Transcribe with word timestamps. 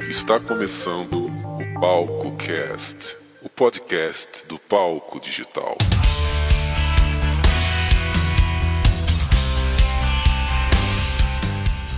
Está 0.00 0.40
começando 0.40 1.26
o 1.26 1.78
Palco 1.78 2.34
Cast, 2.36 3.18
o 3.42 3.50
podcast 3.50 4.46
do 4.48 4.58
palco 4.58 5.20
digital. 5.20 5.76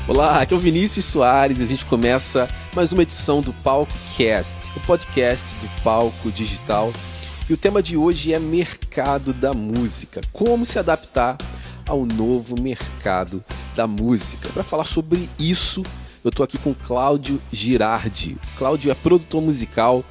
Olá, 0.09 0.41
aqui 0.41 0.52
é 0.52 0.56
o 0.56 0.59
Vinícius 0.59 1.04
Soares 1.04 1.60
e 1.60 1.62
a 1.62 1.66
gente 1.66 1.86
começa 1.86 2.48
mais 2.74 2.92
uma 2.92 3.02
edição 3.02 3.40
do 3.40 3.52
Palco 3.52 3.92
Cast, 4.16 4.77
o 4.77 4.80
podcast 4.80 5.54
do 5.61 5.82
palco 5.84 6.32
digital. 6.32 6.92
E 7.48 7.52
o 7.52 7.56
tema 7.56 7.80
de 7.80 7.96
hoje 7.96 8.34
é 8.34 8.38
mercado 8.40 9.32
da 9.32 9.52
música. 9.52 10.20
Como 10.32 10.66
se 10.66 10.77
adaptar 10.77 11.38
ao 11.88 12.04
novo 12.04 12.61
mercado 12.61 13.45
da 13.80 13.87
música. 13.87 14.51
Para 14.51 14.62
falar 14.62 14.84
sobre 14.84 15.27
isso, 15.39 15.83
eu 16.23 16.29
estou 16.29 16.45
aqui 16.45 16.59
com 16.59 16.75
Cláudio 16.75 17.41
Girardi. 17.51 18.37
Cláudio 18.59 18.91
é 18.91 18.95
produtor 18.95 19.41
musical, 19.41 20.05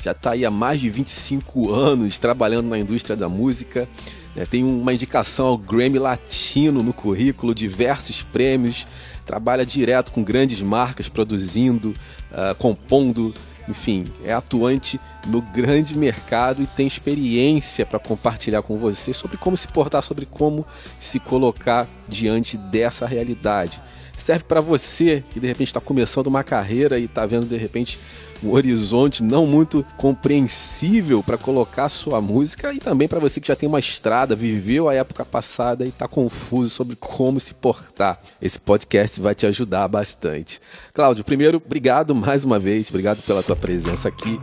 já 0.00 0.12
está 0.12 0.30
aí 0.30 0.44
há 0.44 0.50
mais 0.50 0.80
de 0.80 0.88
25 0.88 1.72
anos 1.72 2.18
trabalhando 2.18 2.68
na 2.68 2.78
indústria 2.78 3.16
da 3.16 3.28
música. 3.28 3.88
Né? 4.36 4.46
Tem 4.46 4.62
uma 4.62 4.94
indicação 4.94 5.46
ao 5.46 5.58
Grammy 5.58 5.98
Latino 5.98 6.84
no 6.84 6.92
currículo, 6.92 7.52
diversos 7.52 8.22
prêmios, 8.22 8.86
trabalha 9.24 9.66
direto 9.66 10.12
com 10.12 10.22
grandes 10.22 10.62
marcas, 10.62 11.08
produzindo, 11.08 11.92
uh, 12.30 12.54
compondo, 12.54 13.34
enfim, 13.68 14.04
é 14.24 14.32
atuante 14.32 15.00
no 15.26 15.40
grande 15.40 15.96
mercado 15.98 16.62
e 16.62 16.66
tem 16.66 16.86
experiência 16.86 17.84
para 17.84 17.98
compartilhar 17.98 18.62
com 18.62 18.76
você 18.78 19.12
sobre 19.12 19.36
como 19.36 19.56
se 19.56 19.68
portar, 19.68 20.02
sobre 20.02 20.26
como 20.26 20.64
se 21.00 21.18
colocar 21.18 21.86
diante 22.08 22.56
dessa 22.56 23.06
realidade 23.06 23.80
serve 24.16 24.44
para 24.44 24.60
você 24.60 25.22
que 25.30 25.40
de 25.40 25.46
repente 25.46 25.68
está 25.68 25.80
começando 25.80 26.26
uma 26.26 26.42
carreira 26.42 26.98
e 26.98 27.04
está 27.04 27.26
vendo 27.26 27.46
de 27.46 27.56
repente 27.56 27.98
um 28.42 28.52
horizonte 28.52 29.22
não 29.22 29.46
muito 29.46 29.84
compreensível 29.96 31.22
para 31.22 31.38
colocar 31.38 31.88
sua 31.88 32.20
música 32.20 32.72
e 32.72 32.78
também 32.78 33.08
para 33.08 33.18
você 33.18 33.40
que 33.40 33.48
já 33.48 33.56
tem 33.56 33.68
uma 33.68 33.78
estrada, 33.78 34.36
viveu 34.36 34.88
a 34.88 34.94
época 34.94 35.24
passada 35.24 35.84
e 35.84 35.88
está 35.88 36.06
confuso 36.06 36.70
sobre 36.70 36.96
como 36.96 37.40
se 37.40 37.54
portar. 37.54 38.18
Esse 38.40 38.58
podcast 38.58 39.20
vai 39.20 39.34
te 39.34 39.46
ajudar 39.46 39.88
bastante. 39.88 40.60
Cláudio, 40.92 41.24
primeiro, 41.24 41.62
obrigado 41.64 42.14
mais 42.14 42.44
uma 42.44 42.58
vez, 42.58 42.88
obrigado 42.88 43.22
pela 43.22 43.42
tua 43.42 43.56
presença 43.56 44.08
aqui. 44.08 44.38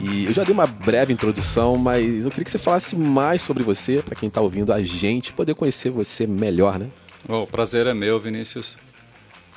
E 0.00 0.26
eu 0.26 0.32
já 0.32 0.44
dei 0.44 0.52
uma 0.52 0.66
breve 0.66 1.12
introdução, 1.12 1.76
mas 1.76 2.24
eu 2.24 2.30
queria 2.30 2.44
que 2.44 2.50
você 2.50 2.58
falasse 2.58 2.96
mais 2.96 3.42
sobre 3.42 3.62
você, 3.62 4.02
para 4.02 4.14
quem 4.14 4.28
está 4.28 4.40
ouvindo 4.40 4.72
a 4.72 4.82
gente, 4.82 5.32
poder 5.32 5.54
conhecer 5.54 5.90
você 5.90 6.26
melhor, 6.26 6.78
né? 6.78 6.88
O 7.28 7.46
prazer 7.46 7.86
é 7.86 7.94
meu, 7.94 8.20
Vinícius. 8.20 8.76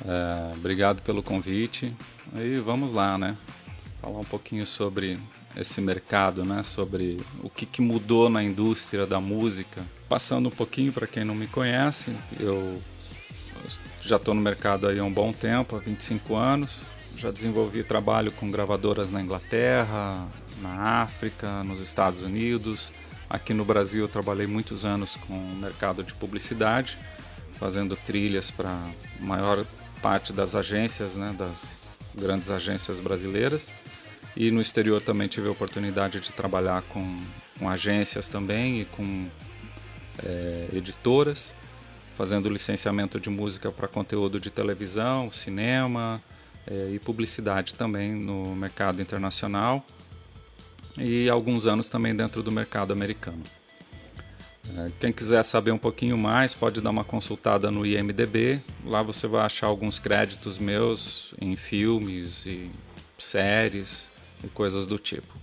É, 0.04 0.54
obrigado 0.54 1.02
pelo 1.02 1.22
convite. 1.22 1.94
Aí 2.34 2.58
vamos 2.58 2.92
lá, 2.92 3.16
né? 3.16 3.36
Falar 4.00 4.18
um 4.18 4.24
pouquinho 4.24 4.66
sobre 4.66 5.18
esse 5.56 5.80
mercado, 5.80 6.44
né? 6.44 6.62
Sobre 6.62 7.20
o 7.42 7.48
que, 7.48 7.64
que 7.64 7.80
mudou 7.80 8.28
na 8.28 8.42
indústria 8.42 9.06
da 9.06 9.20
música. 9.20 9.82
Passando 10.08 10.48
um 10.48 10.52
pouquinho 10.52 10.92
para 10.92 11.06
quem 11.06 11.24
não 11.24 11.34
me 11.34 11.46
conhece, 11.46 12.14
eu 12.40 12.80
já 14.00 14.16
estou 14.16 14.34
no 14.34 14.40
mercado 14.40 14.88
aí 14.88 14.98
há 14.98 15.04
um 15.04 15.12
bom 15.12 15.32
tempo, 15.32 15.76
há 15.76 15.78
25 15.78 16.34
anos. 16.34 16.82
Já 17.16 17.30
desenvolvi 17.30 17.84
trabalho 17.84 18.32
com 18.32 18.50
gravadoras 18.50 19.10
na 19.10 19.22
Inglaterra, 19.22 20.26
na 20.60 21.02
África, 21.02 21.62
nos 21.62 21.80
Estados 21.80 22.22
Unidos. 22.22 22.92
Aqui 23.30 23.54
no 23.54 23.64
Brasil 23.64 24.02
eu 24.02 24.08
trabalhei 24.08 24.46
muitos 24.46 24.84
anos 24.84 25.16
com 25.16 25.34
o 25.34 25.56
mercado 25.56 26.02
de 26.02 26.14
publicidade, 26.14 26.98
fazendo 27.58 27.96
trilhas 27.96 28.50
para 28.50 28.76
maior 29.20 29.64
parte 30.02 30.32
das 30.32 30.56
agências, 30.56 31.16
né, 31.16 31.34
das 31.38 31.88
grandes 32.14 32.50
agências 32.50 33.00
brasileiras. 33.00 33.72
E 34.36 34.50
no 34.50 34.60
exterior 34.60 35.00
também 35.00 35.28
tive 35.28 35.48
a 35.48 35.52
oportunidade 35.52 36.18
de 36.20 36.32
trabalhar 36.32 36.82
com, 36.82 37.18
com 37.58 37.68
agências 37.68 38.28
também 38.28 38.80
e 38.80 38.84
com 38.84 39.28
é, 40.24 40.68
editoras, 40.72 41.54
fazendo 42.16 42.48
licenciamento 42.48 43.20
de 43.20 43.30
música 43.30 43.70
para 43.70 43.86
conteúdo 43.86 44.40
de 44.40 44.50
televisão, 44.50 45.30
cinema 45.30 46.22
é, 46.66 46.90
e 46.92 46.98
publicidade 46.98 47.74
também 47.74 48.12
no 48.12 48.56
mercado 48.56 49.00
internacional. 49.00 49.84
E 50.98 51.28
alguns 51.28 51.66
anos 51.66 51.88
também 51.88 52.14
dentro 52.14 52.42
do 52.42 52.50
mercado 52.52 52.92
americano. 52.92 53.42
É, 54.76 54.90
quem 55.00 55.12
quiser 55.12 55.42
saber 55.42 55.72
um 55.72 55.78
pouquinho 55.78 56.16
mais, 56.16 56.54
pode 56.54 56.80
dar 56.80 56.90
uma 56.90 57.04
consultada 57.04 57.70
no 57.70 57.84
IMDB. 57.84 58.60
Lá 58.84 59.02
você 59.02 59.26
vai 59.26 59.44
achar 59.44 59.66
alguns 59.66 59.98
créditos 59.98 60.58
meus 60.58 61.34
em 61.40 61.56
filmes 61.56 62.46
e 62.46 62.70
séries 63.18 64.08
e 64.42 64.48
coisas 64.48 64.86
do 64.86 64.98
tipo. 64.98 65.34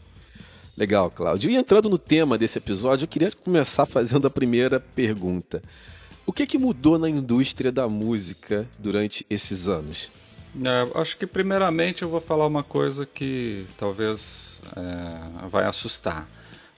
Legal, 0.77 1.11
Cláudio. 1.11 1.51
E 1.51 1.55
entrando 1.55 1.89
no 1.89 1.97
tema 1.97 2.37
desse 2.37 2.57
episódio, 2.57 3.03
eu 3.03 3.09
queria 3.09 3.31
começar 3.31 3.85
fazendo 3.85 4.27
a 4.27 4.29
primeira 4.29 4.79
pergunta. 4.79 5.61
O 6.25 6.31
que, 6.31 6.45
que 6.45 6.57
mudou 6.57 6.97
na 6.97 7.09
indústria 7.09 7.71
da 7.71 7.87
música 7.87 8.67
durante 8.77 9.25
esses 9.29 9.67
anos? 9.67 10.11
É, 10.63 10.99
acho 10.99 11.17
que 11.17 11.27
primeiramente 11.27 12.03
eu 12.03 12.09
vou 12.09 12.21
falar 12.21 12.47
uma 12.47 12.63
coisa 12.63 13.05
que 13.05 13.65
talvez 13.77 14.63
é, 14.75 15.47
vai 15.47 15.65
assustar 15.65 16.27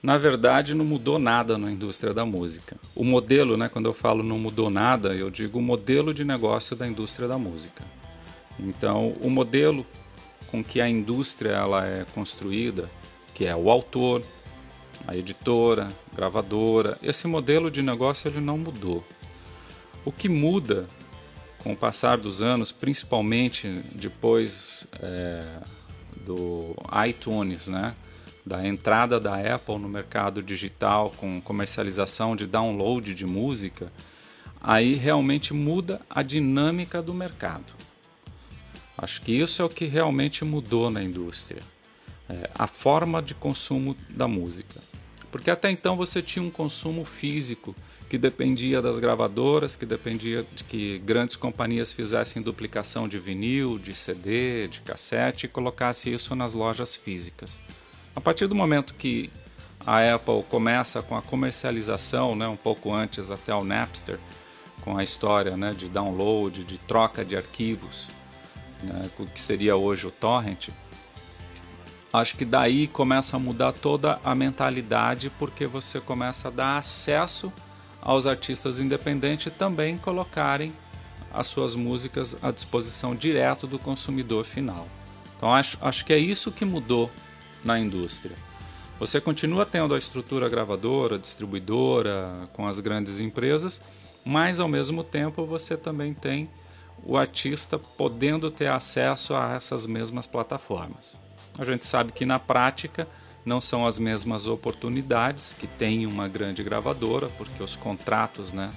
na 0.02 0.18
verdade 0.18 0.74
não 0.74 0.84
mudou 0.84 1.18
nada 1.18 1.56
na 1.56 1.70
indústria 1.70 2.12
da 2.12 2.26
música. 2.26 2.76
O 2.94 3.04
modelo, 3.04 3.56
né, 3.56 3.68
quando 3.68 3.86
eu 3.86 3.94
falo 3.94 4.22
não 4.22 4.38
mudou 4.38 4.68
nada, 4.68 5.14
eu 5.14 5.30
digo 5.30 5.58
o 5.58 5.62
modelo 5.62 6.12
de 6.12 6.24
negócio 6.24 6.74
da 6.74 6.88
indústria 6.88 7.28
da 7.28 7.38
música. 7.38 7.84
Então, 8.58 9.14
o 9.20 9.30
modelo 9.30 9.86
com 10.50 10.62
que 10.62 10.80
a 10.80 10.88
indústria 10.88 11.50
ela 11.50 11.86
é 11.86 12.04
construída, 12.14 12.90
que 13.32 13.46
é 13.46 13.54
o 13.54 13.70
autor, 13.70 14.22
a 15.06 15.16
editora, 15.16 15.90
gravadora, 16.14 16.98
esse 17.02 17.26
modelo 17.26 17.70
de 17.70 17.80
negócio 17.80 18.28
ele 18.28 18.40
não 18.40 18.58
mudou. 18.58 19.06
O 20.04 20.10
que 20.10 20.28
muda 20.28 20.86
com 21.58 21.72
o 21.72 21.76
passar 21.76 22.18
dos 22.18 22.42
anos, 22.42 22.72
principalmente 22.72 23.68
depois 23.94 24.86
é, 25.00 25.44
do 26.24 26.74
iTunes, 27.06 27.68
né? 27.68 27.94
Da 28.44 28.66
entrada 28.66 29.20
da 29.20 29.36
Apple 29.54 29.78
no 29.78 29.88
mercado 29.88 30.42
digital 30.42 31.12
com 31.16 31.40
comercialização 31.40 32.34
de 32.34 32.46
download 32.46 33.14
de 33.14 33.24
música, 33.24 33.92
aí 34.60 34.94
realmente 34.94 35.54
muda 35.54 36.00
a 36.10 36.22
dinâmica 36.22 37.00
do 37.00 37.14
mercado. 37.14 37.72
Acho 38.98 39.22
que 39.22 39.32
isso 39.32 39.62
é 39.62 39.64
o 39.64 39.68
que 39.68 39.86
realmente 39.86 40.44
mudou 40.44 40.90
na 40.90 41.02
indústria, 41.02 41.62
é 42.28 42.50
a 42.54 42.66
forma 42.66 43.22
de 43.22 43.34
consumo 43.34 43.96
da 44.08 44.28
música. 44.28 44.80
Porque 45.30 45.50
até 45.50 45.70
então 45.70 45.96
você 45.96 46.20
tinha 46.20 46.44
um 46.44 46.50
consumo 46.50 47.04
físico 47.04 47.74
que 48.08 48.18
dependia 48.18 48.82
das 48.82 48.98
gravadoras, 48.98 49.74
que 49.74 49.86
dependia 49.86 50.46
de 50.54 50.62
que 50.64 50.98
grandes 50.98 51.34
companhias 51.34 51.90
fizessem 51.90 52.42
duplicação 52.42 53.08
de 53.08 53.18
vinil, 53.18 53.78
de 53.78 53.94
CD, 53.94 54.68
de 54.68 54.82
cassete 54.82 55.46
e 55.46 55.48
colocasse 55.48 56.12
isso 56.12 56.36
nas 56.36 56.52
lojas 56.52 56.94
físicas. 56.94 57.58
A 58.14 58.20
partir 58.20 58.46
do 58.46 58.54
momento 58.54 58.94
que 58.94 59.30
a 59.86 60.14
Apple 60.14 60.44
começa 60.48 61.02
com 61.02 61.16
a 61.16 61.22
comercialização, 61.22 62.36
né, 62.36 62.46
um 62.46 62.56
pouco 62.56 62.92
antes 62.92 63.30
até 63.30 63.54
o 63.54 63.64
Napster, 63.64 64.18
com 64.82 64.96
a 64.96 65.02
história 65.02 65.56
né, 65.56 65.72
de 65.72 65.88
download, 65.88 66.64
de 66.64 66.78
troca 66.78 67.24
de 67.24 67.36
arquivos, 67.36 68.08
né, 68.82 69.10
o 69.18 69.26
que 69.26 69.40
seria 69.40 69.76
hoje 69.76 70.06
o 70.06 70.10
torrent, 70.10 70.68
acho 72.12 72.36
que 72.36 72.44
daí 72.44 72.86
começa 72.86 73.36
a 73.36 73.40
mudar 73.40 73.72
toda 73.72 74.20
a 74.22 74.34
mentalidade, 74.34 75.32
porque 75.38 75.66
você 75.66 76.00
começa 76.00 76.48
a 76.48 76.50
dar 76.50 76.78
acesso 76.78 77.52
aos 78.00 78.26
artistas 78.26 78.78
independentes 78.78 79.52
também 79.56 79.96
colocarem 79.96 80.72
as 81.32 81.46
suas 81.46 81.74
músicas 81.74 82.36
à 82.42 82.50
disposição 82.50 83.14
direto 83.14 83.66
do 83.66 83.78
consumidor 83.78 84.44
final. 84.44 84.86
Então 85.36 85.52
acho, 85.54 85.78
acho 85.80 86.04
que 86.04 86.12
é 86.12 86.18
isso 86.18 86.52
que 86.52 86.64
mudou 86.64 87.10
na 87.64 87.78
indústria. 87.78 88.36
Você 88.98 89.20
continua 89.20 89.66
tendo 89.66 89.94
a 89.94 89.98
estrutura 89.98 90.48
gravadora, 90.48 91.18
distribuidora, 91.18 92.48
com 92.52 92.68
as 92.68 92.78
grandes 92.78 93.18
empresas, 93.18 93.80
mas 94.24 94.60
ao 94.60 94.68
mesmo 94.68 95.02
tempo 95.02 95.44
você 95.44 95.76
também 95.76 96.14
tem 96.14 96.48
o 97.04 97.16
artista 97.16 97.78
podendo 97.78 98.50
ter 98.50 98.68
acesso 98.68 99.34
a 99.34 99.54
essas 99.54 99.86
mesmas 99.86 100.26
plataformas. 100.26 101.20
A 101.58 101.64
gente 101.64 101.84
sabe 101.84 102.12
que 102.12 102.24
na 102.24 102.38
prática 102.38 103.08
não 103.44 103.60
são 103.60 103.84
as 103.84 103.98
mesmas 103.98 104.46
oportunidades 104.46 105.52
que 105.52 105.66
tem 105.66 106.06
uma 106.06 106.28
grande 106.28 106.62
gravadora, 106.62 107.28
porque 107.30 107.60
os 107.60 107.74
contratos 107.74 108.52
né, 108.52 108.70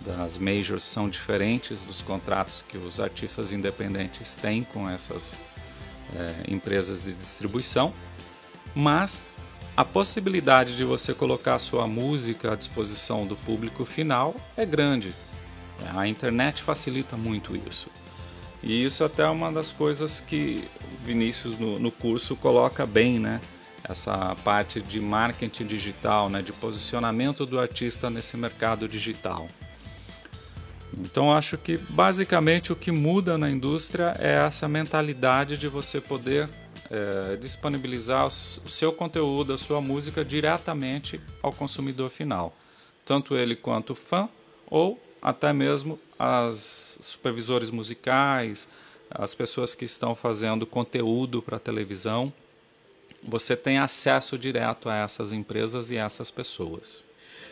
das 0.00 0.38
majors 0.38 0.82
são 0.82 1.10
diferentes 1.10 1.84
dos 1.84 2.00
contratos 2.00 2.64
que 2.66 2.78
os 2.78 3.00
artistas 3.00 3.52
independentes 3.52 4.34
têm 4.36 4.62
com 4.62 4.88
essas 4.88 5.36
é, 6.16 6.50
empresas 6.50 7.04
de 7.04 7.14
distribuição 7.14 7.92
mas 8.78 9.24
a 9.76 9.84
possibilidade 9.84 10.76
de 10.76 10.84
você 10.84 11.12
colocar 11.12 11.58
sua 11.58 11.84
música 11.88 12.52
à 12.52 12.54
disposição 12.54 13.26
do 13.26 13.34
público 13.34 13.84
final 13.84 14.36
é 14.56 14.64
grande. 14.64 15.12
A 15.96 16.06
internet 16.06 16.62
facilita 16.62 17.16
muito 17.16 17.56
isso. 17.56 17.88
E 18.62 18.84
isso 18.84 19.02
até 19.02 19.24
é 19.24 19.28
uma 19.28 19.50
das 19.50 19.72
coisas 19.72 20.20
que 20.20 20.62
Vinícius 21.02 21.58
no, 21.58 21.76
no 21.80 21.90
curso 21.90 22.36
coloca 22.36 22.86
bem, 22.86 23.18
né? 23.18 23.40
Essa 23.82 24.36
parte 24.44 24.80
de 24.80 25.00
marketing 25.00 25.66
digital, 25.66 26.30
né? 26.30 26.40
De 26.40 26.52
posicionamento 26.52 27.44
do 27.44 27.58
artista 27.58 28.08
nesse 28.08 28.36
mercado 28.36 28.88
digital. 28.88 29.48
Então 30.96 31.32
acho 31.32 31.58
que 31.58 31.76
basicamente 31.76 32.72
o 32.72 32.76
que 32.76 32.92
muda 32.92 33.36
na 33.36 33.50
indústria 33.50 34.14
é 34.20 34.46
essa 34.46 34.68
mentalidade 34.68 35.58
de 35.58 35.66
você 35.66 36.00
poder 36.00 36.48
é, 36.90 37.36
disponibilizar 37.36 38.26
o 38.26 38.30
seu 38.30 38.92
conteúdo, 38.92 39.52
a 39.52 39.58
sua 39.58 39.80
música 39.80 40.24
diretamente 40.24 41.20
ao 41.42 41.52
consumidor 41.52 42.10
final, 42.10 42.54
tanto 43.04 43.36
ele 43.36 43.54
quanto 43.54 43.90
o 43.90 43.96
fã 43.96 44.28
ou 44.70 45.00
até 45.20 45.52
mesmo 45.52 45.98
as 46.18 46.98
supervisores 47.02 47.70
musicais, 47.70 48.68
as 49.10 49.34
pessoas 49.34 49.74
que 49.74 49.84
estão 49.84 50.14
fazendo 50.14 50.66
conteúdo 50.66 51.40
para 51.40 51.58
televisão, 51.58 52.32
você 53.22 53.56
tem 53.56 53.78
acesso 53.78 54.38
direto 54.38 54.88
a 54.88 54.96
essas 54.96 55.32
empresas 55.32 55.90
e 55.90 55.98
a 55.98 56.04
essas 56.04 56.30
pessoas. 56.30 57.02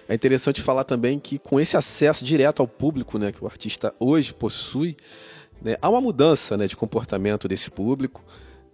É 0.09 0.15
interessante 0.15 0.63
falar 0.63 0.85
também 0.85 1.19
que 1.19 1.39
com 1.39 1.59
esse 1.59 1.77
acesso 1.77 2.25
direto 2.25 2.61
ao 2.61 2.69
público 2.69 3.19
né, 3.19 3.33
que 3.33 3.43
o 3.43 3.47
artista 3.47 3.93
hoje 3.99 4.33
possui, 4.33 4.97
né, 5.61 5.77
há 5.83 5.89
uma 5.89 6.01
mudança 6.01 6.57
né, 6.57 6.69
de 6.69 6.77
comportamento 6.77 7.49
desse 7.49 7.71
público. 7.71 8.23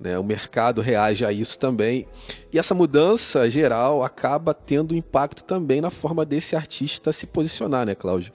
Né, 0.02 0.18
o 0.18 0.24
mercado 0.24 0.80
reage 0.80 1.24
a 1.24 1.32
isso 1.32 1.56
também. 1.58 2.08
E 2.52 2.58
essa 2.58 2.74
mudança 2.74 3.48
geral 3.48 4.02
acaba 4.02 4.52
tendo 4.52 4.96
impacto 4.96 5.44
também 5.44 5.80
na 5.80 5.90
forma 5.90 6.26
desse 6.26 6.56
artista 6.56 7.12
se 7.12 7.24
posicionar, 7.24 7.86
né, 7.86 7.94
Cláudio? 7.94 8.32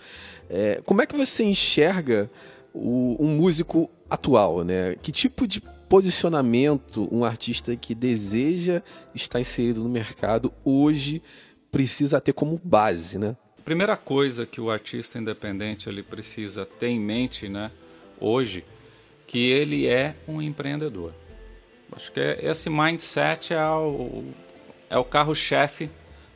É, 0.49 0.81
como 0.85 1.01
é 1.01 1.05
que 1.05 1.15
você 1.15 1.43
enxerga 1.43 2.31
o, 2.73 3.17
um 3.19 3.35
músico 3.35 3.89
atual? 4.09 4.63
Né? 4.63 4.95
Que 5.01 5.11
tipo 5.11 5.45
de 5.45 5.61
posicionamento 5.89 7.07
um 7.11 7.23
artista 7.23 7.75
que 7.75 7.93
deseja 7.93 8.81
estar 9.13 9.39
inserido 9.39 9.83
no 9.83 9.89
mercado 9.89 10.53
hoje 10.63 11.21
precisa 11.71 12.21
ter 12.21 12.33
como 12.33 12.59
base, 12.63 13.17
né? 13.17 13.35
Primeira 13.63 13.97
coisa 13.97 14.45
que 14.45 14.61
o 14.61 14.71
artista 14.71 15.19
independente 15.19 15.89
ele 15.89 16.01
precisa 16.01 16.65
ter 16.65 16.87
em 16.87 16.99
mente, 16.99 17.49
né, 17.49 17.69
hoje, 18.19 18.63
que 19.25 19.49
ele 19.49 19.85
é 19.85 20.15
um 20.25 20.41
empreendedor. 20.41 21.13
Acho 21.91 22.11
que 22.11 22.19
esse 22.19 22.69
mindset 22.69 23.53
é 23.53 23.69
o, 23.69 24.25
é 24.89 24.97
o 24.97 25.03
carro-chefe 25.03 25.89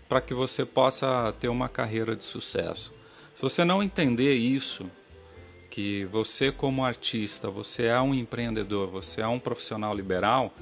para 0.08 0.22
que 0.22 0.34
você 0.34 0.66
possa 0.66 1.34
ter 1.40 1.48
uma 1.48 1.70
carreira 1.70 2.16
de 2.16 2.24
sucesso. 2.24 2.94
Se 3.36 3.42
você 3.42 3.64
não 3.64 3.82
entender 3.82 4.36
isso, 4.36 4.90
que 5.70 6.04
você 6.06 6.52
como 6.52 6.84
artista, 6.84 7.50
você 7.50 7.86
é 7.86 8.00
um 8.02 8.14
empreendedor, 8.14 8.88
você 8.88 9.22
é 9.22 9.28
um 9.28 9.40
profissional 9.40 9.96
liberal, 9.96 10.54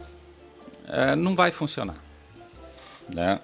é, 0.87 1.15
não 1.15 1.35
vai 1.35 1.51
funcionar, 1.51 1.97
né? 3.11 3.41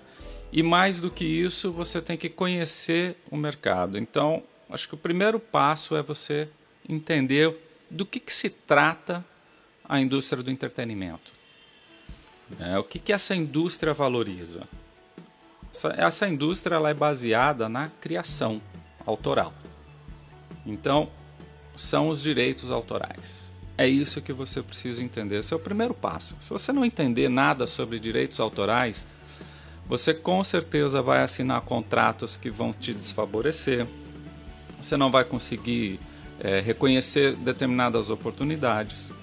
E 0.51 0.61
mais 0.61 0.99
do 0.99 1.09
que 1.09 1.25
isso, 1.25 1.71
você 1.71 2.01
tem 2.01 2.15
que 2.15 2.29
conhecer 2.29 3.17
o 3.31 3.35
mercado. 3.35 3.97
Então, 3.97 4.43
acho 4.69 4.87
que 4.87 4.93
o 4.93 4.97
primeiro 4.97 5.39
passo 5.39 5.95
é 5.95 6.03
você 6.03 6.47
entender 6.87 7.53
do 7.89 8.05
que, 8.05 8.19
que 8.19 8.31
se 8.31 8.49
trata 8.49 9.25
a 9.87 9.99
indústria 9.99 10.43
do 10.43 10.51
entretenimento. 10.51 11.33
É, 12.59 12.77
o 12.77 12.83
que, 12.83 12.99
que 12.99 13.13
essa 13.13 13.35
indústria 13.35 13.93
valoriza? 13.93 14.63
Essa, 15.71 15.95
essa 15.97 16.27
indústria 16.27 16.75
ela 16.75 16.89
é 16.89 16.93
baseada 16.93 17.67
na 17.67 17.89
criação 17.99 18.61
autoral. 19.05 19.53
Então, 20.65 21.09
são 21.75 22.09
os 22.09 22.21
direitos 22.21 22.71
autorais. 22.71 23.51
É 23.77 23.87
isso 23.87 24.21
que 24.21 24.31
você 24.31 24.61
precisa 24.61 25.03
entender. 25.03 25.39
Esse 25.39 25.53
é 25.53 25.57
o 25.57 25.59
primeiro 25.59 25.93
passo. 25.93 26.35
Se 26.39 26.49
você 26.49 26.71
não 26.71 26.85
entender 26.85 27.27
nada 27.27 27.67
sobre 27.67 27.99
direitos 27.99 28.39
autorais, 28.39 29.05
você 29.87 30.13
com 30.13 30.43
certeza 30.43 31.01
vai 31.01 31.21
assinar 31.21 31.61
contratos 31.61 32.37
que 32.37 32.49
vão 32.49 32.71
te 32.71 32.93
desfavorecer. 32.93 33.85
Você 34.81 34.95
não 34.95 35.11
vai 35.11 35.25
conseguir 35.25 35.99
é, 36.39 36.59
reconhecer 36.59 37.35
determinadas 37.35 38.09
oportunidades. 38.09 39.13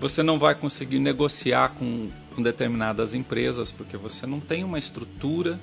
Você 0.00 0.22
não 0.22 0.38
vai 0.38 0.54
conseguir 0.54 0.98
negociar 0.98 1.74
com, 1.78 2.08
com 2.34 2.42
determinadas 2.42 3.14
empresas 3.14 3.70
porque 3.70 3.98
você 3.98 4.26
não 4.26 4.40
tem 4.40 4.64
uma 4.64 4.78
estrutura 4.78 5.60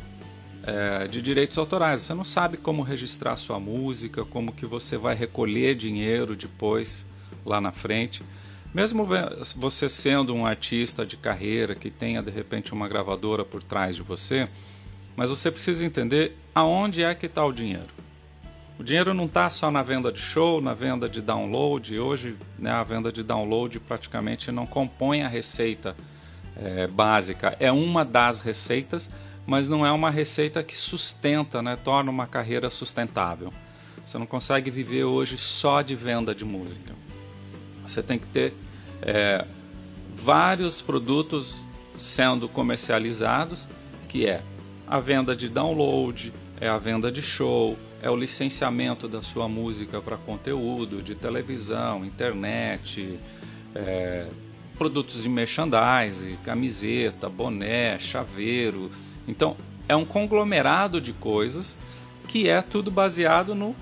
é, 0.62 1.08
de 1.08 1.24
direitos 1.24 1.58
autorais. 1.58 2.04
Você 2.04 2.14
não 2.14 2.24
sabe 2.24 2.56
como 2.56 2.84
registrar 2.84 3.36
sua 3.36 3.60
música, 3.60 4.24
como 4.24 4.52
que 4.52 4.64
você 4.64 4.96
vai 4.96 5.16
recolher 5.16 5.74
dinheiro 5.74 6.36
depois 6.36 7.04
lá 7.44 7.60
na 7.60 7.72
frente. 7.72 8.24
Mesmo 8.72 9.08
você 9.56 9.90
sendo 9.90 10.36
um 10.36 10.46
artista 10.46 11.04
de 11.04 11.18
carreira 11.18 11.74
que 11.74 11.90
tenha 11.90 12.22
de 12.22 12.30
repente 12.30 12.74
uma 12.74 12.88
gravadora 12.88 13.44
por 13.44 13.64
trás 13.64 13.96
de 13.96 14.04
você, 14.04 14.48
mas 15.16 15.32
você 15.32 15.50
precisa 15.50 15.84
entender 15.84 16.38
aonde 16.54 17.02
é 17.02 17.16
que 17.16 17.26
está 17.26 17.44
o 17.44 17.52
dinheiro. 17.52 17.88
O 18.80 18.84
dinheiro 18.84 19.12
não 19.12 19.26
está 19.26 19.50
só 19.50 19.72
na 19.72 19.82
venda 19.82 20.12
de 20.12 20.20
show, 20.20 20.62
na 20.62 20.74
venda 20.76 21.10
de 21.10 21.20
download. 21.20 21.98
Hoje, 21.98 22.38
né, 22.60 22.70
a 22.70 22.84
venda 22.84 23.12
de 23.12 23.24
download 23.24 23.80
praticamente 23.80 24.52
não 24.52 24.68
compõe 24.68 25.24
a 25.24 25.28
receita 25.28 25.96
é, 26.56 26.86
básica. 26.86 27.58
É 27.60 27.72
uma 27.72 28.06
das 28.06 28.40
receitas, 28.40 29.10
mas 29.48 29.68
não 29.68 29.84
é 29.84 29.92
uma 29.92 30.12
receita 30.12 30.62
que 30.62 30.78
sustenta, 30.78 31.60
né, 31.60 31.76
torna 31.76 32.12
uma 32.12 32.28
carreira 32.28 32.70
sustentável. 32.70 33.52
Você 34.06 34.18
não 34.20 34.28
consegue 34.28 34.70
viver 34.70 35.06
hoje 35.06 35.40
só 35.40 35.82
de 35.82 35.96
venda 35.96 36.36
de 36.36 36.46
música. 36.46 36.94
Você 37.86 38.04
tem 38.04 38.20
que 38.20 38.28
ter 38.28 38.54
é, 39.02 39.44
vários 40.14 40.84
produtos 40.84 41.68
sendo 41.98 42.48
comercializados, 42.48 43.68
que 44.08 44.28
é 44.28 44.44
a 44.88 45.00
venda 45.00 45.36
de 45.36 45.50
download, 45.50 46.32
é 46.62 46.70
a 46.70 46.78
venda 46.78 47.12
de 47.12 47.24
show, 47.24 47.76
é 48.02 48.10
o 48.10 48.16
licenciamento 48.16 49.08
da 49.08 49.22
sua 49.22 49.48
música 49.48 50.02
para 50.02 50.18
conteúdo 50.18 51.02
de 51.02 51.16
televisão, 51.16 52.06
internet, 52.06 53.20
é, 53.76 54.28
produtos 54.78 55.24
de 55.24 55.30
merchandising, 55.30 56.38
camiseta, 56.44 57.28
boné, 57.28 57.98
chaveiro, 57.98 58.92
então, 59.28 59.58
é 59.90 59.96
um 59.96 60.06
conglomerado 60.06 61.02
de 61.02 61.12
coisas 61.12 61.78
que 62.28 62.48
é 62.48 62.62
tudo 62.62 62.90
baseado 62.90 63.54
no 63.54 63.76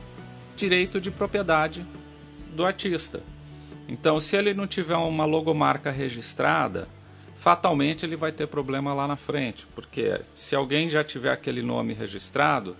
direito 0.55 0.99
de 0.99 1.11
propriedade 1.11 1.85
do 2.55 2.65
artista. 2.65 3.21
Então, 3.87 4.19
se 4.19 4.35
ele 4.35 4.53
não 4.53 4.65
tiver 4.65 4.95
uma 4.95 5.25
logomarca 5.25 5.91
registrada, 5.91 6.87
fatalmente 7.35 8.05
ele 8.05 8.15
vai 8.15 8.31
ter 8.31 8.47
problema 8.47 8.93
lá 8.93 9.07
na 9.07 9.15
frente, 9.15 9.67
porque 9.75 10.19
se 10.33 10.55
alguém 10.55 10.89
já 10.89 11.03
tiver 11.03 11.31
aquele 11.31 11.61
nome 11.61 11.93
registrado, 11.93 12.75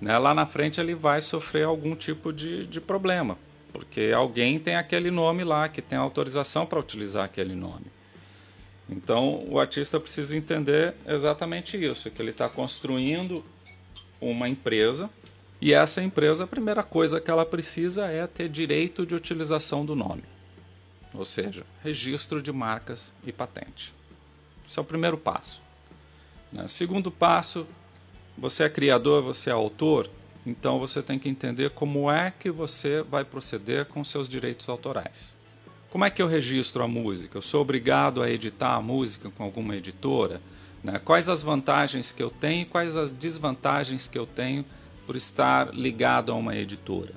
né, 0.00 0.18
lá 0.18 0.34
na 0.34 0.46
frente 0.46 0.80
ele 0.80 0.94
vai 0.94 1.20
sofrer 1.20 1.64
algum 1.64 1.94
tipo 1.94 2.32
de, 2.32 2.66
de 2.66 2.80
problema, 2.80 3.38
porque 3.72 4.12
alguém 4.14 4.58
tem 4.58 4.76
aquele 4.76 5.10
nome 5.10 5.44
lá, 5.44 5.68
que 5.68 5.80
tem 5.80 5.98
autorização 5.98 6.66
para 6.66 6.78
utilizar 6.78 7.24
aquele 7.24 7.54
nome. 7.54 7.86
Então 8.88 9.44
o 9.48 9.58
artista 9.58 9.98
precisa 9.98 10.36
entender 10.36 10.94
exatamente 11.06 11.82
isso, 11.82 12.10
que 12.10 12.20
ele 12.20 12.30
está 12.30 12.48
construindo 12.48 13.44
uma 14.20 14.48
empresa 14.48 15.10
e 15.60 15.72
essa 15.72 16.02
empresa, 16.02 16.44
a 16.44 16.46
primeira 16.46 16.82
coisa 16.82 17.20
que 17.20 17.30
ela 17.30 17.46
precisa 17.46 18.06
é 18.06 18.26
ter 18.26 18.50
direito 18.50 19.06
de 19.06 19.14
utilização 19.14 19.84
do 19.84 19.96
nome, 19.96 20.22
ou 21.14 21.24
seja, 21.24 21.64
registro 21.82 22.42
de 22.42 22.52
marcas 22.52 23.14
e 23.24 23.32
patente. 23.32 23.94
Esse 24.68 24.78
é 24.78 24.82
o 24.82 24.84
primeiro 24.84 25.16
passo. 25.16 25.62
Né? 26.52 26.68
Segundo 26.68 27.10
passo, 27.10 27.66
você 28.36 28.64
é 28.64 28.68
criador, 28.68 29.22
você 29.22 29.50
é 29.50 29.52
autor, 29.52 30.10
então 30.46 30.78
você 30.78 31.02
tem 31.02 31.18
que 31.18 31.28
entender 31.28 31.70
como 31.70 32.10
é 32.10 32.30
que 32.30 32.50
você 32.50 33.02
vai 33.02 33.24
proceder 33.24 33.86
com 33.86 34.04
seus 34.04 34.28
direitos 34.28 34.68
autorais. 34.68 35.38
Como 35.90 36.04
é 36.04 36.10
que 36.10 36.20
eu 36.20 36.26
registro 36.26 36.82
a 36.82 36.88
música? 36.88 37.38
Eu 37.38 37.42
sou 37.42 37.62
obrigado 37.62 38.20
a 38.20 38.28
editar 38.28 38.74
a 38.74 38.82
música 38.82 39.30
com 39.30 39.44
alguma 39.44 39.76
editora? 39.76 40.40
Né? 40.82 41.00
Quais 41.04 41.28
as 41.28 41.42
vantagens 41.42 42.10
que 42.10 42.22
eu 42.22 42.30
tenho 42.30 42.62
e 42.62 42.64
quais 42.64 42.96
as 42.96 43.12
desvantagens 43.12 44.08
que 44.08 44.18
eu 44.18 44.26
tenho 44.26 44.64
por 45.06 45.14
estar 45.14 45.72
ligado 45.72 46.32
a 46.32 46.34
uma 46.34 46.56
editora? 46.56 47.12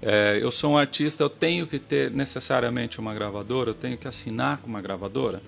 É, 0.00 0.38
eu 0.40 0.52
sou 0.52 0.72
um 0.72 0.78
artista, 0.78 1.22
eu 1.24 1.28
tenho 1.28 1.66
que 1.66 1.78
ter 1.78 2.10
necessariamente 2.10 3.00
uma 3.00 3.12
gravadora, 3.12 3.70
eu 3.70 3.74
tenho 3.74 3.98
que 3.98 4.06
assinar 4.06 4.58
com 4.58 4.68
uma 4.68 4.80
gravadora? 4.80 5.42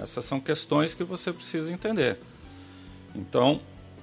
Essas 0.00 0.24
são 0.24 0.38
questões 0.38 0.94
que 0.94 1.02
você 1.02 1.32
precisa 1.32 1.72
entender. 1.72 2.18
Então, 3.14 3.60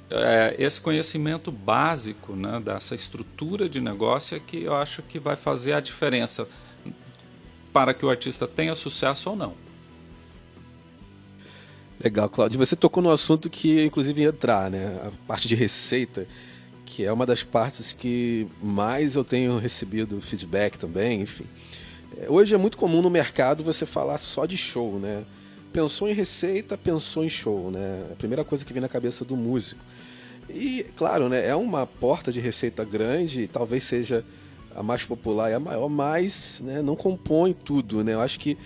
é, 0.09 0.55
esse 0.57 0.81
conhecimento 0.81 1.51
básico 1.51 2.33
né, 2.35 2.59
dessa 2.59 2.95
estrutura 2.95 3.69
de 3.69 3.79
negócio 3.79 4.35
é 4.35 4.39
que 4.39 4.63
eu 4.63 4.75
acho 4.75 5.01
que 5.03 5.19
vai 5.19 5.35
fazer 5.35 5.73
a 5.73 5.79
diferença 5.79 6.47
para 7.71 7.93
que 7.93 8.05
o 8.05 8.09
artista 8.09 8.47
tenha 8.47 8.73
sucesso 8.73 9.29
ou 9.29 9.35
não. 9.35 9.53
Legal, 12.01 12.29
Claudio. 12.29 12.57
Você 12.57 12.75
tocou 12.75 13.03
no 13.03 13.11
assunto 13.11 13.49
que 13.49 13.85
inclusive 13.85 14.21
ia 14.21 14.29
entrar, 14.29 14.71
né? 14.71 14.99
A 15.03 15.11
parte 15.27 15.47
de 15.47 15.55
receita, 15.55 16.25
que 16.85 17.03
é 17.03 17.11
uma 17.11 17.25
das 17.25 17.43
partes 17.43 17.91
que 17.91 18.47
mais 18.63 19.15
eu 19.15 19.23
tenho 19.23 19.57
recebido 19.57 20.19
feedback 20.21 20.77
também, 20.77 21.21
enfim. 21.21 21.45
É, 22.17 22.29
hoje 22.29 22.55
é 22.55 22.57
muito 22.57 22.77
comum 22.77 23.01
no 23.01 23.09
mercado 23.09 23.63
você 23.63 23.85
falar 23.85 24.17
só 24.17 24.45
de 24.45 24.57
show, 24.57 24.97
né? 24.97 25.25
Pensou 25.71 26.09
em 26.09 26.13
receita, 26.13 26.77
pensou 26.77 27.23
em 27.23 27.29
show, 27.29 27.69
né? 27.69 28.07
A 28.11 28.15
primeira 28.15 28.43
coisa 28.43 28.65
que 28.65 28.73
vem 28.73 28.81
na 28.81 28.89
cabeça 28.89 29.23
do 29.23 29.37
músico. 29.37 29.83
E, 30.49 30.83
claro, 30.95 31.29
né, 31.29 31.47
é 31.47 31.55
uma 31.55 31.85
porta 31.85 32.31
de 32.31 32.39
receita 32.39 32.83
grande, 32.83 33.47
talvez 33.47 33.83
seja 33.83 34.25
a 34.75 34.81
mais 34.81 35.03
popular 35.03 35.51
e 35.51 35.53
a 35.53 35.59
maior, 35.59 35.87
mas 35.89 36.61
né, 36.63 36.81
não 36.81 36.95
compõe 36.95 37.53
tudo, 37.53 38.03
né? 38.03 38.13
Eu 38.13 38.21
acho 38.21 38.39
que 38.39 38.57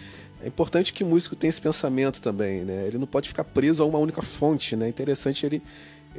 é 0.41 0.47
importante 0.47 0.93
que 0.93 1.03
o 1.03 1.07
músico 1.07 1.35
tenha 1.35 1.49
esse 1.49 1.61
pensamento 1.61 2.21
também, 2.21 2.63
né? 2.63 2.85
Ele 2.87 2.97
não 2.97 3.07
pode 3.07 3.27
ficar 3.27 3.43
preso 3.43 3.83
a 3.83 3.85
uma 3.85 3.97
única 3.97 4.21
fonte, 4.21 4.75
né? 4.75 4.85
É 4.85 4.89
interessante 4.89 5.45
ele, 5.45 5.61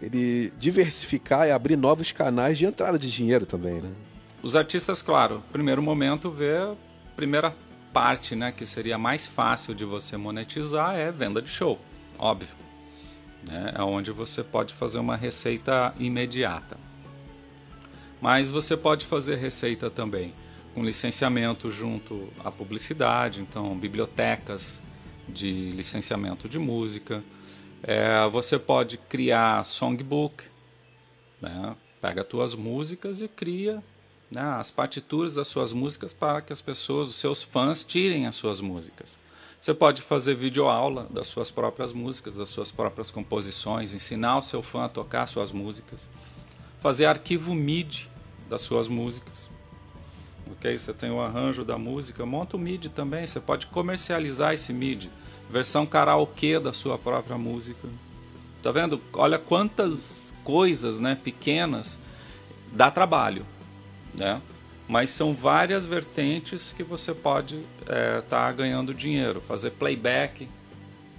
ele 0.01 0.53
diversificar 0.59 1.47
e 1.47 1.51
abrir 1.51 1.77
novos 1.77 2.13
canais 2.13 2.59
de 2.59 2.67
entrada 2.67 2.99
de 2.99 3.11
dinheiro 3.11 3.47
também, 3.47 3.81
né? 3.81 3.91
Os 4.43 4.57
artistas, 4.57 5.01
claro, 5.01 5.43
primeiro 5.53 5.83
momento 5.83 6.31
vê 6.31 6.57
a 6.57 6.75
primeira 7.17 7.55
parte, 7.95 8.35
né, 8.35 8.51
que 8.51 8.67
seria 8.67 8.99
mais 8.99 9.25
fácil 9.25 9.73
de 9.73 9.85
você 9.85 10.17
monetizar 10.17 10.97
é 10.97 11.13
venda 11.13 11.41
de 11.41 11.49
show, 11.49 11.81
óbvio. 12.19 12.57
Né? 13.47 13.73
É 13.77 13.83
onde 13.83 14.11
você 14.11 14.43
pode 14.43 14.75
fazer 14.75 14.99
uma 14.99 15.17
receita 15.17 15.95
imediata. 15.97 16.77
Mas 18.21 18.51
você 18.51 18.77
pode 18.77 19.07
fazer 19.07 19.37
receita 19.37 19.89
também 19.89 20.35
com 20.75 20.83
licenciamento 20.83 21.71
junto 21.71 22.29
à 22.45 22.51
publicidade, 22.51 23.41
então 23.41 23.79
bibliotecas 23.79 24.83
de 25.29 25.71
licenciamento 25.71 26.49
de 26.49 26.59
música. 26.59 27.23
É, 27.81 28.27
você 28.29 28.59
pode 28.59 28.99
criar 28.99 29.65
songbook, 29.65 30.43
né? 31.41 31.77
pega 32.01 32.23
as 32.23 32.27
tuas 32.27 32.55
músicas 32.57 33.23
e 33.23 33.29
cria 33.29 33.81
né, 34.35 34.43
as 34.59 34.71
partituras 34.71 35.37
das 35.37 35.49
suas 35.49 35.73
músicas 35.73 36.13
para 36.13 36.43
que 36.43 36.53
as 36.53 36.61
pessoas, 36.61 37.09
os 37.09 37.17
seus 37.17 37.43
fãs, 37.43 37.85
tirem 37.85 38.27
as 38.27 38.35
suas 38.35 38.61
músicas. 38.61 39.19
Você 39.61 39.73
pode 39.73 40.03
fazer 40.03 40.35
videoaula 40.35 41.07
das 41.09 41.27
suas 41.27 41.51
próprias 41.51 41.93
músicas, 41.93 42.37
das 42.37 42.51
suas 42.51 42.71
próprias 42.71 43.11
composições, 43.11 43.95
ensinar 43.95 44.39
o 44.39 44.43
seu 44.43 44.63
fã 44.63 44.85
a 44.85 44.89
tocar 44.89 45.27
suas 45.27 45.53
músicas, 45.53 46.09
fazer 46.81 47.07
arquivo 47.07 47.55
MIDI 47.55 48.11
das 48.49 48.61
suas 48.61 48.89
músicas. 48.89 49.51
Ok? 50.53 50.77
Você 50.77 50.93
tem 50.93 51.11
o 51.11 51.21
arranjo 51.21 51.65
da 51.65 51.79
música, 51.79 52.27
monta 52.27 52.57
o 52.57 52.61
MIDI 52.61 52.91
também. 52.91 53.27
Você 53.27 53.41
pode 53.41 53.69
comercializar 53.69 54.53
esse 54.53 54.71
MIDI, 54.71 55.11
versão 55.49 55.87
karaokê 55.87 56.61
da 56.61 56.75
sua 56.75 56.99
própria 56.99 57.39
música. 57.39 57.89
Tá 58.63 58.71
vendo? 58.71 59.01
Olha 59.15 59.39
quantas 59.39 60.35
coisas, 60.45 60.99
né, 60.99 61.15
pequenas, 61.15 61.99
dá 62.71 62.91
trabalho 62.91 63.47
né? 64.15 64.41
Mas 64.87 65.11
são 65.11 65.35
várias 65.35 65.87
vertentes 65.87 66.73
que 66.73 66.83
você 66.83 67.15
pode 67.15 67.65
estar 67.81 67.95
é, 67.95 68.21
tá 68.21 68.53
ganhando 68.53 68.93
dinheiro. 68.93 69.41
Fazer 69.41 69.71
playback, 69.71 70.49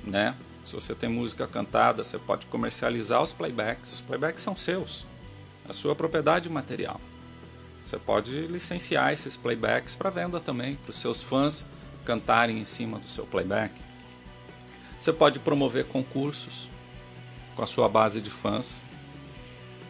né? 0.04 0.36
Se 0.64 0.74
você 0.76 0.96
tem 0.96 1.10
música 1.10 1.46
cantada, 1.48 2.04
você 2.04 2.18
pode 2.18 2.46
comercializar 2.48 3.22
os 3.22 3.34
playbacks. 3.34 3.94
Os 3.94 4.02
playbacks 4.02 4.44
são 4.44 4.56
seus, 4.56 5.06
a 5.68 5.74
sua 5.74 5.96
propriedade 5.96 6.50
material. 6.50 7.00
Você 7.84 8.00
pode 8.00 8.48
licenciar 8.48 9.14
esses 9.14 9.38
playbacks 9.38 9.96
para 9.96 10.10
venda 10.10 10.40
também, 10.40 10.76
para 10.76 10.90
os 10.90 10.96
seus 10.96 11.22
fãs 11.22 11.66
cantarem 12.04 12.60
em 12.60 12.66
cima 12.66 12.98
do 12.98 13.08
seu 13.08 13.26
playback. 13.26 13.80
Você 15.00 15.14
pode 15.14 15.40
promover 15.40 15.86
concursos 15.86 16.70
com 17.56 17.62
a 17.62 17.68
sua 17.68 17.88
base 17.88 18.22
de 18.22 18.30
fãs. 18.30 18.82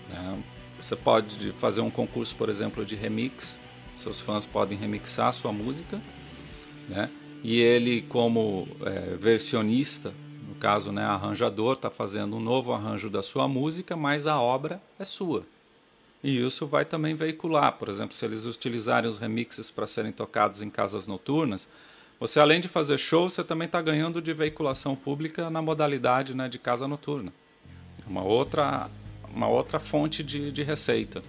Né? 0.09 0.43
Você 0.85 0.95
pode 0.95 1.51
fazer 1.53 1.81
um 1.81 1.89
concurso, 1.89 2.35
por 2.35 2.47
exemplo, 2.47 2.85
de 2.85 2.95
remix. 2.95 3.57
Seus 3.95 4.19
fãs 4.19 4.45
podem 4.45 4.77
remixar 4.77 5.33
sua 5.33 5.51
música, 5.51 5.99
né? 6.87 7.09
E 7.43 7.59
ele, 7.59 8.03
como 8.03 8.67
é, 8.85 9.15
versionista, 9.17 10.13
no 10.47 10.53
caso, 10.53 10.91
né, 10.91 11.03
arranjador, 11.03 11.73
está 11.73 11.89
fazendo 11.89 12.35
um 12.35 12.39
novo 12.39 12.71
arranjo 12.71 13.09
da 13.09 13.23
sua 13.23 13.47
música, 13.47 13.95
mas 13.95 14.27
a 14.27 14.39
obra 14.39 14.79
é 14.99 15.03
sua. 15.03 15.43
E 16.23 16.45
isso 16.45 16.67
vai 16.67 16.85
também 16.85 17.15
veicular. 17.15 17.71
Por 17.71 17.89
exemplo, 17.89 18.13
se 18.13 18.23
eles 18.23 18.45
utilizarem 18.45 19.09
os 19.09 19.17
remixes 19.17 19.71
para 19.71 19.87
serem 19.87 20.11
tocados 20.11 20.61
em 20.61 20.69
casas 20.69 21.07
noturnas, 21.07 21.67
você 22.19 22.39
além 22.39 22.61
de 22.61 22.67
fazer 22.67 22.99
show, 22.99 23.27
você 23.27 23.43
também 23.43 23.65
está 23.65 23.81
ganhando 23.81 24.21
de 24.21 24.31
veiculação 24.33 24.95
pública 24.95 25.49
na 25.49 25.63
modalidade 25.63 26.35
né, 26.35 26.47
de 26.47 26.59
casa 26.59 26.87
noturna. 26.87 27.33
Uma 28.05 28.21
outra 28.21 28.87
uma 29.35 29.47
outra 29.47 29.79
fonte 29.79 30.23
de, 30.23 30.51
de 30.51 30.63
receita. 30.63 31.21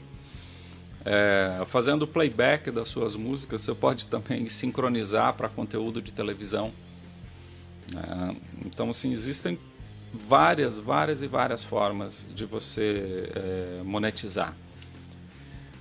É, 1.04 1.62
fazendo 1.66 2.06
playback 2.06 2.70
das 2.70 2.88
suas 2.88 3.16
músicas, 3.16 3.62
você 3.62 3.74
pode 3.74 4.06
também 4.06 4.46
sincronizar 4.48 5.34
para 5.34 5.48
conteúdo 5.48 6.00
de 6.00 6.12
televisão. 6.12 6.72
É, 7.94 8.36
então, 8.64 8.90
assim, 8.90 9.12
existem 9.12 9.58
várias, 10.14 10.78
várias 10.78 11.20
e 11.20 11.26
várias 11.26 11.64
formas 11.64 12.26
de 12.34 12.44
você 12.44 13.30
é, 13.34 13.82
monetizar. 13.84 14.54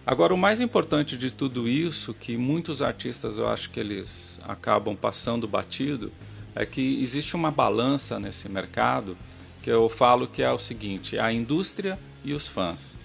Agora, 0.05 0.34
o 0.34 0.38
mais 0.38 0.62
importante 0.62 1.17
de 1.17 1.32
tudo 1.32 1.67
isso, 1.67 2.13
que 2.13 2.38
muitos 2.38 2.82
artistas 2.82 3.39
eu 3.39 3.48
acho 3.48 3.72
que 3.72 3.79
eles 3.79 4.39
acabam 4.48 4.96
passando 4.96 5.48
batido, 5.48 6.12
é 6.55 6.65
que 6.65 7.01
existe 7.01 7.36
uma 7.36 7.50
balança 7.50 8.20
nesse 8.20 8.48
mercado 8.48 9.17
que 9.63 9.72
eu 9.72 9.89
falo 9.89 10.27
que 10.27 10.44
é 10.44 10.51
o 10.51 10.60
seguinte: 10.60 11.17
a 11.17 11.34
indústria 11.34 11.98
e 12.25 12.34
os 12.34 12.48
fãs. 12.48 12.96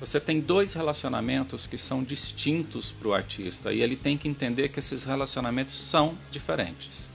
Você 0.00 0.20
tem 0.20 0.40
dois 0.40 0.74
relacionamentos 0.74 1.66
que 1.66 1.76
são 1.76 2.04
distintos 2.04 2.92
para 2.92 3.08
o 3.08 3.14
artista 3.14 3.72
e 3.72 3.82
ele 3.82 3.96
tem 3.96 4.16
que 4.16 4.28
entender 4.28 4.68
que 4.68 4.78
esses 4.78 5.04
relacionamentos 5.04 5.74
são 5.74 6.16
diferentes. 6.30 7.10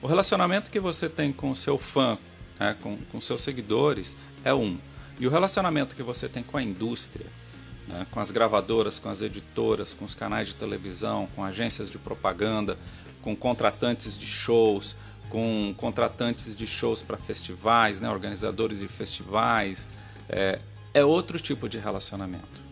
O 0.00 0.06
relacionamento 0.06 0.70
que 0.70 0.80
você 0.80 1.08
tem 1.08 1.32
com 1.32 1.50
o 1.50 1.56
seu 1.56 1.78
fã, 1.78 2.18
né, 2.58 2.74
com, 2.82 2.96
com 3.12 3.20
seus 3.20 3.42
seguidores, 3.42 4.16
é 4.42 4.54
um. 4.54 4.78
E 5.20 5.26
o 5.26 5.30
relacionamento 5.30 5.94
que 5.94 6.02
você 6.02 6.26
tem 6.26 6.42
com 6.42 6.56
a 6.56 6.62
indústria, 6.62 7.26
né, 7.86 8.06
com 8.10 8.20
as 8.20 8.30
gravadoras, 8.30 8.98
com 8.98 9.10
as 9.10 9.20
editoras, 9.20 9.92
com 9.92 10.06
os 10.06 10.14
canais 10.14 10.48
de 10.48 10.54
televisão, 10.54 11.28
com 11.36 11.44
agências 11.44 11.90
de 11.90 11.98
propaganda, 11.98 12.78
com 13.20 13.36
contratantes 13.36 14.18
de 14.18 14.26
shows, 14.26 14.96
com 15.28 15.74
contratantes 15.76 16.56
de 16.56 16.66
shows 16.66 17.02
para 17.02 17.18
festivais, 17.18 18.00
né, 18.00 18.08
organizadores 18.08 18.80
de 18.80 18.88
festivais, 18.88 19.86
é, 20.28 20.58
é 20.92 21.04
outro 21.04 21.38
tipo 21.38 21.68
de 21.68 21.78
relacionamento. 21.78 22.62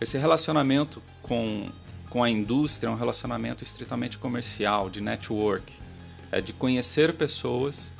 Esse 0.00 0.16
relacionamento 0.16 1.02
com, 1.22 1.70
com 2.08 2.22
a 2.22 2.30
indústria 2.30 2.88
é 2.88 2.90
um 2.90 2.96
relacionamento 2.96 3.62
estritamente 3.62 4.18
comercial, 4.18 4.88
de 4.88 5.00
network, 5.00 5.74
é 6.32 6.40
de 6.40 6.52
conhecer 6.52 7.14
pessoas 7.14 7.92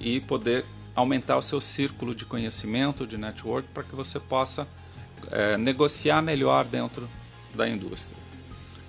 e 0.00 0.20
poder 0.20 0.64
aumentar 0.94 1.36
o 1.36 1.42
seu 1.42 1.60
círculo 1.60 2.14
de 2.14 2.24
conhecimento, 2.24 3.06
de 3.06 3.18
network, 3.18 3.68
para 3.68 3.82
que 3.82 3.94
você 3.94 4.18
possa 4.18 4.66
é, 5.30 5.56
negociar 5.56 6.22
melhor 6.22 6.64
dentro 6.64 7.08
da 7.54 7.68
indústria. 7.68 8.18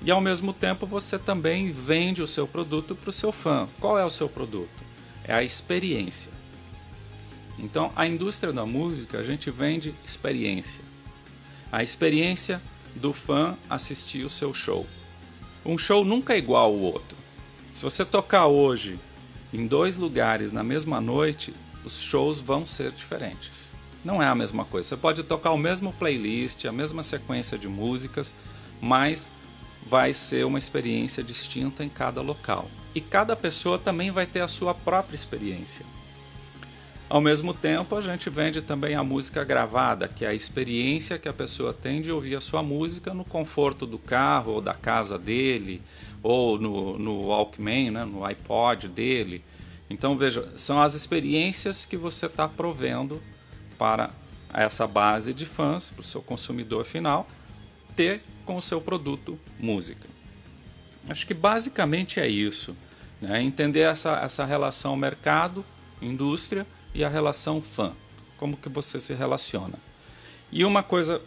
E 0.02 0.12
ao 0.12 0.22
mesmo 0.22 0.54
tempo 0.54 0.86
você 0.86 1.18
também 1.18 1.72
vende 1.72 2.22
o 2.22 2.28
seu 2.28 2.48
produto 2.48 2.96
para 2.96 3.10
o 3.10 3.14
seu 3.14 3.32
fã. 3.32 3.68
Qual 3.80 3.98
é 3.98 4.06
o 4.06 4.10
seu 4.10 4.30
produto? 4.30 4.70
É 5.24 5.34
a 5.34 5.44
experiência. 5.44 6.32
Então, 7.58 7.92
a 7.96 8.06
indústria 8.06 8.54
da 8.54 8.66
música, 8.66 9.18
a 9.20 9.24
gente 9.24 9.50
vende 9.50 9.94
experiência. 10.06 10.84
A 11.72 11.84
experiência 11.84 12.62
do 12.96 13.12
fã 13.14 13.58
assistir 13.70 14.24
o 14.24 14.30
seu 14.30 14.54
show. 14.54 14.86
Um 15.66 15.78
show 15.78 16.06
nunca 16.06 16.34
é 16.34 16.38
igual 16.38 16.66
ao 16.66 16.80
outro. 16.80 17.18
Se 17.74 17.84
você 17.84 18.06
tocar 18.06 18.48
hoje 18.48 19.00
em 19.54 19.66
dois 19.66 19.98
lugares 19.98 20.52
na 20.52 20.64
mesma 20.64 21.02
noite, 21.02 21.54
os 21.84 22.00
shows 22.00 22.42
vão 22.42 22.66
ser 22.66 22.92
diferentes. 22.92 23.70
Não 24.04 24.22
é 24.22 24.28
a 24.28 24.36
mesma 24.36 24.64
coisa. 24.66 24.88
Você 24.88 24.98
pode 24.98 25.24
tocar 25.24 25.52
o 25.52 25.58
mesmo 25.58 25.92
playlist, 25.94 26.66
a 26.66 26.72
mesma 26.72 27.04
sequência 27.04 27.58
de 27.58 27.68
músicas, 27.68 28.34
mas 28.82 29.28
vai 29.86 30.14
ser 30.14 30.46
uma 30.46 30.60
experiência 30.60 31.24
distinta 31.24 31.84
em 31.84 31.90
cada 31.90 32.22
local. 32.22 32.70
E 32.94 33.02
cada 33.02 33.36
pessoa 33.36 33.78
também 33.78 34.12
vai 34.12 34.26
ter 34.26 34.42
a 34.42 34.48
sua 34.48 34.74
própria 34.74 35.16
experiência. 35.16 35.86
Ao 37.10 37.22
mesmo 37.22 37.54
tempo, 37.54 37.96
a 37.96 38.02
gente 38.02 38.30
vende 38.30 38.62
também 38.62 38.94
a 38.94 39.04
música 39.04 39.42
gravada, 39.46 40.10
que 40.10 40.26
é 40.26 40.28
a 40.28 40.34
experiência 40.34 41.18
que 41.18 41.30
a 41.30 41.34
pessoa 41.34 41.74
tem 41.74 42.02
de 42.02 42.12
ouvir 42.12 42.36
a 42.36 42.42
sua 42.42 42.62
música 42.62 43.14
no 43.14 43.24
conforto 43.24 43.86
do 43.86 43.98
carro 43.98 44.54
ou 44.54 44.62
da 44.62 44.74
casa 44.74 45.18
dele, 45.18 45.82
ou 46.22 46.60
no, 46.60 47.00
no 47.00 47.28
Walkman, 47.28 47.92
né, 47.92 48.04
no 48.04 48.26
iPod 48.26 48.90
dele. 48.90 49.42
Então, 49.90 50.18
veja, 50.18 50.52
são 50.58 50.82
as 50.82 50.96
experiências 50.96 51.86
que 51.86 51.96
você 51.96 52.26
está 52.26 52.46
provendo 52.46 53.24
para 53.78 54.10
essa 54.54 54.86
base 54.86 55.34
de 55.34 55.46
fãs, 55.46 55.90
para 55.90 56.02
o 56.02 56.06
seu 56.06 56.22
consumidor 56.22 56.84
final, 56.84 57.26
ter 57.96 58.22
com 58.46 58.58
o 58.58 58.62
seu 58.62 58.82
produto 58.82 59.40
música. 59.58 60.10
Acho 61.08 61.26
que 61.26 61.34
basicamente 61.34 62.20
é 62.20 62.28
isso. 62.28 62.76
Né? 63.22 63.42
Entender 63.42 63.82
essa, 63.82 64.20
essa 64.20 64.44
relação 64.44 64.98
mercado, 64.98 65.64
indústria 66.02 66.68
e 66.98 67.04
a 67.04 67.10
relação 67.10 67.62
fã. 67.62 67.94
Como 68.38 68.58
que 68.58 68.68
você 68.68 69.00
se 69.00 69.14
relaciona. 69.14 69.78
E 70.52 70.66
uma 70.66 70.82
coisa 70.82 71.22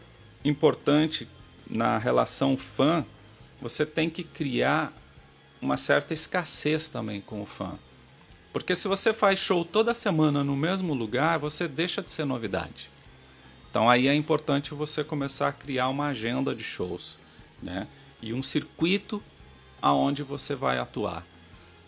importante 0.45 1.29
na 1.69 1.97
relação 1.97 2.57
fã, 2.57 3.07
você 3.63 3.87
tem 3.87 4.11
que 4.11 4.25
criar 4.25 4.93
uma 5.63 5.77
certa 5.77 6.13
escassez 6.13 6.89
também 6.89 7.21
com 7.21 7.41
o 7.41 7.47
fã. 7.47 7.79
Porque 8.53 8.75
se 8.75 8.89
você 8.89 9.15
faz 9.15 9.39
show 9.39 9.65
toda 9.65 9.95
semana 9.95 10.43
no 10.43 10.57
mesmo 10.57 10.93
lugar, 10.93 11.39
você 11.39 11.69
deixa 11.69 12.03
de 12.03 12.11
ser 12.11 12.25
novidade. 12.25 12.91
Então 13.71 13.89
aí 13.89 14.09
é 14.09 14.15
importante 14.15 14.75
você 14.75 15.05
começar 15.05 15.47
a 15.47 15.53
criar 15.53 15.89
uma 15.89 16.09
agenda 16.09 16.53
de 16.53 16.65
shows, 16.65 17.17
né? 17.63 17.87
E 18.21 18.35
um 18.35 18.43
circuito 18.43 19.23
aonde 19.81 20.25
você 20.25 20.57
vai 20.57 20.79
atuar. 20.79 21.25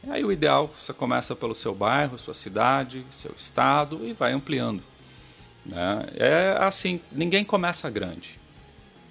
Aí 0.09 0.25
o 0.25 0.33
ideal 0.33 0.73
você 0.73 0.93
começa 0.93 1.35
pelo 1.37 1.55
seu 1.55 1.75
bairro, 1.75 2.19
sua 2.19 2.35
cidade, 2.35 3.05
seu 3.11 3.33
estado 3.37 4.07
e 4.07 4.13
vai 4.13 4.33
ampliando. 4.33 4.83
Né? 5.65 6.07
É 6.17 6.57
assim, 6.61 7.01
ninguém 7.11 7.45
começa 7.45 7.89
grande. 7.89 8.39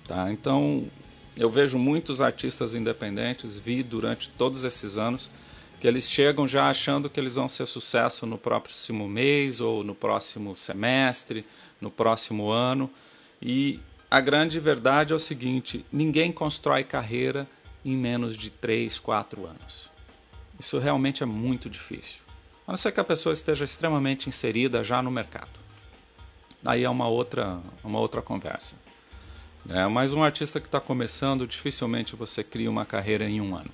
Tá? 0.07 0.31
Então 0.31 0.85
eu 1.35 1.49
vejo 1.49 1.77
muitos 1.77 2.21
artistas 2.21 2.73
independentes, 2.75 3.57
vi 3.57 3.83
durante 3.83 4.29
todos 4.29 4.65
esses 4.65 4.97
anos, 4.97 5.31
que 5.79 5.87
eles 5.87 6.09
chegam 6.09 6.47
já 6.47 6.69
achando 6.69 7.09
que 7.09 7.19
eles 7.19 7.35
vão 7.35 7.49
ser 7.49 7.65
sucesso 7.65 8.25
no 8.25 8.37
próximo 8.37 9.07
mês 9.07 9.61
ou 9.61 9.83
no 9.83 9.95
próximo 9.95 10.55
semestre, 10.55 11.45
no 11.79 11.89
próximo 11.89 12.51
ano. 12.51 12.89
E 13.41 13.79
a 14.09 14.19
grande 14.19 14.59
verdade 14.59 15.13
é 15.13 15.15
o 15.15 15.19
seguinte: 15.19 15.85
ninguém 15.91 16.31
constrói 16.31 16.83
carreira 16.83 17.47
em 17.83 17.95
menos 17.95 18.37
de 18.37 18.49
3, 18.49 18.99
4 18.99 19.47
anos. 19.47 19.90
Isso 20.61 20.77
realmente 20.77 21.23
é 21.23 21.25
muito 21.25 21.67
difícil. 21.67 22.19
A 22.67 22.71
não 22.71 22.77
ser 22.77 22.91
que 22.91 22.99
a 22.99 23.03
pessoa 23.03 23.33
esteja 23.33 23.65
extremamente 23.65 24.29
inserida 24.29 24.83
já 24.83 25.01
no 25.01 25.09
mercado. 25.09 25.49
Aí 26.63 26.83
é 26.83 26.89
uma 26.89 27.07
outra, 27.07 27.59
uma 27.83 27.97
outra 27.97 28.21
conversa. 28.21 28.75
É, 29.67 29.87
mas 29.87 30.13
um 30.13 30.23
artista 30.23 30.59
que 30.59 30.67
está 30.67 30.79
começando, 30.79 31.47
dificilmente 31.47 32.15
você 32.15 32.43
cria 32.43 32.69
uma 32.69 32.85
carreira 32.85 33.27
em 33.27 33.41
um 33.41 33.55
ano. 33.55 33.71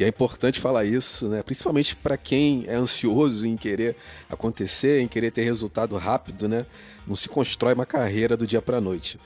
E 0.00 0.04
é 0.04 0.08
importante 0.08 0.58
falar 0.58 0.86
isso, 0.86 1.28
né? 1.28 1.42
principalmente 1.42 1.94
para 1.94 2.16
quem 2.16 2.64
é 2.66 2.74
ansioso 2.74 3.46
em 3.46 3.54
querer 3.54 3.94
acontecer, 4.30 5.02
em 5.02 5.06
querer 5.06 5.30
ter 5.30 5.42
resultado 5.42 5.94
rápido, 5.98 6.48
né? 6.48 6.64
Não 7.06 7.14
se 7.14 7.28
constrói 7.28 7.74
uma 7.74 7.84
carreira 7.84 8.34
do 8.34 8.46
dia 8.46 8.62
para 8.62 8.78
a 8.78 8.80
noite. 8.80 9.20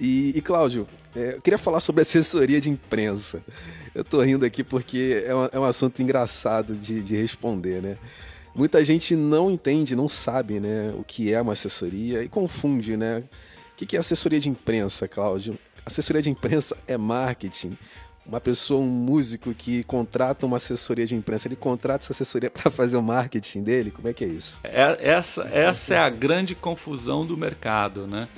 E, 0.00 0.32
e 0.34 0.40
Cláudio, 0.40 0.88
é, 1.14 1.34
eu 1.34 1.42
queria 1.42 1.58
falar 1.58 1.78
sobre 1.80 2.00
assessoria 2.00 2.58
de 2.58 2.70
imprensa. 2.70 3.44
Eu 3.94 4.00
estou 4.00 4.22
rindo 4.22 4.46
aqui 4.46 4.64
porque 4.64 5.22
é, 5.26 5.34
uma, 5.34 5.50
é 5.52 5.60
um 5.60 5.64
assunto 5.64 6.00
engraçado 6.00 6.74
de, 6.74 7.02
de 7.02 7.14
responder, 7.14 7.82
né? 7.82 7.98
Muita 8.54 8.82
gente 8.82 9.14
não 9.14 9.50
entende, 9.50 9.94
não 9.94 10.08
sabe 10.08 10.58
né, 10.58 10.94
o 10.96 11.04
que 11.04 11.34
é 11.34 11.42
uma 11.42 11.52
assessoria 11.52 12.22
e 12.22 12.30
confunde, 12.30 12.96
né? 12.96 13.24
O 13.72 13.76
que 13.76 13.94
é 13.94 14.00
assessoria 14.00 14.40
de 14.40 14.48
imprensa, 14.48 15.06
Cláudio? 15.06 15.58
Assessoria 15.84 16.22
de 16.22 16.30
imprensa 16.30 16.74
é 16.86 16.96
marketing, 16.96 17.76
uma 18.26 18.40
pessoa, 18.40 18.80
um 18.80 18.88
músico 18.88 19.52
que 19.54 19.84
contrata 19.84 20.46
uma 20.46 20.56
assessoria 20.56 21.06
de 21.06 21.14
imprensa, 21.14 21.48
ele 21.48 21.56
contrata 21.56 22.04
essa 22.04 22.12
assessoria 22.12 22.50
para 22.52 22.70
fazer 22.70 22.96
o 22.96 23.02
marketing 23.02 23.62
dele? 23.62 23.90
Como 23.90 24.08
é 24.08 24.12
que 24.12 24.24
é 24.24 24.28
isso? 24.28 24.60
É, 24.64 24.96
essa, 25.00 25.42
essa 25.52 25.94
é 25.94 25.98
a 25.98 26.08
grande 26.08 26.54
confusão 26.54 27.26
do 27.26 27.36
mercado, 27.36 28.06
né? 28.06 28.28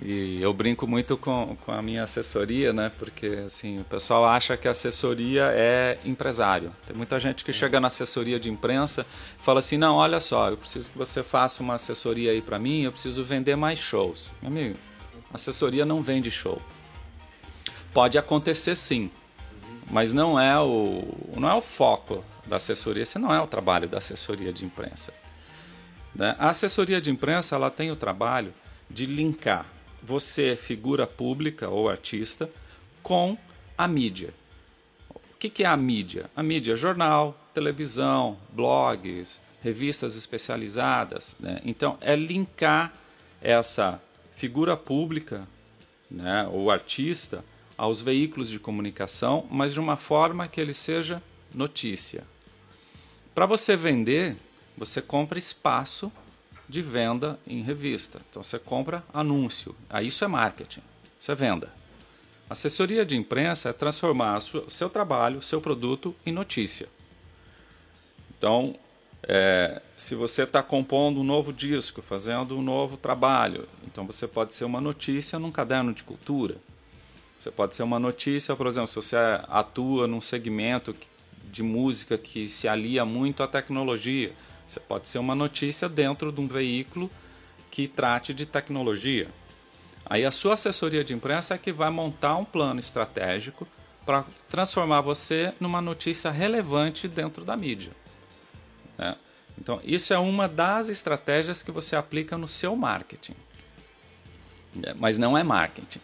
E 0.00 0.40
eu 0.40 0.52
brinco 0.52 0.86
muito 0.86 1.16
com, 1.16 1.56
com 1.64 1.72
a 1.72 1.82
minha 1.82 2.04
assessoria, 2.04 2.72
né? 2.72 2.92
Porque 2.96 3.42
assim, 3.44 3.80
o 3.80 3.84
pessoal 3.84 4.24
acha 4.24 4.56
que 4.56 4.68
assessoria 4.68 5.50
é 5.52 5.98
empresário. 6.04 6.72
Tem 6.86 6.94
muita 6.96 7.18
gente 7.18 7.44
que 7.44 7.52
chega 7.52 7.80
na 7.80 7.88
assessoria 7.88 8.38
de 8.38 8.48
imprensa 8.48 9.04
e 9.38 9.42
fala 9.42 9.58
assim: 9.58 9.76
não, 9.76 9.96
olha 9.96 10.20
só, 10.20 10.50
eu 10.50 10.56
preciso 10.56 10.92
que 10.92 10.98
você 10.98 11.22
faça 11.22 11.62
uma 11.62 11.74
assessoria 11.74 12.30
aí 12.30 12.40
para 12.40 12.58
mim, 12.58 12.82
eu 12.82 12.92
preciso 12.92 13.24
vender 13.24 13.56
mais 13.56 13.80
shows. 13.80 14.32
Meu 14.40 14.52
amigo, 14.52 14.76
assessoria 15.34 15.84
não 15.84 16.00
vende 16.00 16.30
show. 16.30 16.62
Pode 17.92 18.18
acontecer 18.18 18.76
sim, 18.76 19.10
mas 19.90 20.12
não 20.12 20.38
é 20.38 20.58
o, 20.58 21.02
não 21.36 21.48
é 21.48 21.54
o 21.54 21.60
foco 21.60 22.24
da 22.46 22.56
assessoria, 22.56 23.02
esse 23.02 23.18
não 23.18 23.34
é 23.34 23.40
o 23.40 23.46
trabalho 23.46 23.88
da 23.88 23.98
assessoria 23.98 24.52
de 24.52 24.64
imprensa. 24.64 25.12
Né? 26.14 26.34
A 26.38 26.50
assessoria 26.50 27.00
de 27.00 27.10
imprensa 27.10 27.54
ela 27.54 27.70
tem 27.70 27.90
o 27.90 27.96
trabalho 27.96 28.54
de 28.88 29.06
linkar 29.06 29.66
você, 30.02 30.56
figura 30.56 31.06
pública 31.06 31.68
ou 31.68 31.88
artista, 31.88 32.48
com 33.02 33.36
a 33.76 33.86
mídia. 33.88 34.32
O 35.10 35.38
que, 35.38 35.48
que 35.48 35.64
é 35.64 35.66
a 35.66 35.76
mídia? 35.76 36.30
A 36.34 36.42
mídia 36.42 36.72
é 36.72 36.76
jornal, 36.76 37.38
televisão, 37.52 38.38
blogs, 38.50 39.40
revistas 39.62 40.16
especializadas. 40.16 41.36
Né? 41.38 41.60
Então, 41.64 41.98
é 42.00 42.14
linkar 42.16 42.92
essa 43.40 44.00
figura 44.32 44.76
pública, 44.76 45.46
né, 46.10 46.48
ou 46.50 46.70
artista, 46.70 47.44
aos 47.78 48.02
veículos 48.02 48.50
de 48.50 48.58
comunicação, 48.58 49.46
mas 49.48 49.72
de 49.72 49.78
uma 49.78 49.96
forma 49.96 50.48
que 50.48 50.60
ele 50.60 50.74
seja 50.74 51.22
notícia. 51.54 52.26
Para 53.32 53.46
você 53.46 53.76
vender, 53.76 54.36
você 54.76 55.00
compra 55.00 55.38
espaço 55.38 56.10
de 56.68 56.82
venda 56.82 57.38
em 57.46 57.62
revista. 57.62 58.20
Então 58.28 58.42
você 58.42 58.58
compra 58.58 59.04
anúncio. 59.14 59.76
Aí 59.88 60.08
isso 60.08 60.24
é 60.24 60.28
marketing, 60.28 60.82
isso 61.18 61.30
é 61.30 61.34
venda. 61.36 61.72
Assessoria 62.50 63.06
de 63.06 63.16
imprensa 63.16 63.68
é 63.68 63.72
transformar 63.72 64.38
o 64.38 64.70
seu 64.70 64.90
trabalho, 64.90 65.38
o 65.38 65.42
seu 65.42 65.60
produto 65.60 66.16
em 66.26 66.32
notícia. 66.32 66.88
Então, 68.36 68.74
é, 69.22 69.82
se 69.96 70.14
você 70.14 70.44
está 70.44 70.62
compondo 70.62 71.20
um 71.20 71.24
novo 71.24 71.52
disco, 71.52 72.00
fazendo 72.00 72.56
um 72.56 72.62
novo 72.62 72.96
trabalho, 72.96 73.68
então 73.86 74.06
você 74.06 74.26
pode 74.26 74.54
ser 74.54 74.64
uma 74.64 74.80
notícia 74.80 75.38
num 75.38 75.52
caderno 75.52 75.92
de 75.92 76.02
cultura. 76.04 76.56
Você 77.38 77.50
pode 77.52 77.74
ser 77.74 77.84
uma 77.84 78.00
notícia, 78.00 78.56
por 78.56 78.66
exemplo, 78.66 78.88
se 78.88 78.96
você 78.96 79.16
atua 79.48 80.08
num 80.08 80.20
segmento 80.20 80.94
de 81.50 81.62
música 81.62 82.18
que 82.18 82.48
se 82.48 82.66
alia 82.66 83.04
muito 83.04 83.42
à 83.42 83.48
tecnologia. 83.48 84.32
Você 84.66 84.80
pode 84.80 85.06
ser 85.06 85.18
uma 85.18 85.34
notícia 85.34 85.88
dentro 85.88 86.32
de 86.32 86.40
um 86.40 86.48
veículo 86.48 87.10
que 87.70 87.86
trate 87.86 88.34
de 88.34 88.44
tecnologia. 88.44 89.28
Aí 90.04 90.24
a 90.24 90.30
sua 90.30 90.54
assessoria 90.54 91.04
de 91.04 91.14
imprensa 91.14 91.54
é 91.54 91.58
que 91.58 91.72
vai 91.72 91.90
montar 91.90 92.36
um 92.36 92.44
plano 92.44 92.80
estratégico 92.80 93.68
para 94.04 94.24
transformar 94.48 95.00
você 95.02 95.52
numa 95.60 95.80
notícia 95.80 96.30
relevante 96.30 97.06
dentro 97.06 97.44
da 97.44 97.56
mídia. 97.56 97.92
Né? 98.96 99.16
Então, 99.56 99.80
isso 99.84 100.12
é 100.14 100.18
uma 100.18 100.48
das 100.48 100.88
estratégias 100.88 101.62
que 101.62 101.70
você 101.70 101.94
aplica 101.94 102.36
no 102.38 102.48
seu 102.48 102.74
marketing. 102.74 103.34
Mas 104.96 105.18
não 105.18 105.36
é 105.36 105.42
marketing. 105.42 106.00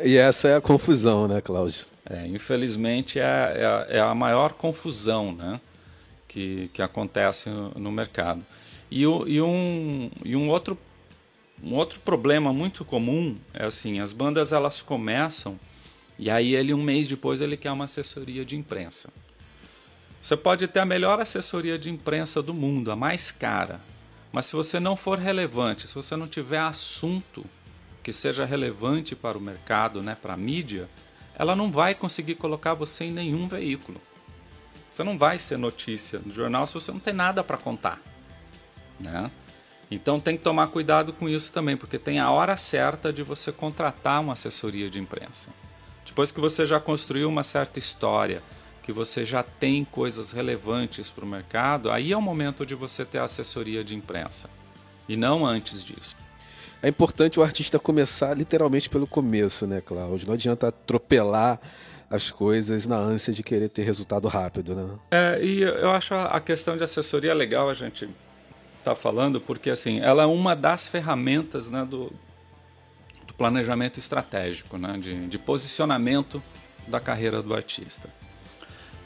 E 0.00 0.16
essa 0.16 0.48
é 0.48 0.56
a 0.56 0.60
confusão, 0.60 1.28
né, 1.28 1.40
Cláudio? 1.40 1.86
É, 2.08 2.26
infelizmente 2.26 3.20
é, 3.20 3.86
é, 3.90 3.96
é, 3.98 4.00
a 4.00 4.14
maior 4.14 4.54
confusão 4.54 5.32
né, 5.32 5.60
que, 6.26 6.68
que 6.72 6.82
acontece 6.82 7.48
no, 7.50 7.92
mercado. 7.92 8.44
E, 8.90 9.06
o, 9.06 9.26
e, 9.26 9.40
um, 9.40 10.10
e 10.24 10.34
um, 10.34 10.48
outro, 10.48 10.78
um 11.62 11.74
outro 11.74 12.00
problema 12.00 12.52
muito 12.52 12.84
comum 12.84 13.36
é 13.54 13.66
assim, 13.66 14.00
as 14.00 14.12
bandas 14.12 14.52
elas 14.52 14.82
começam 14.82 15.58
e 16.18 16.30
aí 16.30 16.54
ele 16.54 16.74
um 16.74 16.82
mês 16.82 17.06
depois 17.06 17.40
ele 17.40 17.56
quer 17.56 17.70
uma 17.70 17.84
assessoria 17.84 18.44
de 18.44 18.56
imprensa. 18.56 19.10
Você 20.20 20.36
pode 20.36 20.66
ter 20.68 20.80
a 20.80 20.86
melhor 20.86 21.20
assessoria 21.20 21.78
de 21.78 21.90
imprensa 21.90 22.42
do 22.42 22.54
mundo, 22.54 22.90
a 22.90 22.96
mais 22.96 23.30
cara, 23.30 23.80
mas 24.32 24.46
se 24.46 24.54
você 24.54 24.80
não 24.80 24.96
for 24.96 25.18
relevante, 25.18 25.86
se 25.86 25.94
você 25.94 26.16
não 26.16 26.26
tiver 26.26 26.60
assunto 26.60 27.44
que 28.02 28.12
seja 28.12 28.44
relevante 28.44 29.14
para 29.14 29.38
o 29.38 29.40
mercado, 29.40 30.02
né, 30.02 30.16
para 30.20 30.34
a 30.34 30.36
mídia, 30.36 30.88
ela 31.34 31.54
não 31.54 31.70
vai 31.70 31.94
conseguir 31.94 32.34
colocar 32.34 32.74
você 32.74 33.04
em 33.04 33.12
nenhum 33.12 33.48
veículo. 33.48 34.00
Você 34.92 35.02
não 35.02 35.16
vai 35.16 35.38
ser 35.38 35.56
notícia 35.56 36.20
no 36.24 36.32
jornal 36.32 36.66
se 36.66 36.74
você 36.74 36.92
não 36.92 37.00
tem 37.00 37.14
nada 37.14 37.42
para 37.42 37.56
contar. 37.56 38.00
Né? 39.00 39.30
Então 39.90 40.20
tem 40.20 40.36
que 40.36 40.42
tomar 40.42 40.68
cuidado 40.68 41.12
com 41.12 41.28
isso 41.28 41.52
também, 41.52 41.76
porque 41.76 41.98
tem 41.98 42.18
a 42.18 42.30
hora 42.30 42.56
certa 42.56 43.12
de 43.12 43.22
você 43.22 43.50
contratar 43.50 44.20
uma 44.20 44.34
assessoria 44.34 44.90
de 44.90 44.98
imprensa. 44.98 45.50
Depois 46.04 46.32
que 46.32 46.40
você 46.40 46.66
já 46.66 46.78
construiu 46.78 47.28
uma 47.28 47.42
certa 47.42 47.78
história, 47.78 48.42
que 48.82 48.92
você 48.92 49.24
já 49.24 49.42
tem 49.42 49.84
coisas 49.84 50.32
relevantes 50.32 51.08
para 51.08 51.24
o 51.24 51.28
mercado, 51.28 51.90
aí 51.90 52.12
é 52.12 52.16
o 52.16 52.20
momento 52.20 52.66
de 52.66 52.74
você 52.74 53.04
ter 53.04 53.18
assessoria 53.18 53.84
de 53.84 53.94
imprensa. 53.94 54.50
E 55.08 55.16
não 55.16 55.46
antes 55.46 55.84
disso 55.84 56.21
é 56.82 56.88
importante 56.88 57.38
o 57.38 57.42
artista 57.42 57.78
começar 57.78 58.36
literalmente 58.36 58.90
pelo 58.90 59.06
começo, 59.06 59.66
né, 59.66 59.80
Cláudio? 59.80 60.26
Não 60.26 60.34
adianta 60.34 60.68
atropelar 60.68 61.60
as 62.10 62.30
coisas 62.30 62.86
na 62.86 62.96
ânsia 62.96 63.32
de 63.32 63.42
querer 63.42 63.68
ter 63.68 63.82
resultado 63.82 64.28
rápido, 64.28 64.74
né? 64.74 64.98
É, 65.12 65.42
e 65.42 65.62
eu 65.62 65.90
acho 65.90 66.14
a 66.14 66.38
questão 66.40 66.76
de 66.76 66.84
assessoria 66.84 67.32
legal 67.32 67.70
a 67.70 67.74
gente 67.74 68.08
tá 68.84 68.94
falando, 68.94 69.40
porque 69.40 69.70
assim, 69.70 70.00
ela 70.00 70.24
é 70.24 70.26
uma 70.26 70.54
das 70.56 70.88
ferramentas 70.88 71.70
né, 71.70 71.86
do, 71.88 72.12
do 73.26 73.32
planejamento 73.32 73.98
estratégico, 73.98 74.76
né, 74.76 74.98
de, 74.98 75.26
de 75.28 75.38
posicionamento 75.38 76.42
da 76.86 77.00
carreira 77.00 77.40
do 77.40 77.54
artista. 77.54 78.10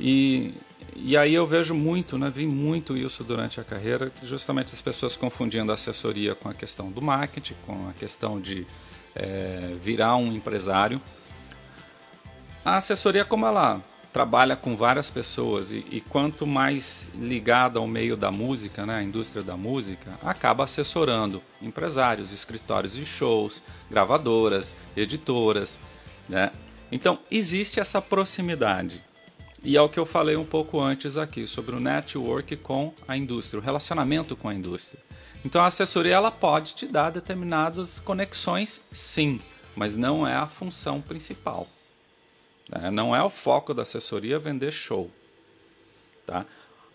E 0.01 0.55
e 0.99 1.17
aí 1.17 1.35
eu 1.35 1.47
vejo 1.47 1.75
muito, 1.75 2.19
né, 2.19 2.31
vi 2.35 2.47
muito 2.47 2.97
isso 2.97 3.23
durante 3.23 3.61
a 3.61 3.65
carreira, 3.65 4.13
justamente 4.23 4.73
as 4.73 4.81
pessoas 4.81 5.17
confundindo 5.17 5.71
a 5.71 5.75
assessoria 5.75 6.35
com 6.35 6.49
a 6.49 6.55
questão 6.55 6.91
do 6.91 7.03
marketing, 7.03 7.55
com 7.67 7.89
a 7.89 7.93
questão 7.93 8.41
de 8.41 8.67
é, 9.15 9.75
virar 9.81 10.17
um 10.17 10.33
empresário. 10.33 11.01
A 12.65 12.77
assessoria, 12.77 13.25
como 13.25 13.47
ela 13.47 13.83
trabalha 14.13 14.57
com 14.57 14.77
várias 14.77 15.11
pessoas 15.11 15.73
e, 15.73 15.85
e, 15.91 16.01
quanto 16.01 16.47
mais 16.47 17.11
ligada 17.15 17.79
ao 17.79 17.87
meio 17.87 18.17
da 18.17 18.31
música, 18.31 18.87
né, 18.87 18.97
a 18.97 19.03
indústria 19.03 19.43
da 19.43 19.57
música, 19.57 20.19
acaba 20.23 20.65
assessorando 20.65 21.43
empresários, 21.61 22.33
escritórios 22.33 22.95
de 22.95 23.05
shows, 23.05 23.63
gravadoras, 23.91 24.75
editoras, 24.97 25.81
né? 26.29 26.51
Então 26.91 27.19
existe 27.31 27.79
essa 27.79 28.01
proximidade 28.01 29.05
e 29.67 29.77
é 29.77 29.83
o 29.83 29.89
que 29.89 29.99
eu 29.99 30.07
falei 30.07 30.37
um 30.37 30.45
pouco 30.45 30.81
antes 30.81 31.19
aqui 31.19 31.45
sobre 31.45 31.75
o 31.75 31.81
network 31.81 32.57
com 32.59 32.95
a 33.09 33.17
indústria, 33.17 33.59
o 33.59 33.63
relacionamento 33.63 34.37
com 34.37 34.49
a 34.49 34.55
indústria. 34.55 35.03
Então 35.45 35.61
a 35.61 35.67
assessoria 35.67 36.15
ela 36.15 36.31
pode 36.31 36.73
te 36.77 36.87
dar 36.87 37.11
determinadas 37.11 37.99
conexões, 37.99 38.81
sim, 38.93 39.41
mas 39.75 39.97
não 39.97 40.25
é 40.25 40.37
a 40.37 40.47
função 40.47 41.01
principal. 41.01 41.67
Né? 42.71 42.93
Não 42.93 43.15
é 43.15 43.21
o 43.25 43.29
foco 43.29 43.75
da 43.75 43.83
assessoria 43.83 44.39
vender 44.39 44.71
show. 44.71 45.11
Tá? 46.25 46.47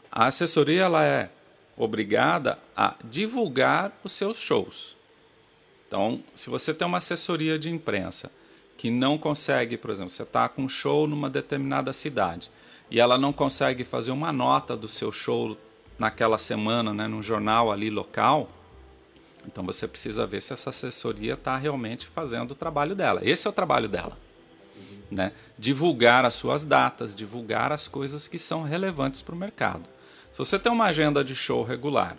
A 0.10 0.28
assessoria 0.28 0.84
ela 0.84 1.06
é 1.06 1.30
obrigada 1.76 2.58
a 2.74 2.96
divulgar 3.04 3.92
os 4.02 4.14
seus 4.14 4.38
shows. 4.38 4.96
Então, 5.90 6.24
se 6.34 6.50
você 6.50 6.74
tem 6.74 6.88
uma 6.88 7.00
assessoria 7.00 7.60
de 7.60 7.70
imprensa 7.70 8.32
que 8.78 8.90
não 8.90 9.18
consegue, 9.18 9.76
por 9.76 9.92
exemplo, 9.92 10.10
você 10.10 10.24
está 10.24 10.48
com 10.48 10.64
um 10.64 10.70
show 10.70 11.06
numa 11.06 11.30
determinada 11.30 11.92
cidade 11.92 12.50
e 12.92 13.00
ela 13.00 13.18
não 13.18 13.34
consegue 13.34 13.84
fazer 13.84 14.12
uma 14.12 14.32
nota 14.32 14.78
do 14.78 14.88
seu 14.88 15.12
show 15.12 15.58
naquela 15.98 16.38
semana, 16.38 16.94
né, 16.94 17.08
num 17.08 17.24
jornal 17.24 17.72
ali 17.72 17.90
local, 17.90 18.50
então 19.48 19.66
você 19.66 19.88
precisa 19.88 20.28
ver 20.28 20.42
se 20.42 20.54
essa 20.54 20.70
assessoria 20.70 21.34
está 21.34 21.58
realmente 21.58 22.06
fazendo 22.06 22.52
o 22.52 22.56
trabalho 22.56 22.94
dela. 22.94 23.22
Esse 23.24 23.48
é 23.48 23.50
o 23.50 23.54
trabalho 23.54 23.90
dela 23.90 24.16
né? 25.12 25.34
divulgar 25.60 26.26
as 26.26 26.34
suas 26.34 26.64
datas, 26.64 27.16
divulgar 27.16 27.72
as 27.72 27.88
coisas 27.88 28.28
que 28.28 28.40
são 28.40 28.64
relevantes 28.64 29.22
para 29.22 29.36
o 29.36 29.38
mercado. 29.38 29.84
Se 30.32 30.38
você 30.38 30.58
tem 30.58 30.72
uma 30.72 30.86
agenda 30.86 31.24
de 31.24 31.36
show 31.36 31.64
regular, 31.64 32.18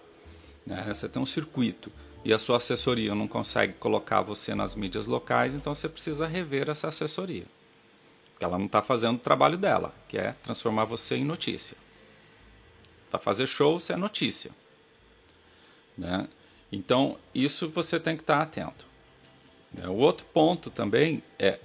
né? 0.66 0.84
você 0.86 1.08
tem 1.08 1.20
um 1.20 1.26
circuito 1.26 1.90
e 2.24 2.32
a 2.32 2.38
sua 2.38 2.58
assessoria 2.58 3.14
não 3.14 3.26
consegue 3.26 3.72
colocar 3.72 4.20
você 4.20 4.54
nas 4.54 4.76
mídias 4.76 5.06
locais, 5.06 5.54
então 5.54 5.74
você 5.74 5.88
precisa 5.88 6.26
rever 6.26 6.68
essa 6.68 6.88
assessoria. 6.88 7.46
Porque 8.42 8.44
ela 8.44 8.58
não 8.58 8.66
está 8.66 8.82
fazendo 8.82 9.14
o 9.14 9.20
trabalho 9.20 9.56
dela, 9.56 9.94
que 10.08 10.18
é 10.18 10.34
transformar 10.42 10.84
você 10.84 11.14
em 11.14 11.24
notícia. 11.24 11.76
Para 13.08 13.20
fazer 13.20 13.46
show, 13.46 13.78
você 13.78 13.92
é 13.92 13.96
notícia. 13.96 14.50
Né? 15.96 16.26
Então, 16.72 17.16
isso 17.32 17.68
você 17.68 18.00
tem 18.00 18.16
que 18.16 18.22
estar 18.24 18.38
tá 18.38 18.42
atento. 18.42 18.88
O 19.86 19.92
outro 19.92 20.26
ponto 20.26 20.70
também 20.70 21.22
é 21.38 21.60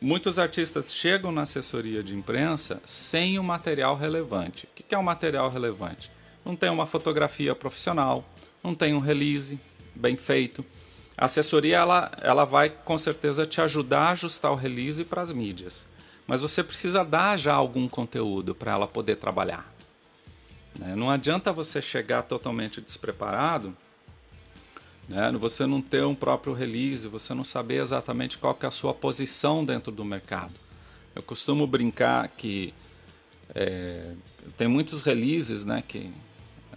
Muitos 0.00 0.36
artistas 0.36 0.92
chegam 0.92 1.30
na 1.30 1.42
assessoria 1.42 2.02
de 2.02 2.12
imprensa 2.12 2.82
sem 2.84 3.38
o 3.38 3.44
material 3.44 3.96
relevante. 3.96 4.66
O 4.66 4.68
que 4.74 4.92
é 4.92 4.98
um 4.98 5.02
material 5.02 5.48
relevante? 5.48 6.10
Não 6.44 6.56
tem 6.56 6.68
uma 6.68 6.88
fotografia 6.88 7.54
profissional, 7.54 8.24
não 8.64 8.74
tem 8.74 8.94
um 8.94 8.98
release 8.98 9.60
bem 9.94 10.16
feito. 10.16 10.64
A 11.16 11.26
assessoria 11.26 11.76
ela, 11.76 12.10
ela 12.20 12.44
vai 12.44 12.68
com 12.68 12.98
certeza 12.98 13.46
te 13.46 13.60
ajudar 13.60 14.08
a 14.08 14.10
ajustar 14.10 14.50
o 14.50 14.56
release 14.56 15.04
para 15.04 15.22
as 15.22 15.30
mídias, 15.30 15.86
mas 16.32 16.40
você 16.40 16.64
precisa 16.64 17.04
dar 17.04 17.36
já 17.36 17.52
algum 17.52 17.86
conteúdo 17.86 18.54
para 18.54 18.72
ela 18.72 18.86
poder 18.86 19.16
trabalhar. 19.16 19.70
Né? 20.78 20.96
Não 20.96 21.10
adianta 21.10 21.52
você 21.52 21.82
chegar 21.82 22.22
totalmente 22.22 22.80
despreparado 22.80 23.76
né? 25.12 25.30
Você 25.32 25.66
não 25.66 25.82
ter 25.82 26.04
um 26.04 26.14
próprio 26.14 26.54
release, 26.54 27.06
você 27.06 27.34
não 27.34 27.44
saber 27.44 27.82
exatamente 27.82 28.38
qual 28.38 28.56
é 28.62 28.66
a 28.66 28.70
sua 28.70 28.94
posição 28.94 29.62
dentro 29.62 29.92
do 29.92 30.04
mercado. 30.04 30.54
Eu 31.14 31.22
costumo 31.22 31.66
brincar 31.66 32.28
que 32.28 32.72
é, 33.54 34.12
tem 34.56 34.68
muitos 34.68 35.02
releases, 35.02 35.66
né? 35.66 35.82
Que 35.86 36.10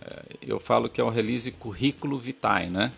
é, 0.01 0.23
eu 0.41 0.59
falo 0.59 0.89
que 0.89 0.99
é 0.99 1.03
o 1.03 1.09
release 1.09 1.49
currículo 1.51 2.19
vitae, 2.19 2.69
né? 2.69 2.91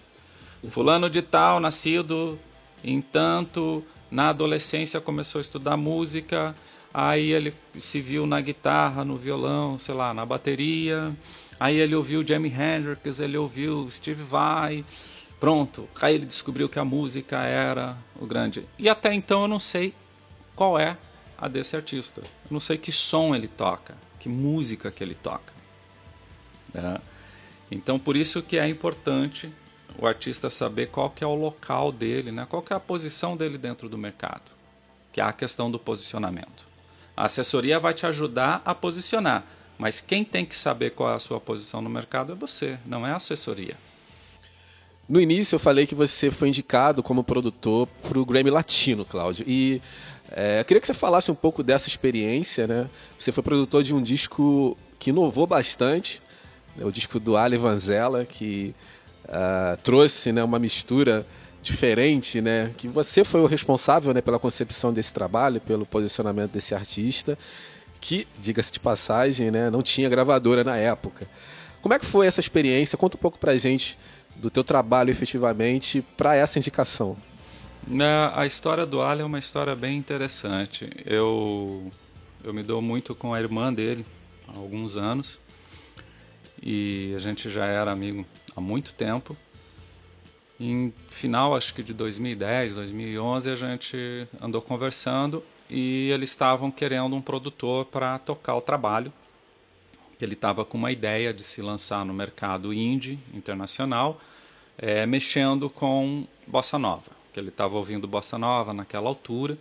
Fulano 0.67 1.07
de 1.07 1.21
tal, 1.21 1.59
nascido 1.59 2.39
em 2.83 2.99
tanto, 2.99 3.83
na 4.09 4.29
adolescência 4.29 5.01
começou 5.01 5.39
a 5.39 5.41
estudar 5.41 5.77
música, 5.77 6.55
aí 6.93 7.31
ele 7.31 7.53
se 7.77 7.99
viu 7.99 8.25
na 8.25 8.39
guitarra, 8.41 9.03
no 9.03 9.15
violão, 9.15 9.77
sei 9.77 9.95
lá, 9.95 10.13
na 10.13 10.25
bateria, 10.25 11.15
aí 11.59 11.77
ele 11.77 11.95
ouviu 11.95 12.25
Jimi 12.25 12.49
Hendrix, 12.49 13.19
ele 13.19 13.37
ouviu 13.37 13.89
Steve 13.89 14.23
Vai, 14.23 14.85
Pronto, 15.39 15.87
aí 16.01 16.15
ele 16.15 16.25
descobriu 16.25 16.67
que 16.67 16.79
a 16.79 16.85
música 16.85 17.43
era 17.43 17.95
o 18.19 18.25
grande. 18.25 18.67
E 18.77 18.89
até 18.89 19.13
então 19.13 19.43
eu 19.43 19.47
não 19.47 19.59
sei 19.59 19.93
qual 20.55 20.79
é 20.79 20.97
a 21.37 21.47
desse 21.47 21.75
artista. 21.75 22.21
Eu 22.21 22.49
não 22.49 22.59
sei 22.59 22.77
que 22.77 22.91
som 22.91 23.35
ele 23.35 23.47
toca, 23.47 23.95
que 24.19 24.27
música 24.27 24.89
que 24.89 25.03
ele 25.03 25.13
toca. 25.13 25.53
É. 26.73 26.99
Então 27.69 27.99
por 27.99 28.17
isso 28.17 28.41
que 28.41 28.57
é 28.57 28.67
importante 28.67 29.51
o 29.99 30.05
artista 30.05 30.49
saber 30.49 30.87
qual 30.87 31.09
que 31.09 31.23
é 31.23 31.27
o 31.27 31.35
local 31.35 31.91
dele, 31.91 32.31
né? 32.31 32.45
qual 32.49 32.61
que 32.61 32.73
é 32.73 32.75
a 32.75 32.79
posição 32.79 33.35
dele 33.35 33.57
dentro 33.57 33.89
do 33.89 33.97
mercado, 33.97 34.51
que 35.11 35.19
é 35.19 35.23
a 35.23 35.33
questão 35.33 35.71
do 35.71 35.79
posicionamento. 35.79 36.67
A 37.15 37.25
assessoria 37.25 37.79
vai 37.79 37.93
te 37.93 38.05
ajudar 38.05 38.61
a 38.63 38.75
posicionar, 38.75 39.43
mas 39.77 39.99
quem 39.99 40.23
tem 40.23 40.45
que 40.45 40.55
saber 40.55 40.91
qual 40.91 41.11
é 41.11 41.15
a 41.15 41.19
sua 41.19 41.39
posição 41.39 41.81
no 41.81 41.89
mercado 41.89 42.31
é 42.31 42.35
você, 42.35 42.77
não 42.85 43.05
é 43.05 43.11
a 43.11 43.15
assessoria. 43.15 43.75
No 45.09 45.21
início 45.21 45.55
eu 45.55 45.59
falei 45.59 45.87
que 45.87 45.95
você 45.95 46.29
foi 46.29 46.49
indicado 46.49 47.01
como 47.01 47.23
produtor 47.23 47.87
para 48.03 48.19
o 48.19 48.25
Grammy 48.25 48.49
Latino, 48.49 49.05
Cláudio. 49.05 49.45
E 49.47 49.81
é, 50.29 50.59
eu 50.59 50.65
queria 50.65 50.81
que 50.81 50.87
você 50.87 50.93
falasse 50.93 51.31
um 51.31 51.35
pouco 51.35 51.63
dessa 51.63 51.87
experiência, 51.87 52.67
né? 52.67 52.89
Você 53.17 53.31
foi 53.31 53.41
produtor 53.41 53.83
de 53.83 53.95
um 53.95 54.03
disco 54.03 54.77
que 54.99 55.11
inovou 55.11 55.47
bastante, 55.47 56.21
né? 56.75 56.83
o 56.85 56.91
disco 56.91 57.21
do 57.21 57.37
Ali 57.37 57.55
Vanzella, 57.55 58.25
que 58.25 58.75
uh, 59.27 59.77
trouxe 59.83 60.31
né, 60.31 60.43
uma 60.43 60.59
mistura 60.59 61.25
diferente, 61.61 62.39
né? 62.41 62.71
Que 62.77 62.87
você 62.87 63.23
foi 63.23 63.41
o 63.41 63.45
responsável 63.45 64.13
né, 64.13 64.21
pela 64.21 64.39
concepção 64.39 64.93
desse 64.93 65.13
trabalho, 65.13 65.59
pelo 65.59 65.85
posicionamento 65.85 66.51
desse 66.51 66.73
artista, 66.73 67.37
que, 67.99 68.27
diga-se 68.39 68.71
de 68.71 68.79
passagem, 68.79 69.51
né, 69.51 69.69
não 69.69 69.81
tinha 69.81 70.07
gravadora 70.07 70.63
na 70.63 70.77
época. 70.77 71.27
Como 71.81 71.93
é 71.93 71.99
que 71.99 72.05
foi 72.05 72.27
essa 72.27 72.39
experiência? 72.39 72.97
Conta 72.97 73.17
um 73.17 73.19
pouco 73.19 73.37
pra 73.37 73.57
gente 73.57 73.97
do 74.35 74.49
teu 74.49 74.63
trabalho 74.63 75.09
efetivamente 75.09 76.03
para 76.15 76.35
essa 76.35 76.57
indicação? 76.59 77.17
A 78.33 78.45
história 78.45 78.85
do 78.85 79.01
Ali 79.01 79.21
é 79.21 79.25
uma 79.25 79.39
história 79.39 79.75
bem 79.75 79.97
interessante. 79.97 80.89
Eu, 81.05 81.89
eu 82.43 82.53
me 82.53 82.61
dou 82.61 82.81
muito 82.81 83.15
com 83.15 83.33
a 83.33 83.39
irmã 83.39 83.73
dele 83.73 84.05
há 84.47 84.57
alguns 84.57 84.97
anos 84.97 85.39
e 86.61 87.13
a 87.15 87.19
gente 87.19 87.49
já 87.49 87.65
era 87.65 87.91
amigo 87.91 88.25
há 88.57 88.61
muito 88.61 88.93
tempo. 88.95 89.37
Em 90.59 90.91
final, 91.09 91.55
acho 91.55 91.75
que 91.75 91.83
de 91.83 91.93
2010, 91.93 92.73
2011, 92.73 93.51
a 93.51 93.55
gente 93.55 94.27
andou 94.41 94.59
conversando 94.59 95.43
e 95.69 96.09
eles 96.09 96.31
estavam 96.31 96.71
querendo 96.71 97.15
um 97.15 97.21
produtor 97.21 97.85
para 97.85 98.17
tocar 98.17 98.55
o 98.55 98.61
trabalho. 98.61 99.13
Ele 100.19 100.33
estava 100.33 100.65
com 100.65 100.75
uma 100.75 100.91
ideia 100.91 101.31
de 101.31 101.43
se 101.43 101.61
lançar 101.61 102.03
no 102.03 102.13
mercado 102.13 102.73
indie 102.73 103.19
internacional 103.31 104.19
é, 104.75 105.05
mexendo 105.05 105.69
com 105.69 106.25
bossa 106.47 106.79
nova, 106.79 107.11
que 107.31 107.39
ele 107.39 107.49
estava 107.49 107.75
ouvindo 107.75 108.07
bossa 108.07 108.37
nova 108.39 108.73
naquela 108.73 109.07
altura, 109.07 109.57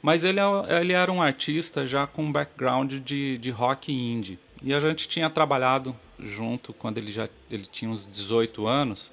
mas 0.00 0.24
ele, 0.24 0.40
é 0.40 0.80
ele 0.80 0.92
era 0.92 1.12
um 1.12 1.22
artista 1.22 1.86
já 1.86 2.08
com 2.08 2.24
um 2.24 2.32
background 2.32 2.94
de, 2.94 3.38
de 3.38 3.50
rock 3.50 3.92
indie. 3.92 4.38
E 4.60 4.74
a 4.74 4.80
gente 4.80 5.08
tinha 5.08 5.30
trabalhado 5.30 5.94
junto 6.22 6.72
quando 6.72 6.98
ele 6.98 7.10
já 7.10 7.28
ele 7.50 7.66
tinha 7.66 7.90
uns 7.90 8.06
18 8.06 8.66
anos. 8.66 9.12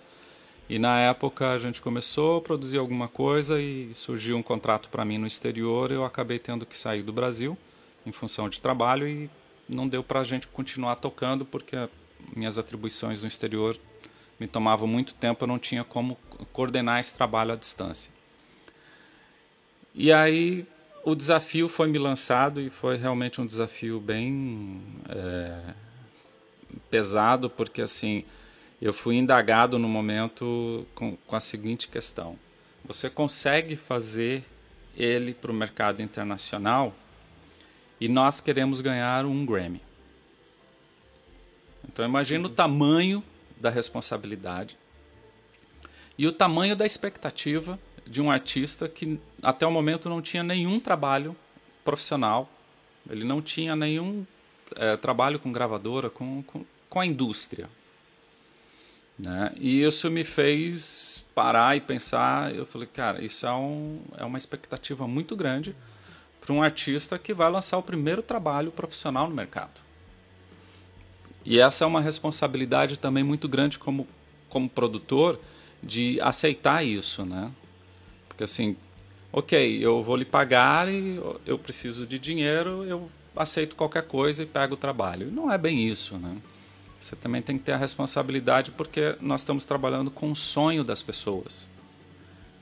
E 0.69 0.77
na 0.77 0.99
época 0.99 1.51
a 1.51 1.57
gente 1.57 1.81
começou 1.81 2.37
a 2.37 2.41
produzir 2.41 2.77
alguma 2.77 3.07
coisa 3.07 3.59
e 3.59 3.91
surgiu 3.93 4.37
um 4.37 4.43
contrato 4.43 4.87
para 4.89 5.03
mim 5.03 5.17
no 5.17 5.25
exterior. 5.25 5.91
Eu 5.91 6.05
acabei 6.05 6.37
tendo 6.37 6.65
que 6.65 6.77
sair 6.77 7.01
do 7.01 7.11
Brasil 7.11 7.57
em 8.05 8.11
função 8.11 8.47
de 8.47 8.61
trabalho 8.61 9.07
e 9.07 9.29
não 9.67 9.87
deu 9.87 10.03
para 10.03 10.19
a 10.19 10.23
gente 10.23 10.47
continuar 10.47 10.95
tocando 10.97 11.43
porque 11.43 11.75
minhas 12.35 12.57
atribuições 12.57 13.21
no 13.21 13.27
exterior 13.27 13.77
me 14.39 14.47
tomava 14.47 14.87
muito 14.87 15.13
tempo, 15.13 15.43
eu 15.43 15.47
não 15.47 15.59
tinha 15.59 15.83
como 15.83 16.17
coordenar 16.53 16.99
esse 16.99 17.13
trabalho 17.13 17.51
à 17.51 17.55
distância. 17.55 18.11
E 19.93 20.11
aí 20.11 20.65
o 21.03 21.15
desafio 21.15 21.67
foi 21.67 21.87
me 21.87 21.97
lançado 21.97 22.61
e 22.61 22.69
foi 22.69 22.95
realmente 22.95 23.41
um 23.41 23.45
desafio 23.45 23.99
bem 23.99 24.81
é, 25.09 25.73
pesado, 26.89 27.49
porque 27.49 27.81
assim 27.81 28.25
eu 28.81 28.93
fui 28.93 29.15
indagado 29.15 29.77
no 29.77 29.89
momento 29.89 30.85
com, 30.95 31.17
com 31.27 31.35
a 31.35 31.39
seguinte 31.39 31.87
questão: 31.87 32.37
você 32.85 33.09
consegue 33.09 33.75
fazer 33.75 34.43
ele 34.95 35.33
para 35.33 35.51
o 35.51 35.53
mercado 35.53 36.01
internacional? 36.01 36.95
E 37.99 38.07
nós 38.07 38.39
queremos 38.39 38.79
ganhar 38.79 39.25
um 39.25 39.45
Grammy. 39.45 39.81
Então 41.85 42.05
imagina 42.05 42.47
o 42.47 42.49
tamanho 42.49 43.21
da 43.59 43.69
responsabilidade 43.69 44.77
e 46.17 46.25
o 46.25 46.31
tamanho 46.31 46.75
da 46.75 46.85
expectativa 46.85 47.79
de 48.05 48.21
um 48.21 48.31
artista 48.31 48.87
que 48.87 49.19
até 49.41 49.65
o 49.65 49.71
momento 49.71 50.09
não 50.09 50.21
tinha 50.21 50.43
nenhum 50.43 50.79
trabalho 50.79 51.35
profissional, 51.83 52.49
ele 53.09 53.25
não 53.25 53.41
tinha 53.41 53.75
nenhum 53.75 54.25
é, 54.75 54.97
trabalho 54.97 55.39
com 55.39 55.51
gravadora, 55.51 56.09
com, 56.09 56.43
com, 56.43 56.65
com 56.89 56.99
a 56.99 57.05
indústria. 57.05 57.69
Né? 59.17 59.51
E 59.59 59.83
isso 59.83 60.09
me 60.09 60.23
fez 60.23 61.25
parar 61.35 61.75
e 61.75 61.81
pensar. 61.81 62.55
Eu 62.55 62.65
falei, 62.65 62.87
cara, 62.87 63.23
isso 63.23 63.45
é, 63.45 63.53
um, 63.53 63.99
é 64.17 64.23
uma 64.23 64.37
expectativa 64.37 65.07
muito 65.07 65.35
grande 65.35 65.75
para 66.39 66.53
um 66.53 66.63
artista 66.63 67.19
que 67.19 67.33
vai 67.33 67.51
lançar 67.51 67.77
o 67.77 67.83
primeiro 67.83 68.21
trabalho 68.21 68.71
profissional 68.71 69.27
no 69.27 69.35
mercado. 69.35 69.81
E 71.45 71.59
essa 71.59 71.83
é 71.83 71.87
uma 71.87 72.01
responsabilidade 72.01 72.97
também 72.97 73.23
muito 73.23 73.47
grande 73.49 73.77
como, 73.77 74.07
como 74.47 74.69
produtor 74.69 75.39
de 75.81 76.19
aceitar 76.21 76.85
isso, 76.85 77.25
né? 77.25 77.51
Porque 78.27 78.43
assim, 78.43 78.77
ok, 79.31 79.83
eu 79.83 80.01
vou 80.03 80.15
lhe 80.15 80.25
pagar 80.25 80.89
e 80.89 81.19
eu 81.45 81.57
preciso 81.57 82.05
de 82.05 82.17
dinheiro, 82.19 82.83
eu 82.85 83.09
aceito 83.39 83.75
qualquer 83.75 84.03
coisa 84.03 84.43
e 84.43 84.45
pego 84.45 84.73
o 84.73 84.77
trabalho. 84.77 85.31
Não 85.31 85.51
é 85.51 85.57
bem 85.57 85.87
isso, 85.87 86.17
né? 86.17 86.37
Você 86.99 87.15
também 87.15 87.41
tem 87.41 87.57
que 87.57 87.63
ter 87.63 87.71
a 87.71 87.77
responsabilidade 87.77 88.71
porque 88.71 89.15
nós 89.21 89.41
estamos 89.41 89.63
trabalhando 89.63 90.11
com 90.11 90.29
o 90.31 90.35
sonho 90.35 90.83
das 90.83 91.01
pessoas. 91.01 91.65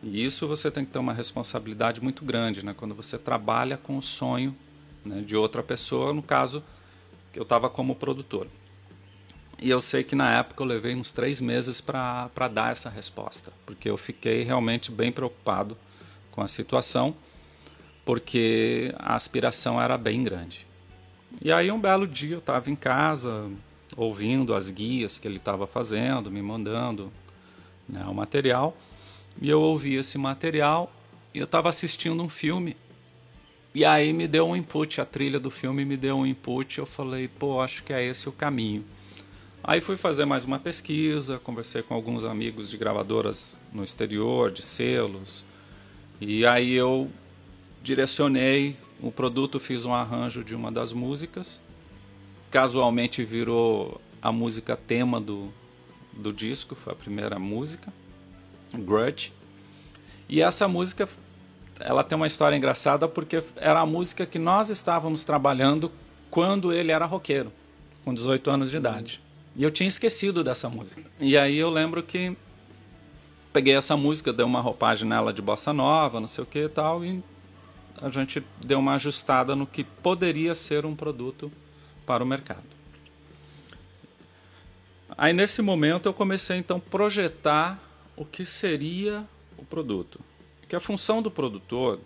E 0.04 0.24
isso 0.24 0.48
você 0.48 0.70
tem 0.70 0.86
que 0.86 0.92
ter 0.92 1.00
uma 1.00 1.14
responsabilidade 1.14 2.02
muito 2.02 2.24
grande, 2.24 2.64
né? 2.64 2.76
Quando 2.78 2.94
você 2.94 3.18
trabalha 3.18 3.78
com 3.78 3.98
o 3.98 4.04
sonho 4.04 4.56
né, 5.04 5.22
de 5.22 5.36
outra 5.36 5.64
pessoa, 5.64 6.14
no 6.14 6.22
caso, 6.22 6.64
eu 7.34 7.42
estava 7.42 7.68
como 7.68 7.96
produtor. 7.96 8.48
E 9.60 9.72
eu 9.72 9.82
sei 9.82 10.04
que 10.04 10.16
na 10.16 10.38
época 10.38 10.62
eu 10.62 10.68
levei 10.68 10.94
uns 10.94 11.12
três 11.12 11.42
meses 11.42 11.82
para 11.82 12.30
dar 12.54 12.72
essa 12.72 12.92
resposta, 12.92 13.52
porque 13.66 13.90
eu 13.90 13.98
fiquei 13.98 14.44
realmente 14.44 14.92
bem 14.92 15.12
preocupado 15.12 15.76
com 16.30 16.42
a 16.42 16.48
situação, 16.48 17.16
porque 18.06 18.94
a 19.00 19.16
aspiração 19.16 19.82
era 19.82 19.98
bem 19.98 20.24
grande. 20.24 20.67
E 21.40 21.52
aí 21.52 21.72
um 21.72 21.80
belo 21.80 22.08
dia 22.08 22.36
eu 22.36 22.40
estava 22.40 22.72
em 22.72 22.76
casa, 22.76 23.50
ouvindo 23.96 24.56
as 24.56 24.72
guias 24.72 25.20
que 25.20 25.28
ele 25.28 25.38
estava 25.38 25.68
fazendo, 25.68 26.32
me 26.32 26.42
mandando 26.42 27.12
né, 27.88 28.04
o 28.06 28.14
material, 28.14 28.76
e 29.40 29.48
eu 29.50 29.62
ouvi 29.62 29.96
esse 29.96 30.18
material 30.18 30.92
e 31.34 31.38
eu 31.38 31.46
estava 31.46 31.70
assistindo 31.70 32.22
um 32.24 32.28
filme. 32.28 32.76
E 33.74 33.86
aí 33.86 34.12
me 34.14 34.28
deu 34.28 34.48
um 34.48 34.56
input, 34.56 35.00
a 35.00 35.06
trilha 35.06 35.40
do 35.40 35.52
filme 35.52 35.86
me 35.86 35.96
deu 35.96 36.18
um 36.18 36.26
input, 36.26 36.80
eu 36.80 36.86
falei, 36.88 37.28
pô, 37.28 37.62
acho 37.62 37.84
que 37.84 37.94
é 37.94 38.04
esse 38.04 38.28
o 38.28 38.32
caminho. 38.32 38.84
Aí 39.64 39.80
fui 39.80 39.96
fazer 39.96 40.26
mais 40.26 40.44
uma 40.44 40.58
pesquisa, 40.58 41.38
conversei 41.38 41.84
com 41.84 41.94
alguns 41.94 42.24
amigos 42.24 42.70
de 42.70 42.78
gravadoras 42.78 43.60
no 43.72 43.84
exterior, 43.84 44.50
de 44.50 44.64
selos, 44.64 45.46
e 46.20 46.48
aí 46.48 46.74
eu 46.74 47.12
direcionei 47.84 48.76
o 49.02 49.12
produto, 49.12 49.60
fiz 49.60 49.86
um 49.86 49.94
arranjo 49.94 50.44
de 50.44 50.56
uma 50.56 50.72
das 50.72 50.94
músicas, 50.94 51.62
casualmente 52.50 53.24
virou 53.24 54.02
a 54.22 54.32
música 54.32 54.76
tema 54.76 55.22
do, 55.22 55.52
do 56.14 56.34
disco, 56.34 56.76
foi 56.76 56.94
a 56.94 56.96
primeira 56.96 57.38
música, 57.38 57.94
Grudge. 58.74 59.32
E 60.28 60.42
essa 60.42 60.68
música, 60.68 61.08
ela 61.80 62.04
tem 62.04 62.16
uma 62.16 62.28
história 62.28 62.56
engraçada 62.56 63.08
porque 63.08 63.44
era 63.56 63.80
a 63.80 63.86
música 63.86 64.26
que 64.26 64.40
nós 64.40 64.70
estávamos 64.70 65.24
trabalhando 65.24 65.92
quando 66.30 66.74
ele 66.74 66.92
era 66.92 67.06
roqueiro, 67.06 67.52
com 68.04 68.14
18 68.14 68.50
anos 68.50 68.72
de 68.72 68.78
idade. 68.78 69.22
E 69.56 69.64
eu 69.64 69.72
tinha 69.72 69.88
esquecido 69.88 70.44
dessa 70.44 70.70
música. 70.70 71.10
E 71.20 71.38
aí 71.38 71.58
eu 71.58 71.70
lembro 71.70 72.04
que 72.04 72.36
peguei 73.54 73.76
essa 73.76 73.96
música, 73.98 74.34
dei 74.34 74.46
uma 74.46 74.62
roupagem 74.62 75.08
nela 75.08 75.34
de 75.34 75.42
bossa 75.42 75.74
nova, 75.74 76.20
não 76.20 76.28
sei 76.28 76.44
o 76.44 76.48
que 76.48 76.66
e 76.66 76.70
tal, 76.70 77.04
e 77.04 77.24
a 78.02 78.10
gente 78.10 78.44
deu 78.64 78.80
uma 78.80 78.96
ajustada 78.96 79.56
no 79.56 79.66
que 79.66 79.84
poderia 79.84 80.54
ser 80.54 80.86
um 80.86 80.96
produto 80.96 81.52
para 82.06 82.24
o 82.24 82.28
mercado. 82.28 82.64
Aí 85.18 85.34
nesse 85.34 85.62
momento 85.62 86.08
eu 86.08 86.14
comecei 86.14 86.58
então 86.58 86.78
a 86.78 86.90
projetar 86.90 87.80
o 88.16 88.24
que 88.24 88.46
seria 88.46 89.26
o 89.58 89.66
produto. 89.66 90.20
Que 90.68 90.76
a 90.76 90.80
função 90.80 91.22
do 91.22 91.32
produtor, 91.32 92.00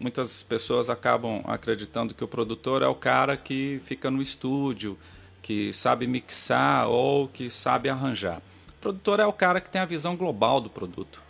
muitas 0.00 0.42
pessoas 0.42 0.90
acabam 0.90 1.42
acreditando 1.44 2.14
que 2.14 2.24
o 2.24 2.28
produtor 2.28 2.82
é 2.82 2.86
o 2.86 2.94
cara 2.94 3.36
que 3.36 3.80
fica 3.84 4.10
no 4.10 4.20
estúdio, 4.20 4.98
que 5.42 5.72
sabe 5.72 6.06
mixar 6.06 6.88
ou 6.88 7.28
que 7.28 7.50
sabe 7.50 7.88
arranjar. 7.88 8.42
O 8.68 8.80
produtor 8.80 9.20
é 9.20 9.26
o 9.26 9.32
cara 9.32 9.60
que 9.60 9.70
tem 9.70 9.80
a 9.80 9.86
visão 9.86 10.16
global 10.16 10.60
do 10.60 10.70
produto. 10.70 11.23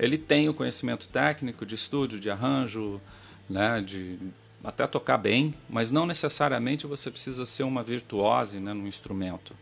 Ele 0.00 0.16
tem 0.16 0.48
o 0.48 0.54
conhecimento 0.54 1.08
técnico 1.10 1.66
de 1.66 1.74
estúdio, 1.74 2.18
de 2.18 2.30
arranjo, 2.30 2.98
né, 3.48 3.82
de 3.82 4.18
até 4.64 4.86
tocar 4.86 5.18
bem, 5.18 5.54
mas 5.68 5.90
não 5.90 6.06
necessariamente 6.06 6.86
você 6.86 7.10
precisa 7.10 7.44
ser 7.44 7.64
uma 7.64 7.82
virtuose 7.82 8.60
né, 8.60 8.72
no 8.72 8.88
instrumento. 8.88 9.54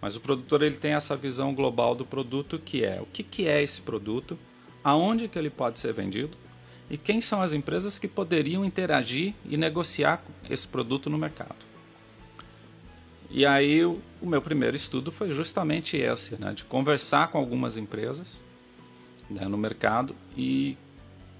Mas 0.00 0.16
o 0.16 0.20
produtor 0.20 0.62
ele 0.62 0.74
tem 0.74 0.92
essa 0.92 1.16
visão 1.16 1.54
global 1.54 1.94
do 1.94 2.04
produto 2.04 2.58
que 2.58 2.84
é 2.84 3.00
o 3.00 3.06
que, 3.06 3.22
que 3.22 3.46
é 3.46 3.62
esse 3.62 3.80
produto, 3.80 4.36
aonde 4.82 5.28
que 5.28 5.38
ele 5.38 5.50
pode 5.50 5.78
ser 5.78 5.92
vendido 5.92 6.36
e 6.90 6.98
quem 6.98 7.20
são 7.20 7.40
as 7.40 7.52
empresas 7.52 7.96
que 7.96 8.08
poderiam 8.08 8.64
interagir 8.64 9.34
e 9.44 9.56
negociar 9.56 10.20
esse 10.50 10.66
produto 10.66 11.08
no 11.08 11.16
mercado. 11.16 11.64
E 13.30 13.46
aí 13.46 13.84
o, 13.84 14.00
meu 14.20 14.42
primeiro 14.42 14.74
estudo 14.74 15.12
foi 15.12 15.30
justamente 15.30 15.96
esse, 15.96 16.40
né, 16.40 16.52
de 16.52 16.64
conversar 16.64 17.28
com 17.28 17.38
algumas 17.38 17.76
empresas 17.76 18.44
né, 19.28 19.46
no 19.46 19.56
mercado 19.56 20.14
e, 20.36 20.76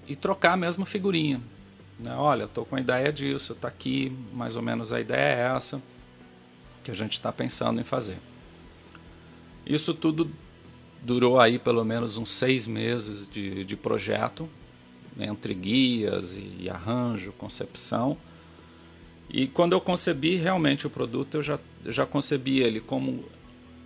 e 0.07 0.15
trocar 0.15 0.57
mesmo 0.57 0.85
figurinha. 0.85 1.41
Né? 1.99 2.13
Olha, 2.15 2.43
estou 2.43 2.65
com 2.65 2.75
a 2.75 2.79
ideia 2.79 3.11
disso, 3.11 3.53
está 3.53 3.67
aqui, 3.67 4.15
mais 4.33 4.55
ou 4.55 4.61
menos 4.61 4.93
a 4.93 4.99
ideia 4.99 5.35
é 5.35 5.55
essa 5.55 5.81
que 6.83 6.91
a 6.91 6.93
gente 6.93 7.13
está 7.13 7.31
pensando 7.31 7.81
em 7.81 7.83
fazer. 7.83 8.17
Isso 9.65 9.93
tudo 9.93 10.31
durou 11.01 11.39
aí 11.39 11.59
pelo 11.59 11.83
menos 11.83 12.17
uns 12.17 12.31
seis 12.31 12.67
meses 12.67 13.27
de, 13.27 13.65
de 13.65 13.75
projeto, 13.75 14.49
entre 15.19 15.53
guias 15.53 16.37
e 16.59 16.69
arranjo, 16.69 17.31
concepção. 17.33 18.17
E 19.29 19.47
quando 19.47 19.73
eu 19.73 19.81
concebi 19.81 20.35
realmente 20.35 20.87
o 20.87 20.89
produto, 20.89 21.35
eu 21.35 21.43
já, 21.43 21.59
já 21.85 22.05
concebi 22.05 22.59
ele 22.59 22.79
como 22.79 23.25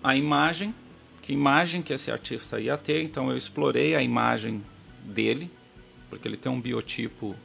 a 0.03 0.15
imagem, 0.15 0.73
que 1.21 1.31
imagem 1.33 1.81
que 1.81 1.93
esse 1.93 2.11
artista 2.11 2.59
ia 2.59 2.77
ter. 2.77 3.03
Então 3.03 3.29
eu 3.29 3.37
explorei 3.37 3.95
a 3.95 4.01
imagem 4.01 4.63
dele, 5.03 5.51
porque 6.09 6.27
ele 6.27 6.37
tem 6.37 6.51
um 6.51 6.59
biotipo 6.59 7.35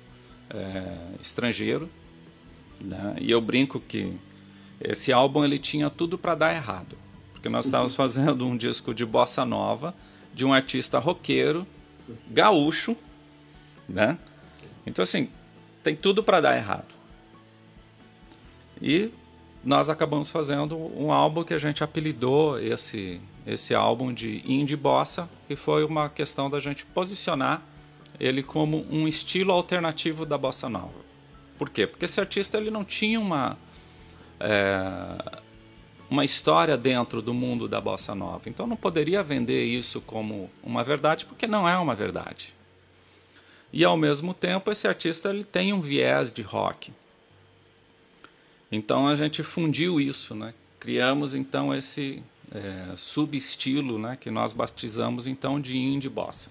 é, 0.50 0.96
estrangeiro. 1.20 1.88
Né? 2.80 3.16
E 3.20 3.30
eu 3.30 3.40
brinco 3.40 3.80
que 3.80 4.16
esse 4.80 5.12
álbum 5.12 5.44
ele 5.44 5.58
tinha 5.58 5.88
tudo 5.88 6.18
para 6.18 6.34
dar 6.34 6.54
errado, 6.54 6.96
porque 7.32 7.48
nós 7.48 7.66
estávamos 7.66 7.92
uhum. 7.92 7.96
fazendo 7.96 8.46
um 8.46 8.56
disco 8.56 8.92
de 8.92 9.04
bossa 9.04 9.44
nova 9.44 9.94
de 10.34 10.44
um 10.44 10.52
artista 10.52 10.98
roqueiro, 10.98 11.66
gaúcho, 12.30 12.94
né? 13.88 14.18
Então 14.84 15.02
assim 15.02 15.30
tem 15.82 15.96
tudo 15.96 16.22
para 16.22 16.40
dar 16.40 16.56
errado. 16.56 16.94
E 18.82 19.10
nós 19.64 19.88
acabamos 19.88 20.30
fazendo 20.30 20.76
um 20.76 21.10
álbum 21.10 21.42
que 21.42 21.54
a 21.54 21.58
gente 21.58 21.82
apelidou 21.82 22.60
esse, 22.60 23.20
esse 23.46 23.74
álbum 23.74 24.12
de 24.12 24.42
Indie 24.44 24.76
Bossa, 24.76 25.28
que 25.46 25.54
foi 25.54 25.84
uma 25.84 26.08
questão 26.08 26.50
da 26.50 26.58
gente 26.58 26.84
posicionar 26.84 27.62
ele 28.18 28.42
como 28.42 28.86
um 28.90 29.06
estilo 29.06 29.52
alternativo 29.52 30.26
da 30.26 30.36
bossa 30.36 30.68
nova. 30.68 31.06
Por 31.56 31.70
quê? 31.70 31.86
Porque 31.86 32.06
esse 32.06 32.18
artista 32.18 32.58
ele 32.58 32.70
não 32.70 32.84
tinha 32.84 33.20
uma 33.20 33.56
é, 34.40 35.40
uma 36.10 36.24
história 36.24 36.76
dentro 36.76 37.20
do 37.20 37.34
mundo 37.34 37.68
da 37.68 37.80
bossa 37.80 38.14
nova, 38.14 38.48
então 38.48 38.66
não 38.66 38.76
poderia 38.76 39.22
vender 39.22 39.64
isso 39.64 40.00
como 40.00 40.50
uma 40.62 40.84
verdade, 40.84 41.24
porque 41.24 41.46
não 41.46 41.68
é 41.68 41.76
uma 41.78 41.94
verdade. 41.94 42.54
E 43.72 43.84
ao 43.84 43.96
mesmo 43.96 44.32
tempo 44.32 44.70
esse 44.70 44.86
artista 44.86 45.30
ele 45.30 45.44
tem 45.44 45.72
um 45.72 45.80
viés 45.80 46.32
de 46.32 46.42
rock. 46.42 46.92
Então 48.70 49.08
a 49.08 49.14
gente 49.14 49.42
fundiu 49.42 50.00
isso, 50.00 50.34
né? 50.34 50.54
Criamos 50.78 51.34
então 51.34 51.74
esse 51.74 52.22
é, 52.52 52.94
subestilo, 52.96 53.98
né? 53.98 54.16
Que 54.18 54.30
nós 54.30 54.52
batizamos 54.52 55.26
então 55.26 55.60
de 55.60 55.76
indie 55.76 56.08
bossa. 56.08 56.50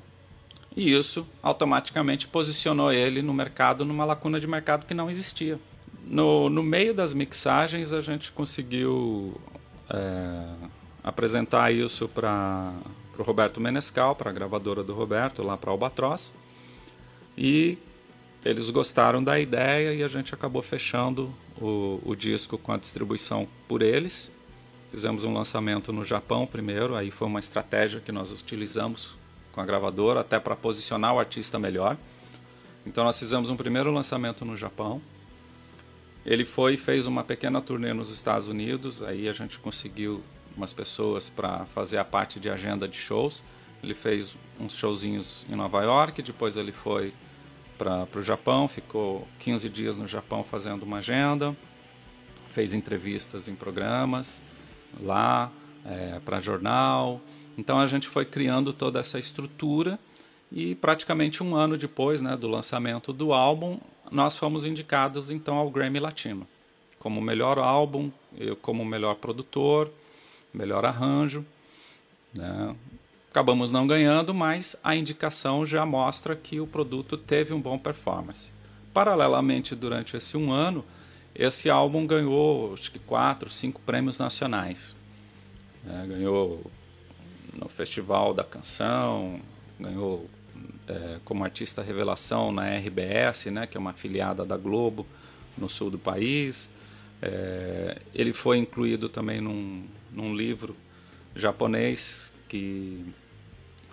E 0.75 0.93
isso 0.93 1.25
automaticamente 1.41 2.27
posicionou 2.27 2.91
ele 2.91 3.21
no 3.21 3.34
mercado 3.34 3.86
numa 3.86 4.03
lacuna 4.03 4.39
de 4.39 4.47
mercado 4.47 4.86
que 4.86 4.93
não 4.93 5.10
existia. 5.10 5.60
No, 6.05 6.49
no 6.49 6.62
meio 6.62 6.93
das 6.93 7.13
mixagens 7.13 7.93
a 7.93 8.01
gente 8.01 8.31
conseguiu 8.31 9.39
é, 9.89 10.45
apresentar 11.03 11.71
isso 11.71 12.08
para 12.10 12.73
o 13.17 13.23
Roberto 13.23 13.62
Menescal, 13.62 14.15
para 14.15 14.29
a 14.29 14.34
gravadora 14.34 14.84
do 14.84 14.93
Roberto, 14.93 15.41
lá 15.41 15.55
para 15.55 15.71
Albatroz. 15.71 16.34
E 17.38 17.77
eles 18.43 18.69
gostaram 18.69 19.23
da 19.23 19.39
ideia 19.39 19.93
e 19.93 20.03
a 20.03 20.08
gente 20.08 20.34
acabou 20.34 20.62
fechando 20.62 21.34
o, 21.60 21.99
o 22.03 22.15
disco 22.15 22.58
com 22.58 22.71
a 22.71 22.77
distribuição 22.77 23.47
por 23.67 23.81
eles. 23.81 24.31
Fizemos 24.95 25.25
um 25.25 25.34
lançamento 25.34 25.91
no 25.91 26.05
Japão 26.05 26.47
primeiro, 26.47 26.95
aí 26.95 27.12
foi 27.12 27.27
uma 27.27 27.41
estratégia 27.41 27.99
que 27.99 28.13
nós 28.13 28.31
utilizamos 28.31 29.17
com 29.51 29.60
a 29.60 29.65
gravadora 29.65 30.21
até 30.21 30.39
para 30.39 30.55
posicionar 30.55 31.13
o 31.13 31.19
artista 31.19 31.60
melhor. 31.60 31.97
Então 32.86 33.03
nós 33.03 33.19
fizemos 33.19 33.49
um 33.49 33.58
primeiro 33.58 33.91
lançamento 33.91 34.45
no 34.45 34.55
Japão. 34.55 35.01
Ele 36.25 36.45
foi 36.45 36.75
e 36.75 36.77
fez 36.77 37.08
uma 37.08 37.25
pequena 37.25 37.60
turnê 37.60 37.93
nos 37.93 38.10
Estados 38.10 38.47
Unidos, 38.47 39.03
aí 39.03 39.27
a 39.27 39.34
gente 39.34 39.60
conseguiu 39.60 40.23
umas 40.55 40.71
pessoas 40.71 41.29
para 41.29 41.65
fazer 41.65 41.97
a 41.97 42.05
parte 42.05 42.39
de 42.39 42.49
agenda 42.49 42.88
de 42.88 42.95
shows. 42.95 43.43
Ele 43.84 43.93
fez 43.93 44.38
uns 44.58 44.77
showzinhos 44.77 45.45
em 45.49 45.55
Nova 45.55 45.84
York, 45.84 46.21
depois 46.21 46.55
ele 46.55 46.71
foi 46.71 47.13
para 47.77 48.08
o 48.15 48.23
Japão, 48.23 48.65
ficou 48.65 49.27
15 49.39 49.69
dias 49.69 49.97
no 49.97 50.08
Japão 50.08 50.41
fazendo 50.41 50.84
uma 50.84 50.99
agenda, 50.99 51.53
fez 52.49 52.73
entrevistas 52.73 53.49
em 53.49 53.55
programas 53.55 54.41
lá, 55.01 55.51
é, 55.86 56.19
para 56.23 56.39
jornal. 56.39 57.21
Então 57.58 57.79
a 57.79 57.88
gente 57.88 58.08
foi 58.08 58.25
criando 58.25 58.73
toda 58.73 58.99
essa 58.99 59.19
estrutura 59.19 59.99
e 60.51 60.75
praticamente 60.75 61.43
um 61.43 61.55
ano 61.55 61.77
depois 61.77 62.21
né, 62.21 62.36
do 62.36 62.47
lançamento 62.47 63.12
do 63.13 63.34
álbum, 63.34 63.79
nós 64.12 64.38
fomos 64.38 64.65
indicados 64.65 65.29
então 65.29 65.55
ao 65.55 65.69
Grammy 65.69 65.99
Latino 65.99 66.47
como 67.05 67.21
melhor 67.21 67.60
álbum, 67.60 68.10
eu 68.36 68.55
como 68.55 68.84
melhor 68.84 69.13
produtor, 69.17 69.91
melhor 70.51 70.84
arranjo. 70.84 71.45
Né? 72.34 72.75
Acabamos 73.29 73.71
não 73.71 73.86
ganhando, 73.86 74.34
mas 74.34 74.75
a 74.84 74.95
indicação 74.95 75.63
já 75.67 75.86
mostra 75.86 76.36
que 76.36 76.60
o 76.60 76.65
produto 76.65 77.15
teve 77.15 77.53
um 77.53 77.62
bom 77.62 77.77
performance. 77.77 78.51
Paralelamente, 78.91 79.75
durante 79.75 80.17
esse 80.17 80.36
um 80.36 80.51
ano, 80.51 80.84
esse 81.36 81.69
álbum 81.69 82.08
ganhou 82.08 82.74
acho 82.74 82.91
que 82.91 83.00
quatro, 83.00 83.50
cinco 83.50 83.82
prêmios 83.82 84.17
nacionais. 84.17 84.95
É, 85.88 86.08
ganhou 86.08 86.71
no 87.54 87.69
Festival 87.69 88.34
da 88.34 88.43
Canção, 88.43 89.39
ganhou 89.80 90.30
é, 90.88 91.19
como 91.26 91.43
artista 91.43 91.84
revelação 91.84 92.52
na 92.52 92.67
RBS, 92.78 93.45
né, 93.48 93.67
que 93.67 93.78
é 93.78 93.80
uma 93.80 93.91
afiliada 93.91 94.45
da 94.45 94.58
Globo 94.58 95.06
no 95.58 95.67
sul 95.67 95.91
do 95.91 96.00
país. 96.00 96.71
É, 97.21 98.02
ele 98.13 98.34
foi 98.34 98.58
incluído 98.58 99.10
também 99.10 99.41
num, 99.41 99.86
num 100.12 100.36
livro 100.36 100.76
japonês 101.36 102.32
que 102.48 103.06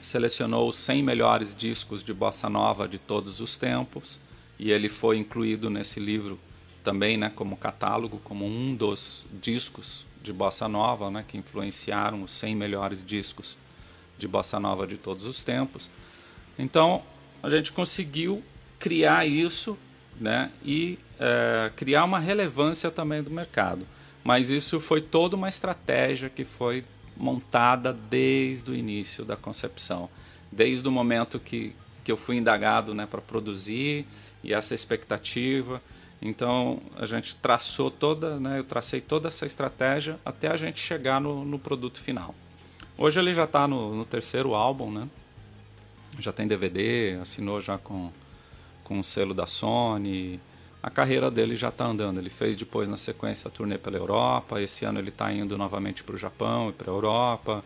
selecionou 0.00 0.68
os 0.68 0.76
100 0.76 1.02
melhores 1.02 1.54
discos 1.54 2.02
de 2.02 2.12
bossa 2.12 2.48
nova 2.48 2.88
de 2.88 2.98
todos 2.98 3.40
os 3.40 3.56
tempos 3.56 4.18
e 4.58 4.70
ele 4.70 4.88
foi 4.88 5.16
incluído 5.16 5.70
nesse 5.70 6.00
livro 6.00 6.38
também, 6.82 7.16
né, 7.16 7.30
como 7.34 7.56
catálogo, 7.56 8.20
como 8.24 8.44
um 8.46 8.74
dos 8.74 9.24
discos 9.40 10.04
de 10.22 10.32
bossa 10.32 10.68
nova, 10.68 11.10
né, 11.10 11.24
que 11.26 11.36
influenciaram 11.36 12.22
os 12.22 12.32
100 12.32 12.56
melhores 12.56 13.04
discos 13.04 13.58
de 14.18 14.28
bossa 14.28 14.58
nova 14.60 14.86
de 14.86 14.96
todos 14.96 15.24
os 15.24 15.42
tempos. 15.42 15.90
Então, 16.58 17.02
a 17.42 17.48
gente 17.48 17.72
conseguiu 17.72 18.42
criar 18.78 19.26
isso, 19.26 19.76
né, 20.20 20.50
e 20.64 20.98
é, 21.18 21.70
criar 21.76 22.04
uma 22.04 22.18
relevância 22.18 22.90
também 22.90 23.22
do 23.22 23.30
mercado. 23.30 23.86
Mas 24.24 24.50
isso 24.50 24.80
foi 24.80 25.00
toda 25.00 25.34
uma 25.36 25.48
estratégia 25.48 26.28
que 26.28 26.44
foi 26.44 26.84
montada 27.16 27.92
desde 27.92 28.70
o 28.70 28.74
início 28.74 29.24
da 29.24 29.36
concepção, 29.36 30.08
desde 30.50 30.86
o 30.86 30.92
momento 30.92 31.38
que, 31.40 31.74
que 32.04 32.10
eu 32.10 32.16
fui 32.16 32.36
indagado 32.36 32.94
né, 32.94 33.06
para 33.06 33.20
produzir 33.20 34.06
e 34.42 34.52
essa 34.52 34.74
expectativa. 34.74 35.82
Então 36.22 36.80
a 36.96 37.04
gente 37.04 37.34
traçou 37.34 37.90
toda, 37.90 38.38
né, 38.38 38.60
eu 38.60 38.64
tracei 38.64 39.00
toda 39.00 39.26
essa 39.28 39.44
estratégia 39.44 40.18
até 40.24 40.48
a 40.48 40.56
gente 40.56 40.78
chegar 40.78 41.20
no, 41.20 41.44
no 41.44 41.58
produto 41.58 42.00
final. 42.00 42.34
Hoje 42.96 43.18
ele 43.18 43.34
já 43.34 43.44
está 43.44 43.66
no, 43.66 43.94
no, 43.94 44.04
terceiro 44.04 44.54
álbum, 44.54 44.90
né? 44.90 45.08
Já 46.20 46.32
tem 46.32 46.46
DVD, 46.46 47.18
assinou 47.20 47.60
já 47.60 47.76
com, 47.76 48.12
com 48.84 49.00
o 49.00 49.04
selo 49.04 49.34
da 49.34 49.46
Sony, 49.46 50.38
a 50.82 50.90
carreira 50.90 51.30
dele 51.30 51.54
já 51.54 51.68
está 51.68 51.86
andando. 51.86 52.18
Ele 52.18 52.28
fez 52.28 52.56
depois, 52.56 52.88
na 52.88 52.96
sequência, 52.96 53.48
a 53.48 53.50
turnê 53.50 53.78
pela 53.78 53.96
Europa. 53.96 54.60
Esse 54.60 54.84
ano 54.84 54.98
ele 54.98 55.10
está 55.10 55.32
indo 55.32 55.56
novamente 55.56 56.02
para 56.02 56.14
o 56.14 56.18
Japão 56.18 56.70
e 56.70 56.72
para 56.72 56.90
a 56.90 56.94
Europa. 56.94 57.64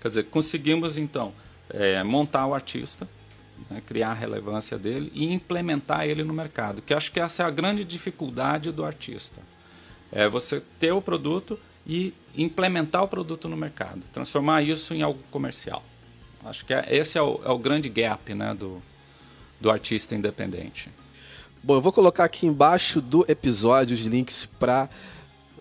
Quer 0.00 0.08
dizer, 0.08 0.24
conseguimos 0.24 0.96
então 0.96 1.32
é, 1.68 2.02
montar 2.02 2.46
o 2.46 2.54
artista, 2.54 3.08
né, 3.70 3.82
criar 3.84 4.10
a 4.10 4.14
relevância 4.14 4.78
dele 4.78 5.10
e 5.14 5.32
implementar 5.32 6.06
ele 6.06 6.24
no 6.24 6.32
mercado. 6.32 6.82
Que 6.82 6.94
acho 6.94 7.12
que 7.12 7.20
essa 7.20 7.42
é 7.42 7.46
a 7.46 7.50
grande 7.50 7.84
dificuldade 7.84 8.70
do 8.72 8.84
artista. 8.84 9.40
É 10.12 10.28
você 10.28 10.62
ter 10.78 10.92
o 10.92 11.02
produto 11.02 11.58
e 11.86 12.14
implementar 12.36 13.02
o 13.02 13.08
produto 13.08 13.48
no 13.48 13.56
mercado, 13.56 14.02
transformar 14.12 14.62
isso 14.62 14.94
em 14.94 15.02
algo 15.02 15.20
comercial. 15.30 15.82
Acho 16.44 16.64
que 16.64 16.74
é, 16.74 16.84
esse 16.90 17.16
é 17.16 17.22
o, 17.22 17.40
é 17.44 17.50
o 17.50 17.58
grande 17.58 17.88
gap 17.88 18.32
né, 18.34 18.54
do, 18.54 18.82
do 19.60 19.70
artista 19.70 20.14
independente. 20.14 20.90
Bom, 21.62 21.76
eu 21.76 21.80
vou 21.80 21.92
colocar 21.92 22.24
aqui 22.24 22.46
embaixo 22.46 23.00
do 23.00 23.24
episódio 23.26 23.94
os 23.94 24.04
links 24.04 24.46
para 24.58 24.88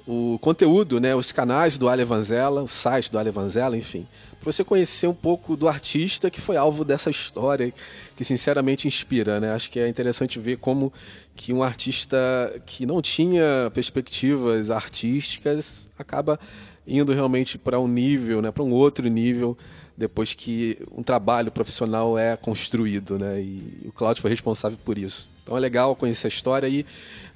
o 0.06 0.38
conteúdo, 0.41 0.99
né, 0.99 1.15
os 1.15 1.32
canais 1.32 1.77
do 1.77 1.88
Ale 1.88 2.03
Vanzella, 2.03 2.62
o 2.62 2.67
site 2.67 3.10
do 3.10 3.17
Ale 3.17 3.32
Vanzella, 3.32 3.77
enfim, 3.77 4.06
você 4.45 4.63
conhecer 4.63 5.08
um 5.08 5.13
pouco 5.13 5.56
do 5.56 5.67
artista 5.67 6.29
que 6.29 6.41
foi 6.41 6.58
alvo 6.58 6.84
dessa 6.84 7.10
história 7.10 7.73
que 8.15 8.23
sinceramente 8.23 8.88
inspira, 8.88 9.39
né? 9.39 9.53
Acho 9.53 9.69
que 9.69 9.79
é 9.79 9.88
interessante 9.88 10.39
ver 10.39 10.58
como 10.58 10.91
que 11.36 11.53
um 11.53 11.63
artista 11.63 12.17
que 12.65 12.86
não 12.86 13.01
tinha 13.01 13.71
perspectivas 13.73 14.69
artísticas 14.69 15.88
acaba 15.97 16.39
indo 16.86 17.13
realmente 17.13 17.58
para 17.58 17.79
um 17.79 17.88
nível, 17.88 18.41
né, 18.41 18.51
para 18.51 18.63
um 18.63 18.71
outro 18.71 19.08
nível 19.08 19.58
depois 19.95 20.34
que 20.34 20.77
um 20.91 21.03
trabalho 21.03 21.51
profissional 21.51 22.17
é 22.17 22.36
construído, 22.36 23.19
né? 23.19 23.39
E 23.41 23.84
o 23.86 23.91
Cláudio 23.91 24.21
foi 24.21 24.32
responsável 24.32 24.77
por 24.84 24.97
isso. 24.97 25.29
Então 25.43 25.56
é 25.56 25.60
legal 25.60 25.95
conhecer 25.95 26.27
a 26.27 26.29
história 26.29 26.67
e 26.67 26.86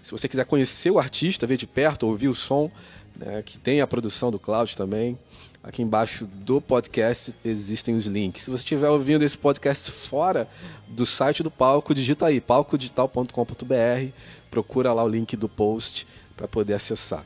se 0.01 0.11
você 0.11 0.27
quiser 0.27 0.45
conhecer 0.45 0.89
o 0.89 0.97
artista, 0.97 1.45
ver 1.45 1.57
de 1.57 1.67
perto, 1.67 2.07
ouvir 2.07 2.29
o 2.29 2.33
som, 2.33 2.71
né, 3.15 3.43
que 3.45 3.57
tem 3.57 3.81
a 3.81 3.87
produção 3.87 4.31
do 4.31 4.39
Cláudio 4.39 4.75
também, 4.75 5.17
aqui 5.63 5.81
embaixo 5.81 6.25
do 6.25 6.61
podcast 6.61 7.33
existem 7.43 7.95
os 7.95 8.05
links. 8.05 8.43
Se 8.43 8.51
você 8.51 8.63
estiver 8.63 8.89
ouvindo 8.89 9.23
esse 9.23 9.37
podcast 9.37 9.91
fora 9.91 10.47
do 10.87 11.05
site 11.05 11.43
do 11.43 11.51
Palco, 11.51 11.93
digita 11.93 12.27
aí 12.27 12.39
palcodigital.com.br, 12.39 14.11
procura 14.49 14.93
lá 14.93 15.03
o 15.03 15.07
link 15.07 15.35
do 15.35 15.49
post 15.49 16.07
para 16.35 16.47
poder 16.47 16.73
acessar. 16.73 17.25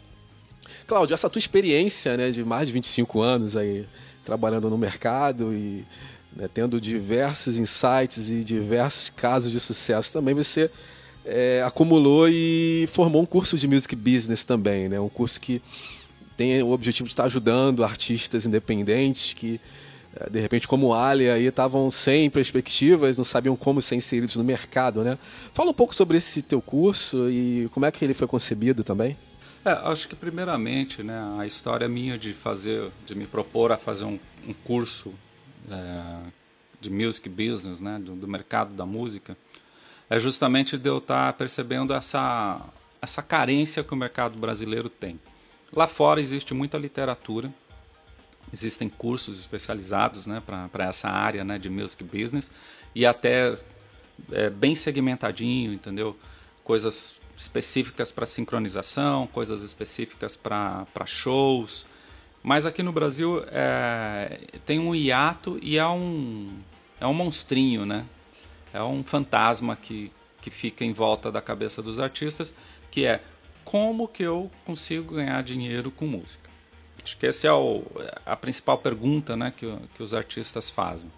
Cláudio, 0.88 1.13
essa 1.13 1.30
tua 1.30 1.39
experiência 1.39 2.17
né, 2.17 2.32
de 2.32 2.44
mais 2.44 2.67
de 2.67 2.74
25 2.74 3.22
anos 3.22 3.56
aí 3.56 3.86
trabalhando 4.26 4.70
no 4.70 4.78
mercado 4.78 5.54
e 5.54 5.86
né, 6.36 6.50
tendo 6.54 6.80
diversos 6.80 7.58
insights 7.58 8.30
e 8.30 8.44
diversos 8.44 9.10
casos 9.10 9.52
de 9.52 9.60
sucesso 9.60 10.12
também, 10.13 10.34
você 10.34 10.70
é, 11.26 11.63
acumulou 11.65 12.28
e 12.28 12.88
formou 12.91 13.22
um 13.22 13.26
curso 13.26 13.58
de 13.58 13.67
music 13.67 13.96
business 13.96 14.44
também, 14.44 14.89
né? 14.89 15.00
Um 15.00 15.10
curso 15.10 15.39
que 15.39 15.62
tem 16.38 16.62
o 16.62 16.72
objetivo 16.72 17.08
de 17.08 17.13
estar 17.13 17.26
ajudando 17.26 17.84
artistas 17.84 18.46
independentes 18.46 19.34
que 19.34 19.60
é, 20.15 20.30
de 20.30 20.39
repente 20.39 20.67
como 20.67 20.88
o 20.88 20.94
Ali 20.94 21.30
aí 21.30 21.46
estavam 21.46 21.89
sem 21.89 22.30
perspectivas, 22.30 23.17
não 23.17 23.24
sabiam 23.24 23.56
como 23.56 23.82
ser 23.82 23.96
inseridos 23.96 24.36
no 24.36 24.44
mercado, 24.44 25.04
né? 25.04 25.17
Fala 25.54 25.72
um 25.72 25.74
pouco 25.74 25.96
sobre 25.96 26.17
esse 26.17 26.41
teu 26.41 26.62
curso 26.62 27.30
e 27.30 27.70
como 27.74 27.86
é 27.86 27.91
que 27.91 28.04
ele 28.04 28.13
foi 28.13 28.28
concebido 28.28 28.84
também. 28.84 29.15
É, 29.63 29.72
acho 29.72 30.10
que 30.10 30.15
primeiramente, 30.15 31.04
né, 31.04 31.22
a 31.38 31.46
história 31.46 31.88
minha 31.88 32.17
de 32.17 32.34
fazer, 32.34 32.89
de 33.06 33.13
me 33.13 33.28
propor 33.28 33.72
a 33.72 33.78
fazer 33.78 34.06
um, 34.06 34.20
um 34.48 34.54
curso 34.54 35.13
é, 35.70 36.32
de 36.80 36.89
music 36.89 37.30
business, 37.30 37.80
né, 37.80 38.00
do, 38.00 38.15
do, 38.15 38.28
mercado 38.28 38.74
da 38.74 38.88
música, 38.88 39.38
é 40.10 40.20
justamente 40.20 40.78
de 40.80 40.89
eu 40.89 40.98
estar 40.98 41.32
percebendo 41.34 41.94
essa, 41.94 42.60
essa 43.00 43.22
carência 43.22 43.84
que 43.84 43.94
o 43.94 43.96
mercado 43.96 44.38
brasileiro 44.38 44.89
tem. 44.89 45.20
Lá 45.74 45.88
fora 45.88 46.20
existe 46.20 46.54
muita 46.54 46.78
literatura, 46.78 47.54
existem 48.52 48.90
cursos 48.90 49.40
especializados 49.40 50.28
né, 50.28 50.42
para 50.46 50.86
essa 50.86 51.10
área 51.10 51.44
né, 51.44 51.58
de 51.58 51.69
music 51.69 52.04
business 52.04 52.52
e 52.94 53.06
até 53.06 53.58
é, 54.32 54.50
bem 54.50 54.76
segmentadinho, 54.76 55.72
entendeu? 55.72 56.17
Coisas 56.63 57.22
específicas 57.36 58.12
para 58.12 58.26
sincronização, 58.26 59.28
coisas 59.28 59.63
específicas 59.63 60.36
para 60.36 60.86
shows, 61.06 61.88
mas 62.44 62.65
aqui 62.65 62.84
no 62.84 62.92
Brasil 62.92 63.44
é, 63.48 64.42
tem 64.65 64.80
um 64.80 64.94
hiato 64.94 65.58
e 65.62 65.78
é 65.78 65.88
um, 65.88 66.60
é 67.00 67.08
um 67.08 67.13
monstrinho, 67.13 67.86
né? 67.86 68.06
É 68.74 68.82
um 68.84 69.04
fantasma 69.04 69.76
que, 69.76 70.12
que 70.42 70.50
fica 70.50 70.84
em 70.84 70.94
volta 70.94 71.32
da 71.32 71.42
cabeça 71.42 71.82
dos 71.82 72.00
artistas, 72.00 72.54
que 72.90 73.06
é 73.06 73.24
como 73.64 74.08
que 74.08 74.24
eu 74.24 74.50
consigo 74.66 75.16
ganhar 75.16 75.42
dinheiro 75.44 75.92
com 75.92 76.06
música? 76.06 76.50
Acho 77.04 77.18
que 77.18 77.26
essa 77.26 77.48
é 77.48 77.52
o, 77.52 77.84
a 78.26 78.36
principal 78.36 78.78
pergunta 78.78 79.36
né, 79.36 79.52
que, 79.56 79.66
que 79.96 80.04
os 80.04 80.14
artistas 80.14 80.70
fazem. 80.70 81.12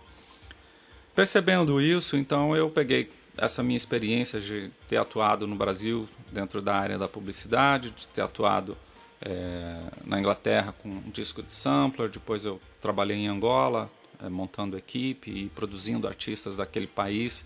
Percebendo 1.13 1.79
isso, 1.81 2.15
então 2.17 2.55
eu 2.55 2.69
peguei 2.69 3.11
essa 3.37 3.61
minha 3.61 3.77
experiência 3.77 4.39
de 4.39 4.71
ter 4.87 4.97
atuado 4.97 5.45
no 5.45 5.55
Brasil 5.55 6.07
dentro 6.31 6.61
da 6.61 6.75
área 6.75 6.97
da 6.97 7.07
publicidade, 7.07 7.91
de 7.91 8.07
ter 8.07 8.21
atuado 8.21 8.77
é, 9.21 9.79
na 10.05 10.19
Inglaterra 10.19 10.73
com 10.81 10.89
um 10.89 11.09
disco 11.11 11.41
de 11.41 11.51
sampler, 11.53 12.09
depois 12.09 12.45
eu 12.45 12.59
trabalhei 12.79 13.17
em 13.17 13.27
Angola, 13.27 13.91
é, 14.23 14.29
montando 14.29 14.77
equipe 14.77 15.31
e 15.31 15.49
produzindo 15.49 16.07
artistas 16.07 16.57
daquele 16.57 16.87
país 16.87 17.45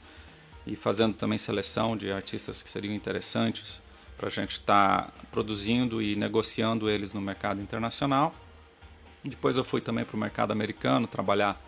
e 0.65 0.75
fazendo 0.75 1.15
também 1.15 1.37
seleção 1.37 1.95
de 1.95 2.11
artistas 2.11 2.61
que 2.61 2.69
seriam 2.69 2.93
interessantes 2.93 3.81
para 4.17 4.27
a 4.27 4.31
gente 4.31 4.51
estar 4.51 5.03
tá 5.03 5.13
produzindo 5.31 6.01
e 6.01 6.15
negociando 6.15 6.89
eles 6.89 7.13
no 7.13 7.21
mercado 7.21 7.61
internacional. 7.61 8.33
Depois 9.23 9.57
eu 9.57 9.63
fui 9.63 9.81
também 9.81 10.05
para 10.05 10.15
o 10.15 10.19
mercado 10.19 10.51
americano 10.51 11.07
trabalhar 11.07 11.61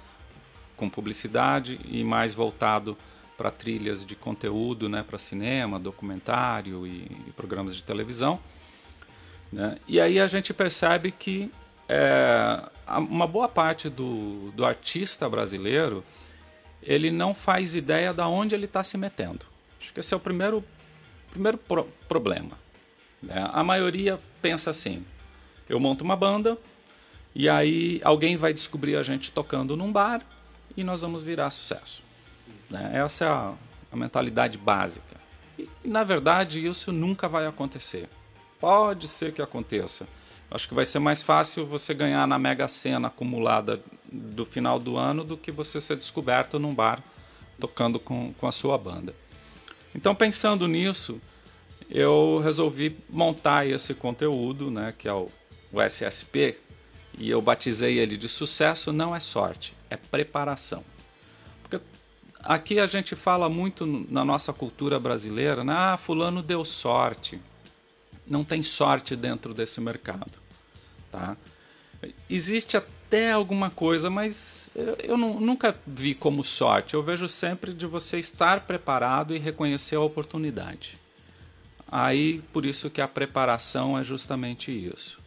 com 0.75 0.89
publicidade 0.89 1.79
e 1.85 2.03
mais 2.03 2.33
voltado 2.33 2.97
para 3.37 3.51
trilhas 3.51 4.05
de 4.05 4.15
conteúdo, 4.15 4.89
né, 4.89 5.03
para 5.03 5.17
cinema, 5.17 5.79
documentário 5.79 6.85
e, 6.85 7.03
e 7.27 7.31
programas 7.35 7.75
de 7.75 7.83
televisão. 7.83 8.39
Né? 9.51 9.77
E 9.87 9.99
aí 9.99 10.19
a 10.19 10.27
gente 10.27 10.53
percebe 10.53 11.11
que 11.11 11.51
é, 11.87 12.61
uma 12.87 13.25
boa 13.25 13.47
parte 13.47 13.89
do, 13.89 14.51
do 14.51 14.65
artista 14.65 15.27
brasileiro 15.29 16.03
ele 16.81 17.11
não 17.11 17.33
faz 17.33 17.75
ideia 17.75 18.13
de 18.13 18.21
onde 18.21 18.55
ele 18.55 18.65
está 18.65 18.83
se 18.83 18.97
metendo. 18.97 19.45
Acho 19.79 19.93
que 19.93 19.99
esse 19.99 20.13
é 20.13 20.17
o 20.17 20.19
primeiro, 20.19 20.63
primeiro 21.31 21.57
pro, 21.57 21.85
problema. 22.07 22.57
Né? 23.21 23.49
A 23.51 23.63
maioria 23.63 24.19
pensa 24.41 24.69
assim: 24.69 25.05
eu 25.67 25.79
monto 25.79 26.03
uma 26.03 26.15
banda 26.15 26.57
e 27.33 27.47
aí 27.47 28.01
alguém 28.03 28.37
vai 28.37 28.53
descobrir 28.53 28.95
a 28.95 29.03
gente 29.03 29.31
tocando 29.31 29.75
num 29.77 29.91
bar 29.91 30.21
e 30.75 30.83
nós 30.83 31.01
vamos 31.01 31.23
virar 31.23 31.49
sucesso. 31.49 32.03
Né? 32.69 32.91
Essa 32.93 33.25
é 33.25 33.27
a, 33.27 33.53
a 33.91 33.95
mentalidade 33.95 34.57
básica. 34.57 35.17
E, 35.57 35.69
na 35.83 36.03
verdade, 36.03 36.65
isso 36.65 36.91
nunca 36.91 37.27
vai 37.27 37.45
acontecer. 37.45 38.09
Pode 38.59 39.07
ser 39.07 39.33
que 39.33 39.41
aconteça. 39.41 40.07
Acho 40.51 40.67
que 40.67 40.73
vai 40.73 40.85
ser 40.85 40.99
mais 40.99 41.21
fácil 41.21 41.65
você 41.65 41.93
ganhar 41.93 42.25
na 42.27 42.39
Mega 42.39 42.67
Sena 42.67 43.07
acumulada 43.07 43.81
do 44.11 44.45
final 44.45 44.79
do 44.79 44.97
ano 44.97 45.23
do 45.23 45.37
que 45.37 45.51
você 45.51 45.79
ser 45.79 45.95
descoberto 45.95 46.57
num 46.57 46.73
bar 46.73 47.03
tocando 47.59 47.99
com, 47.99 48.33
com 48.33 48.47
a 48.47 48.51
sua 48.51 48.77
banda. 48.77 49.13
Então, 49.93 50.13
pensando 50.13 50.67
nisso, 50.67 51.19
eu 51.89 52.39
resolvi 52.43 52.97
montar 53.09 53.67
esse 53.67 53.93
conteúdo, 53.93 54.69
né, 54.69 54.93
que 54.97 55.07
é 55.07 55.13
o, 55.13 55.29
o 55.71 55.81
SSP, 55.81 56.57
e 57.17 57.29
eu 57.29 57.41
batizei 57.41 57.97
ele 57.99 58.15
de 58.15 58.29
sucesso 58.29 58.93
não 58.93 59.15
é 59.15 59.19
sorte, 59.19 59.73
é 59.89 59.97
preparação. 59.97 60.83
Porque 61.61 61.83
aqui 62.41 62.79
a 62.79 62.85
gente 62.85 63.15
fala 63.15 63.49
muito 63.49 63.85
na 64.09 64.23
nossa 64.23 64.53
cultura 64.53 64.99
brasileira, 64.99 65.63
né? 65.63 65.73
ah, 65.75 65.97
fulano 65.97 66.41
deu 66.41 66.63
sorte 66.63 67.39
não 68.29 68.43
tem 68.43 68.61
sorte 68.61 69.15
dentro 69.15 69.53
desse 69.53 69.81
mercado. 69.81 70.31
Tá? 71.11 71.35
Existe 72.29 72.79
até 73.09 73.31
alguma 73.31 73.71
coisa, 73.71 74.07
mas 74.07 74.71
eu 75.03 75.17
não, 75.17 75.39
nunca 75.39 75.75
vi 75.85 76.13
como 76.13 76.43
sorte. 76.43 76.93
Eu 76.93 77.01
vejo 77.01 77.27
sempre 77.27 77.73
de 77.73 77.87
você 77.87 78.19
estar 78.19 78.67
preparado 78.67 79.35
e 79.35 79.39
reconhecer 79.39 79.95
a 79.95 80.01
oportunidade. 80.01 80.95
Aí, 81.91 82.43
por 82.53 82.67
isso 82.67 82.87
que 82.87 83.01
a 83.01 83.07
preparação 83.07 83.97
é 83.97 84.03
justamente 84.03 84.71
isso. 84.71 85.19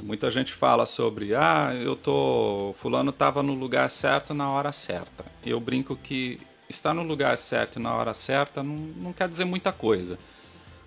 Muita 0.00 0.30
gente 0.30 0.52
fala 0.52 0.86
sobre, 0.86 1.34
ah, 1.34 1.74
eu 1.74 1.96
tô, 1.96 2.72
fulano 2.78 3.10
estava 3.10 3.42
no 3.42 3.52
lugar 3.52 3.90
certo 3.90 4.32
na 4.32 4.48
hora 4.48 4.70
certa. 4.70 5.24
Eu 5.44 5.58
brinco 5.58 5.96
que 5.96 6.38
estar 6.68 6.94
no 6.94 7.02
lugar 7.02 7.36
certo 7.36 7.80
na 7.80 7.92
hora 7.94 8.14
certa 8.14 8.62
não, 8.62 8.76
não 8.76 9.12
quer 9.12 9.28
dizer 9.28 9.44
muita 9.44 9.72
coisa. 9.72 10.16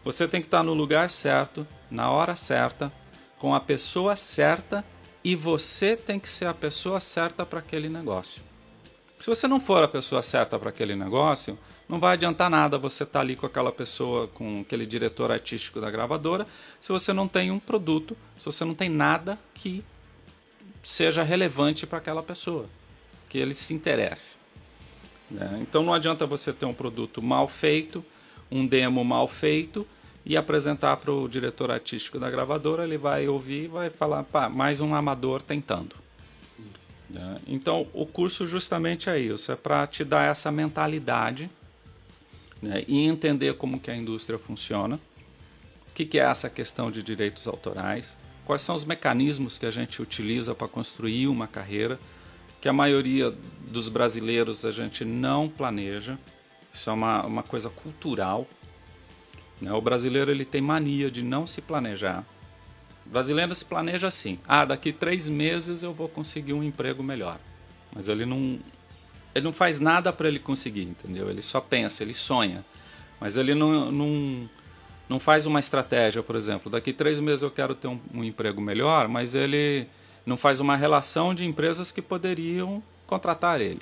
Você 0.06 0.30
tem 0.30 0.40
que 0.40 0.48
estar 0.48 0.64
no 0.64 0.74
lugar 0.74 1.10
certo, 1.10 1.68
na 1.90 2.10
hora 2.10 2.38
certa, 2.38 2.90
com 3.38 3.54
a 3.54 3.60
pessoa 3.60 4.16
certa 4.16 4.82
e 5.24 5.36
você 5.36 5.96
tem 5.96 6.20
que 6.20 6.30
ser 6.30 6.46
a 6.46 6.54
pessoa 6.54 7.00
certa 7.00 7.46
para 7.46 7.60
aquele 7.60 7.90
negócio. 7.90 8.42
Se 9.20 9.28
você 9.28 9.48
não 9.48 9.60
for 9.60 9.84
a 9.84 9.88
pessoa 9.88 10.24
certa 10.24 10.58
para 10.58 10.70
aquele 10.70 10.96
negócio, 10.96 11.58
não 11.88 12.00
vai 12.00 12.14
adiantar 12.14 12.50
nada 12.50 12.78
você 12.78 13.04
estar 13.04 13.20
tá 13.20 13.20
ali 13.20 13.36
com 13.36 13.46
aquela 13.46 13.72
pessoa, 13.72 14.28
com 14.28 14.62
aquele 14.62 14.86
diretor 14.86 15.32
artístico 15.32 15.80
da 15.80 15.92
gravadora, 15.92 16.48
se 16.80 16.92
você 16.92 17.14
não 17.14 17.28
tem 17.28 17.52
um 17.52 17.60
produto, 17.60 18.18
se 18.36 18.46
você 18.46 18.66
não 18.66 18.74
tem 18.74 18.90
nada 18.90 19.38
que 19.54 19.84
seja 20.82 21.22
relevante 21.22 21.86
para 21.86 22.00
aquela 22.00 22.24
pessoa, 22.24 22.66
que 23.30 23.38
ele 23.38 23.54
se 23.54 23.74
interesse. 23.74 24.38
Né? 25.30 25.60
Então 25.62 25.84
não 25.84 25.94
adianta 25.94 26.26
você 26.26 26.52
ter 26.52 26.66
um 26.66 26.74
produto 26.74 27.22
mal 27.22 27.48
feito, 27.48 28.04
um 28.50 28.66
demo 28.66 29.04
mal 29.04 29.28
feito 29.28 29.88
e 30.26 30.38
apresentar 30.38 30.98
para 30.98 31.12
o 31.12 31.28
diretor 31.28 31.72
artístico 31.72 32.20
da 32.20 32.30
gravadora, 32.30 32.84
ele 32.84 32.98
vai 32.98 33.28
ouvir 33.28 33.66
e 33.66 33.68
vai 33.68 33.90
falar, 33.90 34.24
pá, 34.24 34.48
mais 34.50 34.80
um 34.80 34.94
amador 34.94 35.42
tentando. 35.42 35.96
Né? 37.10 37.40
Então, 37.48 37.88
o 37.94 38.06
curso 38.06 38.46
justamente 38.46 39.10
é 39.10 39.20
isso, 39.20 39.52
é 39.52 39.56
para 39.56 39.86
te 39.88 40.04
dar 40.04 40.30
essa 40.30 40.52
mentalidade 40.52 41.50
né, 42.62 42.84
e 42.88 43.06
entender 43.06 43.56
como 43.56 43.80
que 43.80 43.90
a 43.90 43.96
indústria 43.96 44.38
funciona, 44.38 44.96
o 44.96 45.94
que, 45.94 46.06
que 46.06 46.20
é 46.20 46.24
essa 46.24 46.50
questão 46.50 46.92
de 46.92 47.04
direitos 47.04 47.48
autorais, 47.48 48.16
quais 48.46 48.62
são 48.62 48.76
os 48.76 48.86
mecanismos 48.86 49.58
que 49.58 49.66
a 49.66 49.72
gente 49.72 50.02
utiliza 50.02 50.56
para 50.56 50.68
construir 50.68 51.28
uma 51.28 51.48
carreira, 51.48 52.00
que 52.62 52.70
a 52.70 52.74
maioria 52.74 53.36
dos 53.68 53.90
brasileiros 53.90 54.66
a 54.66 54.72
gente 54.72 55.04
não 55.04 55.50
planeja, 55.50 56.18
isso 56.72 56.90
é 56.90 56.94
uma, 56.94 57.26
uma 57.26 57.44
coisa 57.44 57.70
cultural. 57.70 58.48
Né? 59.62 59.72
O 59.72 59.80
brasileiro 59.80 60.32
ele 60.32 60.44
tem 60.44 60.62
mania 60.62 61.12
de 61.12 61.22
não 61.22 61.46
se 61.46 61.62
planejar. 61.62 62.26
O 63.06 63.10
brasileiro 63.10 63.54
se 63.54 63.64
planeja 63.64 64.08
assim: 64.08 64.40
ah, 64.48 64.66
daqui 64.66 64.92
três 64.92 65.30
meses 65.30 65.84
eu 65.84 65.94
vou 65.94 66.10
conseguir 66.10 66.54
um 66.54 66.64
emprego 66.64 67.04
melhor. 67.04 67.40
Mas 67.94 68.10
ele 68.10 68.26
não, 68.26 68.60
ele 69.36 69.46
não 69.46 69.54
faz 69.54 69.80
nada 69.80 70.12
para 70.12 70.28
ele 70.28 70.40
conseguir, 70.40 70.84
entendeu? 70.84 71.30
Ele 71.30 71.42
só 71.42 71.62
pensa, 71.62 72.04
ele 72.04 72.14
sonha. 72.14 72.66
Mas 73.20 73.38
ele 73.38 73.54
não, 73.54 73.92
não, 73.92 74.50
não 75.08 75.20
faz 75.20 75.46
uma 75.46 75.60
estratégia, 75.60 76.24
por 76.24 76.36
exemplo. 76.36 76.72
Daqui 76.72 76.92
três 76.92 77.20
meses 77.20 77.44
eu 77.44 77.52
quero 77.52 77.76
ter 77.76 77.88
um, 77.88 78.00
um 78.14 78.24
emprego 78.24 78.60
melhor, 78.60 79.08
mas 79.08 79.36
ele 79.36 79.88
não 80.26 80.38
faz 80.38 80.60
uma 80.60 80.76
relação 80.76 81.36
de 81.36 81.46
empresas 81.46 81.92
que 81.92 82.02
poderiam 82.02 82.82
contratar 83.06 83.62
ele. 83.62 83.82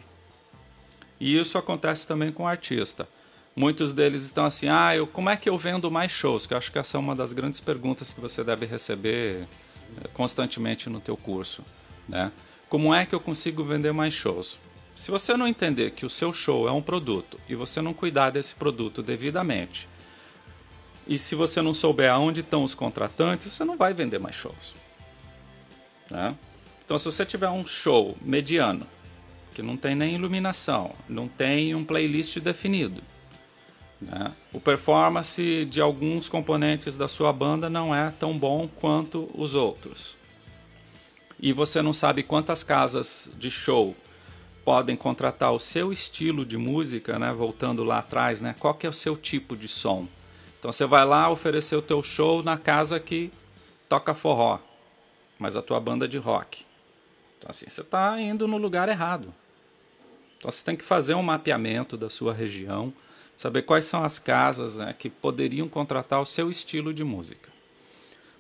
E 1.20 1.38
isso 1.38 1.58
acontece 1.58 2.08
também 2.08 2.32
com 2.32 2.44
o 2.44 2.48
artista. 2.48 3.08
Muitos 3.60 3.92
deles 3.92 4.24
estão 4.24 4.46
assim, 4.46 4.70
ah, 4.70 4.96
eu, 4.96 5.06
como 5.06 5.30
é 5.30 5.36
que 5.36 5.50
eu 5.50 5.58
vendo 5.58 5.92
mais 5.92 6.14
shows? 6.14 6.48
Que 6.48 6.54
eu 6.54 6.58
acho 6.58 6.72
que 6.72 6.80
essa 6.80 6.96
é 6.96 6.98
uma 6.98 7.14
das 7.14 7.34
grandes 7.34 7.60
perguntas 7.60 8.14
que 8.14 8.22
você 8.22 8.42
deve 8.42 8.66
receber 8.66 9.50
eh, 10.02 10.08
constantemente 10.14 10.90
no 10.90 11.02
teu 11.02 11.18
curso, 11.18 11.62
né? 12.08 12.32
Como 12.70 12.96
é 12.96 13.06
que 13.06 13.14
eu 13.14 13.20
consigo 13.20 13.62
vender 13.66 13.92
mais 13.92 14.14
shows? 14.14 14.58
Se 14.96 15.12
você 15.12 15.36
não 15.36 15.46
entender 15.46 15.92
que 15.92 16.06
o 16.06 16.10
seu 16.10 16.32
show 16.32 16.70
é 16.70 16.72
um 16.72 16.82
produto 16.82 17.38
e 17.50 17.54
você 17.54 17.82
não 17.82 17.94
cuidar 17.94 18.30
desse 18.30 18.56
produto 18.56 19.04
devidamente, 19.04 19.90
e 21.06 21.18
se 21.18 21.36
você 21.36 21.62
não 21.62 21.74
souber 21.74 22.10
aonde 22.10 22.40
estão 22.40 22.64
os 22.64 22.74
contratantes, 22.74 23.52
você 23.52 23.66
não 23.66 23.76
vai 23.76 23.94
vender 23.94 24.20
mais 24.20 24.38
shows. 24.38 24.74
Né? 26.10 26.34
Então, 26.86 26.98
se 26.98 27.04
você 27.04 27.26
tiver 27.26 27.50
um 27.50 27.66
show 27.66 28.18
mediano, 28.22 28.88
que 29.54 29.62
não 29.62 29.76
tem 29.76 29.96
nem 29.96 30.16
iluminação, 30.16 30.96
não 31.10 31.28
tem 31.28 31.76
um 31.76 31.84
playlist 31.84 32.40
definido. 32.40 33.04
Né? 34.02 34.34
O 34.54 34.60
performance 34.60 35.66
de 35.66 35.82
alguns 35.82 36.30
componentes 36.30 36.98
da 36.98 37.08
sua 37.08 37.34
banda 37.34 37.70
não 37.70 37.94
é 37.94 38.12
tão 38.12 38.38
bom 38.38 38.68
quanto 38.68 39.30
os 39.34 39.56
outros. 39.56 40.16
E 41.40 41.54
você 41.54 41.82
não 41.82 41.94
sabe 41.94 42.24
quantas 42.24 42.64
casas 42.64 43.32
de 43.38 43.50
show 43.50 43.96
podem 44.64 44.96
contratar 44.96 45.52
o 45.54 45.60
seu 45.60 45.92
estilo 45.92 46.46
de 46.46 46.58
música, 46.58 47.18
né? 47.18 47.32
voltando 47.34 47.84
lá 47.84 48.00
atrás, 48.00 48.42
né? 48.42 48.56
qual 48.60 48.74
que 48.74 48.86
é 48.86 48.90
o 48.90 48.94
seu 48.94 49.18
tipo 49.18 49.56
de 49.56 49.68
som. 49.68 50.08
Então 50.60 50.72
você 50.72 50.86
vai 50.86 51.06
lá 51.06 51.30
oferecer 51.30 51.76
o 51.76 51.82
teu 51.82 52.04
show 52.04 52.44
na 52.44 52.58
casa 52.58 53.00
que 53.00 53.32
toca 53.88 54.14
forró, 54.14 54.60
mas 55.38 55.56
a 55.56 55.62
tua 55.62 55.80
banda 55.80 56.08
de 56.08 56.18
rock. 56.18 56.66
Então 57.38 57.50
assim, 57.50 57.68
você 57.68 57.82
está 57.82 58.20
indo 58.20 58.48
no 58.48 58.58
lugar 58.58 58.90
errado. 58.90 59.34
Então 60.38 60.52
você 60.52 60.64
tem 60.64 60.76
que 60.76 60.84
fazer 60.84 61.16
um 61.16 61.24
mapeamento 61.24 61.98
da 61.98 62.10
sua 62.10 62.34
região, 62.34 62.94
saber 63.40 63.62
quais 63.62 63.86
são 63.86 64.04
as 64.04 64.20
casas 64.20 64.76
né, 64.76 64.94
que 65.00 65.10
poderiam 65.10 65.70
contratar 65.70 66.22
o 66.22 66.26
seu 66.26 66.50
estilo 66.50 66.94
de 66.94 67.06
música. 67.06 67.50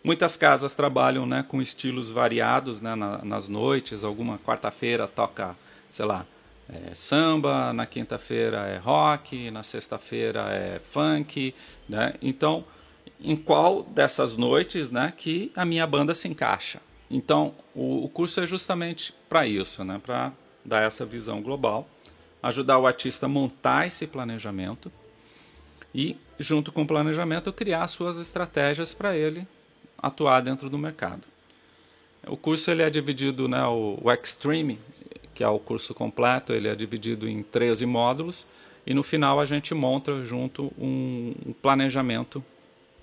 Muitas 0.04 0.36
casas 0.36 0.76
trabalham 0.76 1.26
né, 1.26 1.41
com 1.41 1.62
estilos 1.62 2.10
variados 2.10 2.82
né, 2.82 2.95
na, 2.95 3.24
nas 3.24 3.47
noites. 3.47 4.04
Alguma 4.04 4.38
quarta-feira 4.38 5.08
toca, 5.08 5.56
sei 5.89 6.04
lá, 6.04 6.26
é, 6.68 6.93
samba, 6.93 7.72
na 7.72 7.86
quinta-feira 7.86 8.68
é 8.68 8.78
rock, 8.78 9.50
na 9.52 9.64
sexta-feira 9.64 10.50
é 10.50 10.82
funk. 10.84 11.56
Né? 11.88 12.16
Então, 12.22 12.66
em 13.22 13.38
qual 13.38 13.84
dessas 13.84 14.36
noites 14.36 14.89
né, 14.89 15.14
que 15.16 15.50
a 15.56 15.64
minha 15.64 15.88
banda 15.88 16.14
se 16.14 16.28
encaixa? 16.28 16.82
Então, 17.10 17.56
o, 17.74 18.04
o 18.04 18.10
curso 18.10 18.41
é 18.41 18.45
justamente 18.45 19.14
para 19.30 19.47
isso, 19.47 19.82
né, 19.86 19.97
para 20.06 20.34
dar 20.66 20.84
essa 20.84 21.06
visão 21.06 21.41
global, 21.41 21.88
ajudar 22.42 22.78
o 22.78 22.88
artista 22.88 23.26
a 23.26 23.30
montar 23.30 23.88
esse 23.88 24.08
planejamento 24.08 24.92
e, 25.94 26.18
junto 26.40 26.72
com 26.72 26.84
o 26.84 26.88
planejamento, 26.88 27.52
criar 27.52 27.88
suas 27.88 28.18
estratégias 28.18 28.94
para 28.94 29.16
ele 29.16 29.48
atuar 29.98 30.42
dentro 30.42 30.70
do 30.70 30.78
mercado. 30.78 31.24
O 32.28 32.38
curso 32.38 32.70
ele 32.72 32.84
é 32.84 32.90
dividido, 32.90 33.48
né, 33.48 33.64
o, 33.66 33.98
o 34.02 34.12
Extreme, 34.12 34.80
que 35.34 35.44
é 35.44 35.48
o 35.48 35.60
curso 35.60 35.94
completo, 35.94 36.54
ele 36.54 36.68
é 36.68 36.76
dividido 36.76 37.28
em 37.28 37.44
13 37.44 37.86
módulos 37.86 38.48
e 38.86 38.94
no 38.94 39.04
final 39.04 39.40
a 39.40 39.46
gente 39.46 39.74
monta 39.74 40.26
junto 40.26 40.72
um, 40.78 41.34
um 41.46 41.54
planejamento 41.54 42.44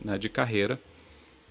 né, 0.01 0.19
de 0.19 0.29
carreira, 0.29 0.81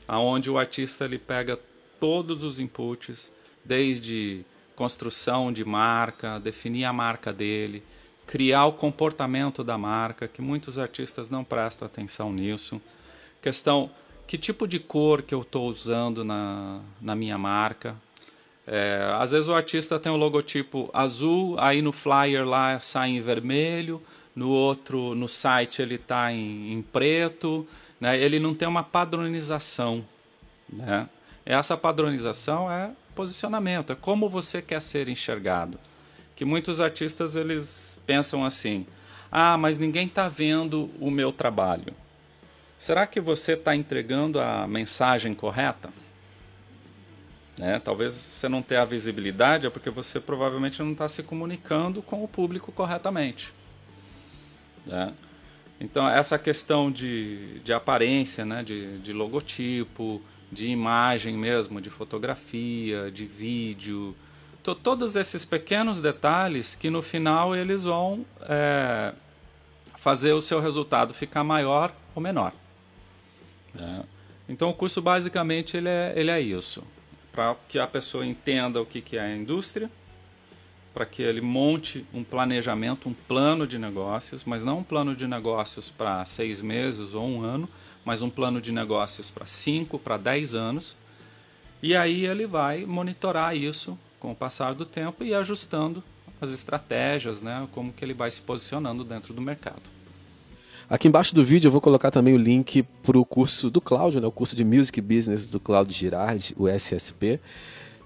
aonde 0.08 0.50
o 0.50 0.58
artista 0.58 1.06
ele 1.06 1.18
pega 1.18 1.60
todos 2.00 2.44
os 2.44 2.60
inputs, 2.60 3.34
desde 3.64 4.46
construção 4.76 5.52
de 5.52 5.64
marca, 5.64 6.40
definir 6.40 6.86
a 6.86 6.94
marca 6.94 7.32
dele, 7.32 7.84
criar 8.28 8.66
o 8.66 8.74
comportamento 8.74 9.64
da 9.64 9.78
marca, 9.78 10.28
que 10.28 10.42
muitos 10.42 10.78
artistas 10.78 11.30
não 11.30 11.44
prestam 11.44 11.86
atenção 11.86 12.34
nisso. 12.34 12.82
Questão, 13.42 13.90
que 14.28 14.38
tipo 14.38 14.68
de 14.68 14.80
cor 14.80 15.22
que 15.22 15.34
eu 15.34 15.42
estou 15.42 15.70
usando 15.70 16.24
na, 16.24 16.82
na 17.00 17.16
minha 17.16 17.38
marca. 17.38 17.96
É, 18.68 19.12
às 19.20 19.32
vezes 19.32 19.48
o 19.48 19.54
artista 19.54 20.00
tem 20.00 20.12
o 20.12 20.18
logotipo 20.18 20.90
azul, 20.92 21.56
aí 21.60 21.82
no 21.82 21.92
flyer 21.92 22.46
lá 22.46 22.80
sai 22.80 23.12
em 23.12 23.22
vermelho, 23.22 24.02
no 24.36 24.50
outro, 24.50 25.14
no 25.14 25.30
site 25.30 25.82
ele 25.82 25.96
está 25.96 26.32
em, 26.34 26.74
em, 26.74 26.82
preto, 26.82 27.66
né? 28.00 28.20
ele 28.20 28.40
não 28.40 28.56
tem 28.56 28.68
uma 28.68 28.84
padronização. 28.84 30.04
Né? 30.68 31.08
Essa 31.46 31.78
padronização 31.78 32.70
é 32.72 32.92
posicionamento, 33.16 33.94
é 33.94 33.96
como 33.96 34.30
você 34.30 34.62
quer 34.62 34.82
ser 34.82 35.10
enxergado. 35.10 35.80
Que 36.36 36.44
muitos 36.46 36.82
artistas 36.82 37.36
eles 37.36 38.00
pensam 38.06 38.46
assim: 38.46 38.86
ah, 39.32 39.58
mas 39.58 39.78
ninguém 39.78 40.06
está 40.06 40.28
vendo 40.28 40.92
o 41.00 41.10
meu 41.10 41.32
trabalho. 41.32 41.94
Será 42.78 43.08
que 43.08 43.22
você 43.22 43.54
está 43.54 43.76
entregando 43.76 44.40
a 44.40 44.68
mensagem 44.68 45.34
correta? 45.34 45.90
Né? 47.58 47.80
Talvez 47.80 48.14
você 48.14 48.50
não 48.50 48.62
tenha 48.62 48.82
a 48.82 48.86
visibilidade, 48.86 49.66
é 49.66 49.70
porque 49.70 49.90
você 49.90 50.20
provavelmente 50.20 50.82
não 50.84 50.92
está 50.92 51.08
se 51.08 51.24
comunicando 51.24 52.02
com 52.02 52.24
o 52.24 52.28
público 52.28 52.72
corretamente. 52.72 53.54
Né? 54.86 55.14
Então, 55.80 56.08
essa 56.08 56.38
questão 56.38 56.92
de, 56.92 57.60
de 57.60 57.74
aparência, 57.74 58.46
né? 58.46 58.62
de, 58.62 59.00
de 59.00 59.14
logotipo, 59.14 60.22
de 60.52 60.68
imagem 60.68 61.38
mesmo, 61.38 61.82
de 61.82 61.90
fotografia, 61.90 63.12
de 63.12 63.26
vídeo, 63.26 64.16
to, 64.64 64.74
todos 64.74 65.16
esses 65.16 65.46
pequenos 65.46 66.00
detalhes 66.00 66.76
que 66.76 66.90
no 66.90 67.02
final 67.02 67.56
eles 67.56 67.84
vão 67.84 68.26
é, 68.42 69.14
fazer 69.98 70.34
o 70.34 70.42
seu 70.42 70.60
resultado 70.60 71.14
ficar 71.14 71.44
maior 71.44 71.94
ou 72.16 72.22
menor. 72.22 72.54
É. 73.78 74.04
Então 74.48 74.70
o 74.70 74.74
curso 74.74 75.02
basicamente 75.02 75.78
ele 75.78 75.90
é, 75.90 76.14
ele 76.16 76.32
é 76.32 76.40
isso, 76.40 76.84
para 77.32 77.56
que 77.68 77.78
a 77.78 77.88
pessoa 77.88 78.26
entenda 78.26 78.82
o 78.82 78.86
que, 78.86 79.02
que 79.02 79.18
é 79.18 79.22
a 79.22 79.36
indústria, 79.36 79.90
para 80.94 81.06
que 81.06 81.22
ele 81.22 81.42
monte 81.42 82.06
um 82.14 82.24
planejamento, 82.24 83.10
um 83.10 83.14
plano 83.14 83.68
de 83.68 83.78
negócios, 83.78 84.46
mas 84.46 84.64
não 84.64 84.80
um 84.80 84.84
plano 84.84 85.16
de 85.16 85.28
negócios 85.28 85.90
para 85.90 86.24
seis 86.24 86.62
meses 86.62 87.14
ou 87.14 87.28
um 87.28 87.42
ano, 87.42 87.68
mas 88.06 88.22
um 88.22 88.30
plano 88.30 88.62
de 88.62 88.72
negócios 88.72 89.32
para 89.32 89.48
5, 89.48 89.98
para 89.98 90.16
10 90.16 90.54
anos. 90.54 90.96
E 91.82 91.96
aí 91.96 92.26
ele 92.26 92.46
vai 92.46 92.86
monitorar 92.86 93.58
isso 93.58 93.98
com 94.20 94.32
o 94.32 94.36
passar 94.36 94.74
do 94.76 94.86
tempo 94.86 95.24
e 95.24 95.34
ajustando 95.34 96.04
as 96.40 96.52
estratégias, 96.52 97.42
né, 97.42 97.68
como 97.72 97.92
que 97.92 98.06
ele 98.06 98.14
vai 98.14 98.30
se 98.30 98.42
posicionando 98.42 99.04
dentro 99.04 99.34
do 99.34 99.42
mercado. 99.42 99.82
Aqui 100.88 101.08
embaixo 101.08 101.34
do 101.34 101.44
vídeo 101.44 101.68
eu 101.68 101.72
vou 101.72 101.82
colocar 101.82 102.12
também 102.12 102.34
o 102.34 102.38
link 102.38 102.84
para 103.02 103.18
o 103.18 103.26
curso 103.26 103.72
do 103.72 103.82
Cláudio, 103.82 104.22
né, 104.22 104.28
o 104.28 104.32
curso 104.32 104.56
de 104.56 104.64
Music 104.64 105.02
Business 105.02 105.50
do 105.50 105.60
Cláudio 105.60 105.94
Girardi, 105.94 106.54
o 106.58 106.68
SSP. 106.68 107.40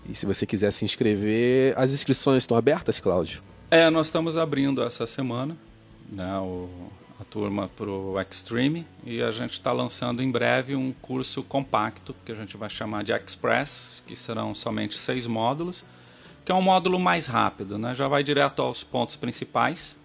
E 0.08 0.16
se 0.16 0.26
você 0.26 0.46
quiser 0.46 0.72
se 0.72 0.86
inscrever, 0.86 1.78
as 1.78 1.92
inscrições 1.92 2.44
estão 2.44 2.56
abertas, 2.56 3.00
Cláudio? 3.00 3.44
É, 3.70 3.90
nós 3.90 4.08
estamos 4.08 4.38
abrindo 4.38 4.82
essa 4.82 5.06
semana 5.06 5.58
né, 6.12 6.38
o, 6.40 6.70
a 7.20 7.26
turma 7.26 7.68
para 7.76 7.90
o 7.90 8.20
Extreme 8.20 8.88
e 9.04 9.22
a 9.22 9.30
gente 9.30 9.52
está 9.52 9.74
lançando 9.74 10.24
em 10.24 10.32
breve 10.32 10.74
um 10.76 10.94
curso 11.02 11.44
compacto 11.44 12.16
que 12.24 12.32
a 12.32 12.36
gente 12.36 12.56
vai 12.56 12.70
chamar 12.70 13.04
de 13.04 13.12
Express, 13.12 14.02
que 14.08 14.16
serão 14.16 14.56
somente 14.56 14.98
seis 14.98 15.28
módulos, 15.28 15.86
que 16.46 16.52
é 16.52 16.56
um 16.56 16.62
módulo 16.62 16.98
mais 16.98 17.28
rápido, 17.28 17.78
né? 17.78 17.94
já 17.94 18.08
vai 18.08 18.24
direto 18.24 18.62
aos 18.62 18.86
pontos 18.86 19.18
principais 19.18 20.00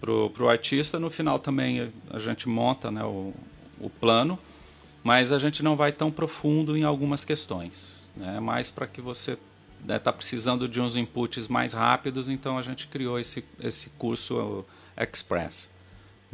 para 0.00 0.12
o 0.12 0.48
artista. 0.48 1.00
No 1.00 1.10
final 1.10 1.40
também 1.40 1.92
a 2.10 2.18
gente 2.20 2.48
monta 2.48 2.92
né, 2.92 3.02
o, 3.02 3.34
o 3.80 3.90
plano, 3.90 4.38
mas 5.02 5.32
a 5.32 5.40
gente 5.40 5.64
não 5.64 5.74
vai 5.74 5.90
tão 5.90 6.12
profundo 6.12 6.76
em 6.76 6.84
algumas 6.84 7.24
questões, 7.24 8.08
né? 8.16 8.38
mais 8.38 8.70
para 8.70 8.86
que 8.86 9.00
você 9.00 9.36
está 9.82 10.10
né, 10.10 10.16
precisando 10.16 10.68
de 10.68 10.80
uns 10.80 10.94
inputs 10.94 11.48
mais 11.48 11.72
rápidos, 11.72 12.28
então 12.28 12.56
a 12.56 12.62
gente 12.62 12.86
criou 12.86 13.18
esse, 13.18 13.44
esse 13.60 13.90
curso 13.90 14.64
Express. 14.96 15.74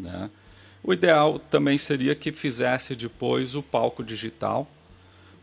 Né? 0.03 0.29
O 0.83 0.93
ideal 0.93 1.39
também 1.39 1.79
seria 1.79 2.15
que 2.15 2.33
fizesse 2.33 2.97
depois 2.97 3.55
o 3.55 3.63
palco 3.63 4.03
digital, 4.03 4.69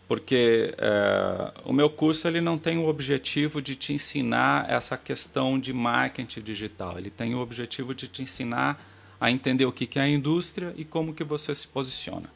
porque 0.08 0.76
é, 0.78 1.52
o 1.64 1.72
meu 1.72 1.90
curso 1.90 2.28
ele 2.28 2.42
não 2.42 2.58
tem 2.58 2.78
o 2.78 2.88
objetivo 2.88 3.62
de 3.62 3.76
te 3.76 3.94
ensinar 3.94 4.70
essa 4.70 4.98
questão 4.98 5.58
de 5.58 5.72
marketing 5.72 6.42
digital. 6.42 6.98
Ele 6.98 7.10
tem 7.10 7.36
o 7.36 7.40
objetivo 7.40 7.96
de 7.96 8.08
te 8.08 8.22
ensinar 8.22 8.84
a 9.20 9.32
entender 9.32 9.66
o 9.66 9.72
que 9.72 9.98
é 9.98 10.02
a 10.02 10.10
indústria 10.10 10.74
e 10.76 10.84
como 10.84 11.14
que 11.14 11.24
você 11.24 11.54
se 11.56 11.68
posiciona. 11.68 12.30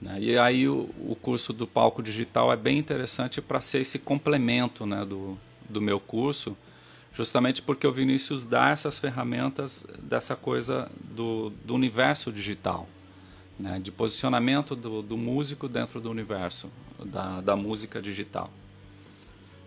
Né? 0.00 0.18
E 0.20 0.38
aí 0.38 0.68
o, 0.68 0.90
o, 1.06 1.14
curso 1.14 1.52
do 1.52 1.66
palco 1.66 2.02
digital 2.02 2.52
é 2.52 2.56
bem 2.56 2.76
interessante 2.76 3.40
para 3.40 3.60
ser 3.60 3.80
esse 3.80 4.00
complemento 4.00 4.84
né, 4.84 5.04
do, 5.04 5.38
do 5.68 5.80
meu 5.80 6.00
curso, 6.00 6.56
justamente 7.12 7.60
porque 7.60 7.86
o 7.86 7.92
Vinícius 7.92 8.44
dá 8.44 8.70
essas 8.70 8.98
ferramentas 8.98 9.86
dessa 9.98 10.34
coisa 10.34 10.90
do, 11.14 11.50
do 11.64 11.74
universo 11.74 12.32
digital, 12.32 12.88
né, 13.58 13.78
de 13.78 13.92
posicionamento 13.92 14.74
do, 14.74 15.02
do, 15.02 15.16
músico 15.16 15.68
dentro 15.68 16.00
do 16.00 16.10
universo 16.10 16.70
da, 17.04 17.40
da 17.40 17.54
música 17.54 18.00
digital. 18.00 18.50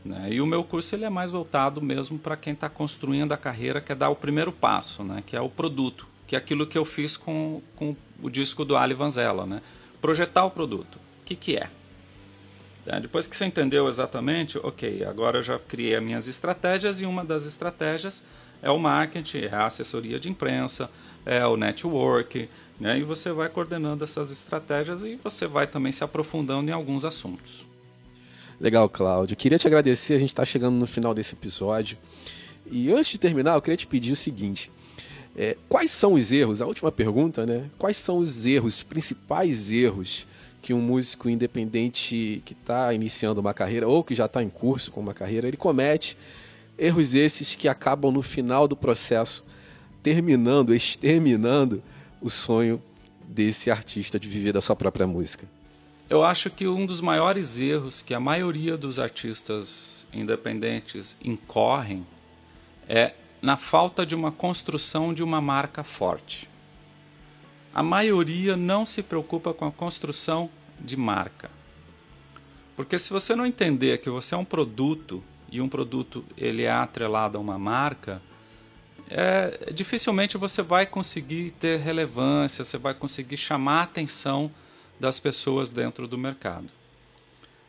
Né. 0.04 0.34
E 0.34 0.42
o 0.42 0.46
meu 0.46 0.64
curso 0.64 0.96
ele 0.96 1.06
é 1.06 1.10
mais 1.10 1.32
voltado 1.32 1.82
mesmo 1.82 2.18
para 2.18 2.36
quem 2.36 2.54
está 2.54 2.68
construindo 2.68 3.32
a 3.32 3.38
carreira, 3.38 3.80
quer 3.80 3.96
dar 3.96 4.10
o 4.10 4.16
primeiro 4.16 4.52
passo, 4.52 5.04
né, 5.04 5.24
que 5.26 5.36
é 5.36 5.42
o 5.42 5.50
produto, 5.50 6.08
que 6.26 6.36
é 6.36 6.40
aquilo 6.40 6.66
que 6.66 6.78
eu 6.78 6.86
fiz 6.86 7.16
com, 7.16 7.62
com 7.76 7.96
o 8.22 8.30
disco 8.30 8.66
do 8.66 8.76
Ali 8.76 8.96
Vanzella, 8.96 9.46
né, 9.46 9.62
projetar 10.02 10.46
o 10.46 10.52
produto. 10.52 10.96
O 10.96 11.26
que, 11.26 11.36
que 11.36 11.56
é? 11.56 11.70
É, 12.86 13.00
depois 13.00 13.26
que 13.26 13.36
você 13.36 13.46
entendeu 13.46 13.88
exatamente, 13.88 14.60
ok, 14.60 15.04
agora 15.06 15.40
eu 15.40 15.44
já 15.44 15.58
criei 15.58 15.96
as 15.96 16.04
minhas 16.04 16.28
estratégias 16.28 17.02
e 17.02 17.06
uma 17.06 17.26
das 17.26 17.48
estratégias 17.48 18.24
é 18.62 18.70
o 18.70 18.78
marketing, 18.78 19.46
é 19.46 19.56
a 19.56 19.66
assessoria 19.66 20.20
de 20.20 20.30
imprensa, 20.30 20.90
é 21.26 21.46
o 21.46 21.58
network, 21.58 22.48
né? 22.80 23.00
e 23.00 23.04
você 23.04 23.32
vai 23.32 23.50
coordenando 23.50 24.04
essas 24.04 24.32
estratégias 24.32 25.04
e 25.04 25.16
você 25.16 25.48
vai 25.48 25.66
também 25.66 25.92
se 25.92 26.04
aprofundando 26.04 26.70
em 26.70 26.74
alguns 26.74 27.06
assuntos. 27.06 27.66
Legal, 28.60 28.88
Cláudio. 28.88 29.36
Queria 29.36 29.58
te 29.58 29.68
agradecer, 29.68 30.14
a 30.14 30.20
gente 30.20 30.30
está 30.30 30.46
chegando 30.46 30.76
no 30.76 30.86
final 30.86 31.14
desse 31.14 31.34
episódio. 31.34 31.98
E 32.70 32.92
antes 32.92 33.12
de 33.12 33.18
terminar, 33.18 33.56
eu 33.56 33.62
queria 33.62 33.78
te 33.78 33.86
pedir 33.86 34.14
o 34.14 34.16
seguinte: 34.16 34.72
é, 35.36 35.58
quais 35.68 35.92
são 35.92 36.14
os 36.14 36.32
erros? 36.32 36.62
A 36.62 36.66
última 36.66 36.92
pergunta, 36.92 37.46
né? 37.46 37.70
Quais 37.78 37.98
são 37.98 38.18
os 38.18 38.46
erros, 38.46 38.78
os 38.78 38.84
principais 38.84 39.70
erros 39.70 40.26
que 40.66 40.74
um 40.74 40.82
músico 40.82 41.30
independente 41.30 42.42
que 42.44 42.54
está 42.54 42.92
iniciando 42.92 43.40
uma 43.40 43.54
carreira 43.54 43.88
ou 43.88 44.04
que 44.04 44.16
já 44.16 44.26
está 44.26 44.42
em 44.42 44.50
curso 44.50 44.90
com 44.90 45.00
uma 45.00 45.14
carreira, 45.14 45.48
ele 45.48 45.58
comete 45.58 46.18
erros 46.76 47.14
esses 47.14 47.54
que 47.54 47.68
acabam 47.68 48.12
no 48.12 48.24
final 48.24 48.68
do 48.68 48.76
processo 48.76 49.46
terminando, 50.02 50.74
exterminando 50.74 51.84
o 52.20 52.32
sonho 52.32 52.82
desse 53.28 53.70
artista 53.70 54.20
de 54.20 54.28
viver 54.28 54.54
da 54.54 54.60
sua 54.60 54.76
própria 54.76 55.06
música. 55.06 55.48
Eu 56.10 56.24
acho 56.24 56.50
que 56.50 56.68
um 56.68 56.88
dos 56.88 57.00
maiores 57.00 57.60
erros 57.60 58.02
que 58.02 58.16
a 58.16 58.20
maioria 58.20 58.76
dos 58.76 58.98
artistas 58.98 60.08
independentes 60.12 61.16
incorrem 61.24 62.04
é 62.90 63.14
na 63.40 63.56
falta 63.56 64.04
de 64.04 64.16
uma 64.16 64.32
construção 64.32 65.14
de 65.14 65.22
uma 65.22 65.40
marca 65.40 65.84
forte 65.84 66.50
a 67.76 67.84
maioria 67.84 68.56
não 68.56 68.86
se 68.86 69.04
preocupa 69.04 69.54
com 69.54 69.68
a 69.68 69.72
construção 69.72 70.50
de 70.80 70.96
marca. 70.96 71.52
Porque 72.74 72.98
se 72.98 73.12
você 73.12 73.36
não 73.36 73.46
entender 73.46 73.98
que 73.98 74.10
você 74.10 74.34
é 74.34 74.38
um 74.38 74.46
produto 74.46 75.22
e 75.52 75.60
um 75.60 75.68
produto 75.68 76.24
ele 76.38 76.64
é 76.64 76.72
atrelado 76.72 77.38
a 77.38 77.42
uma 77.42 77.60
marca, 77.60 78.22
é, 79.10 79.72
dificilmente 79.74 80.38
você 80.38 80.62
vai 80.62 80.86
conseguir 80.86 81.52
ter 81.52 81.80
relevância, 81.82 82.64
você 82.64 82.78
vai 82.78 82.94
conseguir 82.94 83.36
chamar 83.36 83.82
a 83.82 83.84
atenção 83.84 84.50
das 84.98 85.20
pessoas 85.20 85.74
dentro 85.74 86.08
do 86.08 86.18
mercado. 86.18 86.70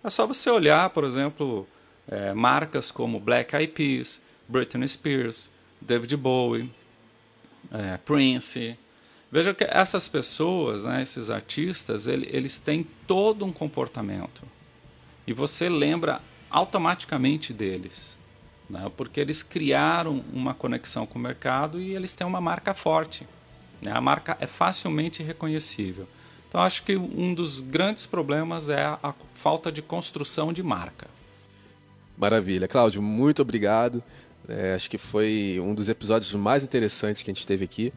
É 0.04 0.09
só 0.09 0.24
você 0.24 0.48
olhar, 0.48 0.88
por 0.90 1.02
exemplo, 1.02 1.66
é, 2.07 2.32
marcas 2.32 2.92
como 2.92 3.18
Black 3.18 3.57
Eyed 3.57 3.72
Peas, 3.72 4.20
Britney 4.48 4.86
Spears, 4.86 5.50
David 5.80 6.16
Bowie, 6.16 6.72
é, 7.72 7.96
Prince, 7.98 8.78
Veja 9.31 9.53
que 9.53 9.64
essas 9.64 10.09
pessoas, 10.09 10.85
né, 10.85 11.03
esses 11.03 11.31
artistas, 11.31 12.07
eles 12.07 12.59
têm 12.59 12.87
todo 13.07 13.45
um 13.45 13.53
comportamento. 13.53 14.43
E 15.27 15.33
você 15.33 15.68
lembra 15.68 16.20
automaticamente 16.49 17.53
deles. 17.53 18.16
Né, 18.68 18.91
porque 18.97 19.20
eles 19.20 19.45
criaram 19.45 20.24
uma 20.33 20.53
conexão 20.53 21.07
com 21.07 21.18
o 21.18 21.22
mercado 21.22 21.81
e 21.81 21.95
eles 21.95 22.14
têm 22.14 22.27
uma 22.27 22.41
marca 22.41 22.74
forte. 22.74 23.27
Né, 23.81 23.93
a 23.93 24.01
marca 24.01 24.37
é 24.41 24.47
facilmente 24.47 25.22
reconhecível. 25.22 26.09
Então, 26.49 26.61
acho 26.61 26.83
que 26.85 26.97
um 26.97 27.35
dos 27.35 27.61
grandes 27.61 28.07
problemas 28.07 28.68
é 28.68 28.85
a 28.85 29.14
falta 29.35 29.70
de 29.70 29.83
construção 29.83 30.53
de 30.53 30.62
marca. 30.62 31.07
Maravilha. 32.16 32.66
Cláudio, 32.66 33.03
muito 33.03 33.43
obrigado. 33.43 34.03
É, 34.49 34.74
acho 34.74 34.89
que 34.89 34.97
foi 34.97 35.61
um 35.61 35.74
dos 35.74 35.89
episódios 35.89 36.33
mais 36.33 36.64
interessantes 36.64 37.22
que 37.22 37.31
a 37.31 37.35
gente 37.35 37.47
teve 37.47 37.64
aqui. 37.64 37.93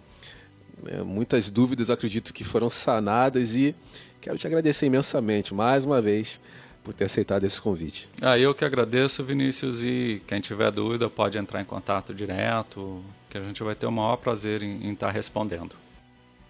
É, 0.87 1.01
muitas 1.03 1.49
dúvidas 1.49 1.89
acredito 1.89 2.33
que 2.33 2.43
foram 2.43 2.69
sanadas 2.69 3.55
e 3.55 3.75
quero 4.21 4.37
te 4.37 4.47
agradecer 4.47 4.85
imensamente 4.85 5.53
mais 5.53 5.85
uma 5.85 6.01
vez 6.01 6.39
por 6.83 6.93
ter 6.93 7.05
aceitado 7.05 7.43
esse 7.43 7.61
convite. 7.61 8.09
Ah, 8.21 8.37
eu 8.37 8.53
que 8.55 8.63
agradeço, 8.63 9.23
Vinícius, 9.23 9.83
e 9.83 10.21
quem 10.25 10.39
tiver 10.39 10.71
dúvida 10.71 11.09
pode 11.09 11.37
entrar 11.37 11.61
em 11.61 11.65
contato 11.65 12.13
direto, 12.13 13.03
que 13.29 13.37
a 13.37 13.41
gente 13.41 13.61
vai 13.61 13.75
ter 13.75 13.85
o 13.85 13.91
maior 13.91 14.15
prazer 14.15 14.63
em, 14.63 14.91
estar 14.91 15.11
respondendo. 15.11 15.75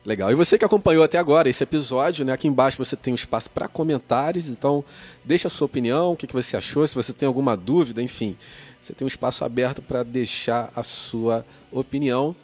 Legal. 0.05 0.31
E 0.31 0.35
você 0.35 0.57
que 0.57 0.63
acompanhou 0.63 1.03
até 1.03 1.17
agora 1.17 1.49
esse 1.49 1.61
episódio, 1.61 2.23
né? 2.23 2.31
Aqui 2.31 2.47
embaixo 2.47 2.77
você 2.77 2.95
tem 2.95 3.11
um 3.11 3.15
espaço 3.15 3.49
para 3.49 3.67
comentários, 3.67 4.47
então 4.47 4.83
deixa 5.25 5.49
a 5.49 5.51
sua 5.51 5.65
opinião, 5.65 6.13
o 6.13 6.15
que, 6.15 6.25
que 6.25 6.33
você 6.33 6.55
achou, 6.55 6.87
se 6.87 6.95
você 6.95 7.11
tem 7.11 7.27
alguma 7.27 7.57
dúvida, 7.57 8.01
enfim, 8.01 8.37
você 8.81 8.93
tem 8.93 9.05
um 9.05 9.09
espaço 9.09 9.43
aberto 9.43 9.81
para 9.81 10.03
deixar 10.03 10.71
a 10.73 10.83
sua 10.83 11.45
opinião. 11.71 12.35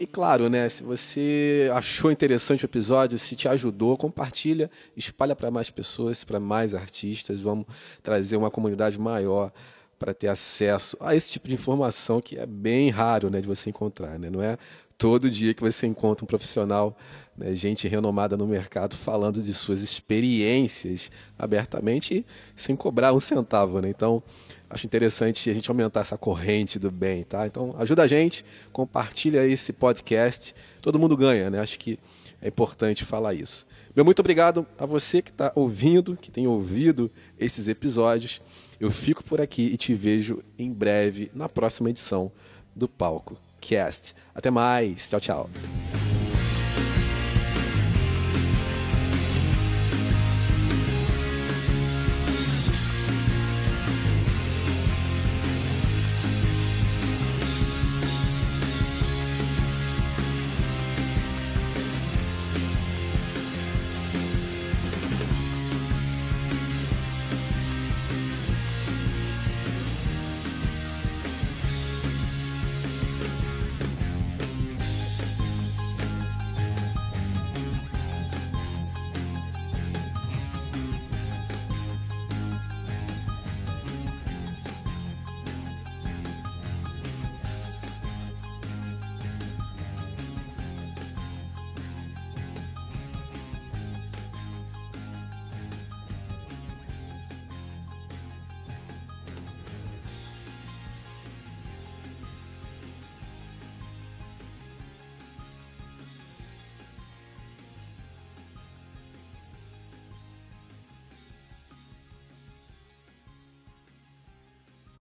E 0.00 0.06
claro, 0.06 0.48
né, 0.48 0.68
se 0.68 0.84
você 0.84 1.68
achou 1.74 2.12
interessante 2.12 2.64
o 2.64 2.66
episódio, 2.66 3.18
se 3.18 3.34
te 3.34 3.48
ajudou, 3.48 3.96
compartilha, 3.96 4.70
espalha 4.96 5.34
para 5.34 5.50
mais 5.50 5.70
pessoas, 5.70 6.22
para 6.22 6.38
mais 6.38 6.72
artistas, 6.72 7.40
vamos 7.40 7.66
trazer 8.00 8.36
uma 8.36 8.48
comunidade 8.48 8.96
maior 8.96 9.50
para 9.98 10.14
ter 10.14 10.28
acesso 10.28 10.96
a 11.00 11.16
esse 11.16 11.32
tipo 11.32 11.48
de 11.48 11.54
informação 11.54 12.20
que 12.20 12.38
é 12.38 12.46
bem 12.46 12.90
raro, 12.90 13.28
né, 13.28 13.40
de 13.40 13.48
você 13.48 13.70
encontrar, 13.70 14.20
né? 14.20 14.30
Não 14.30 14.40
é 14.40 14.56
todo 14.96 15.28
dia 15.28 15.52
que 15.52 15.62
você 15.62 15.88
encontra 15.88 16.24
um 16.24 16.28
profissional, 16.28 16.96
né, 17.36 17.52
gente 17.56 17.88
renomada 17.88 18.36
no 18.36 18.46
mercado, 18.46 18.94
falando 18.94 19.42
de 19.42 19.52
suas 19.52 19.80
experiências 19.80 21.10
abertamente 21.36 22.24
sem 22.54 22.76
cobrar 22.76 23.12
um 23.12 23.20
centavo. 23.20 23.80
Né? 23.80 23.88
Então, 23.88 24.22
acho 24.70 24.86
interessante 24.86 25.48
a 25.50 25.54
gente 25.54 25.70
aumentar 25.70 26.00
essa 26.00 26.18
corrente 26.18 26.78
do 26.78 26.90
bem. 26.90 27.22
Tá? 27.22 27.46
Então, 27.46 27.74
ajuda 27.78 28.02
a 28.02 28.06
gente, 28.06 28.44
compartilha 28.72 29.46
esse 29.46 29.72
podcast. 29.72 30.54
Todo 30.80 30.98
mundo 30.98 31.16
ganha, 31.16 31.50
né? 31.50 31.60
acho 31.60 31.78
que 31.78 31.98
é 32.40 32.48
importante 32.48 33.04
falar 33.04 33.34
isso. 33.34 33.66
Meu 33.94 34.04
muito 34.04 34.20
obrigado 34.20 34.66
a 34.78 34.86
você 34.86 35.20
que 35.20 35.30
está 35.30 35.50
ouvindo, 35.54 36.16
que 36.16 36.30
tem 36.30 36.46
ouvido 36.46 37.10
esses 37.38 37.66
episódios. 37.66 38.40
Eu 38.78 38.92
fico 38.92 39.24
por 39.24 39.40
aqui 39.40 39.62
e 39.62 39.76
te 39.76 39.92
vejo 39.92 40.42
em 40.56 40.72
breve 40.72 41.30
na 41.34 41.48
próxima 41.48 41.90
edição 41.90 42.30
do 42.76 42.86
Palco 42.86 43.36
Cast. 43.60 44.14
Até 44.32 44.50
mais. 44.50 45.08
Tchau, 45.08 45.20
tchau. 45.20 45.50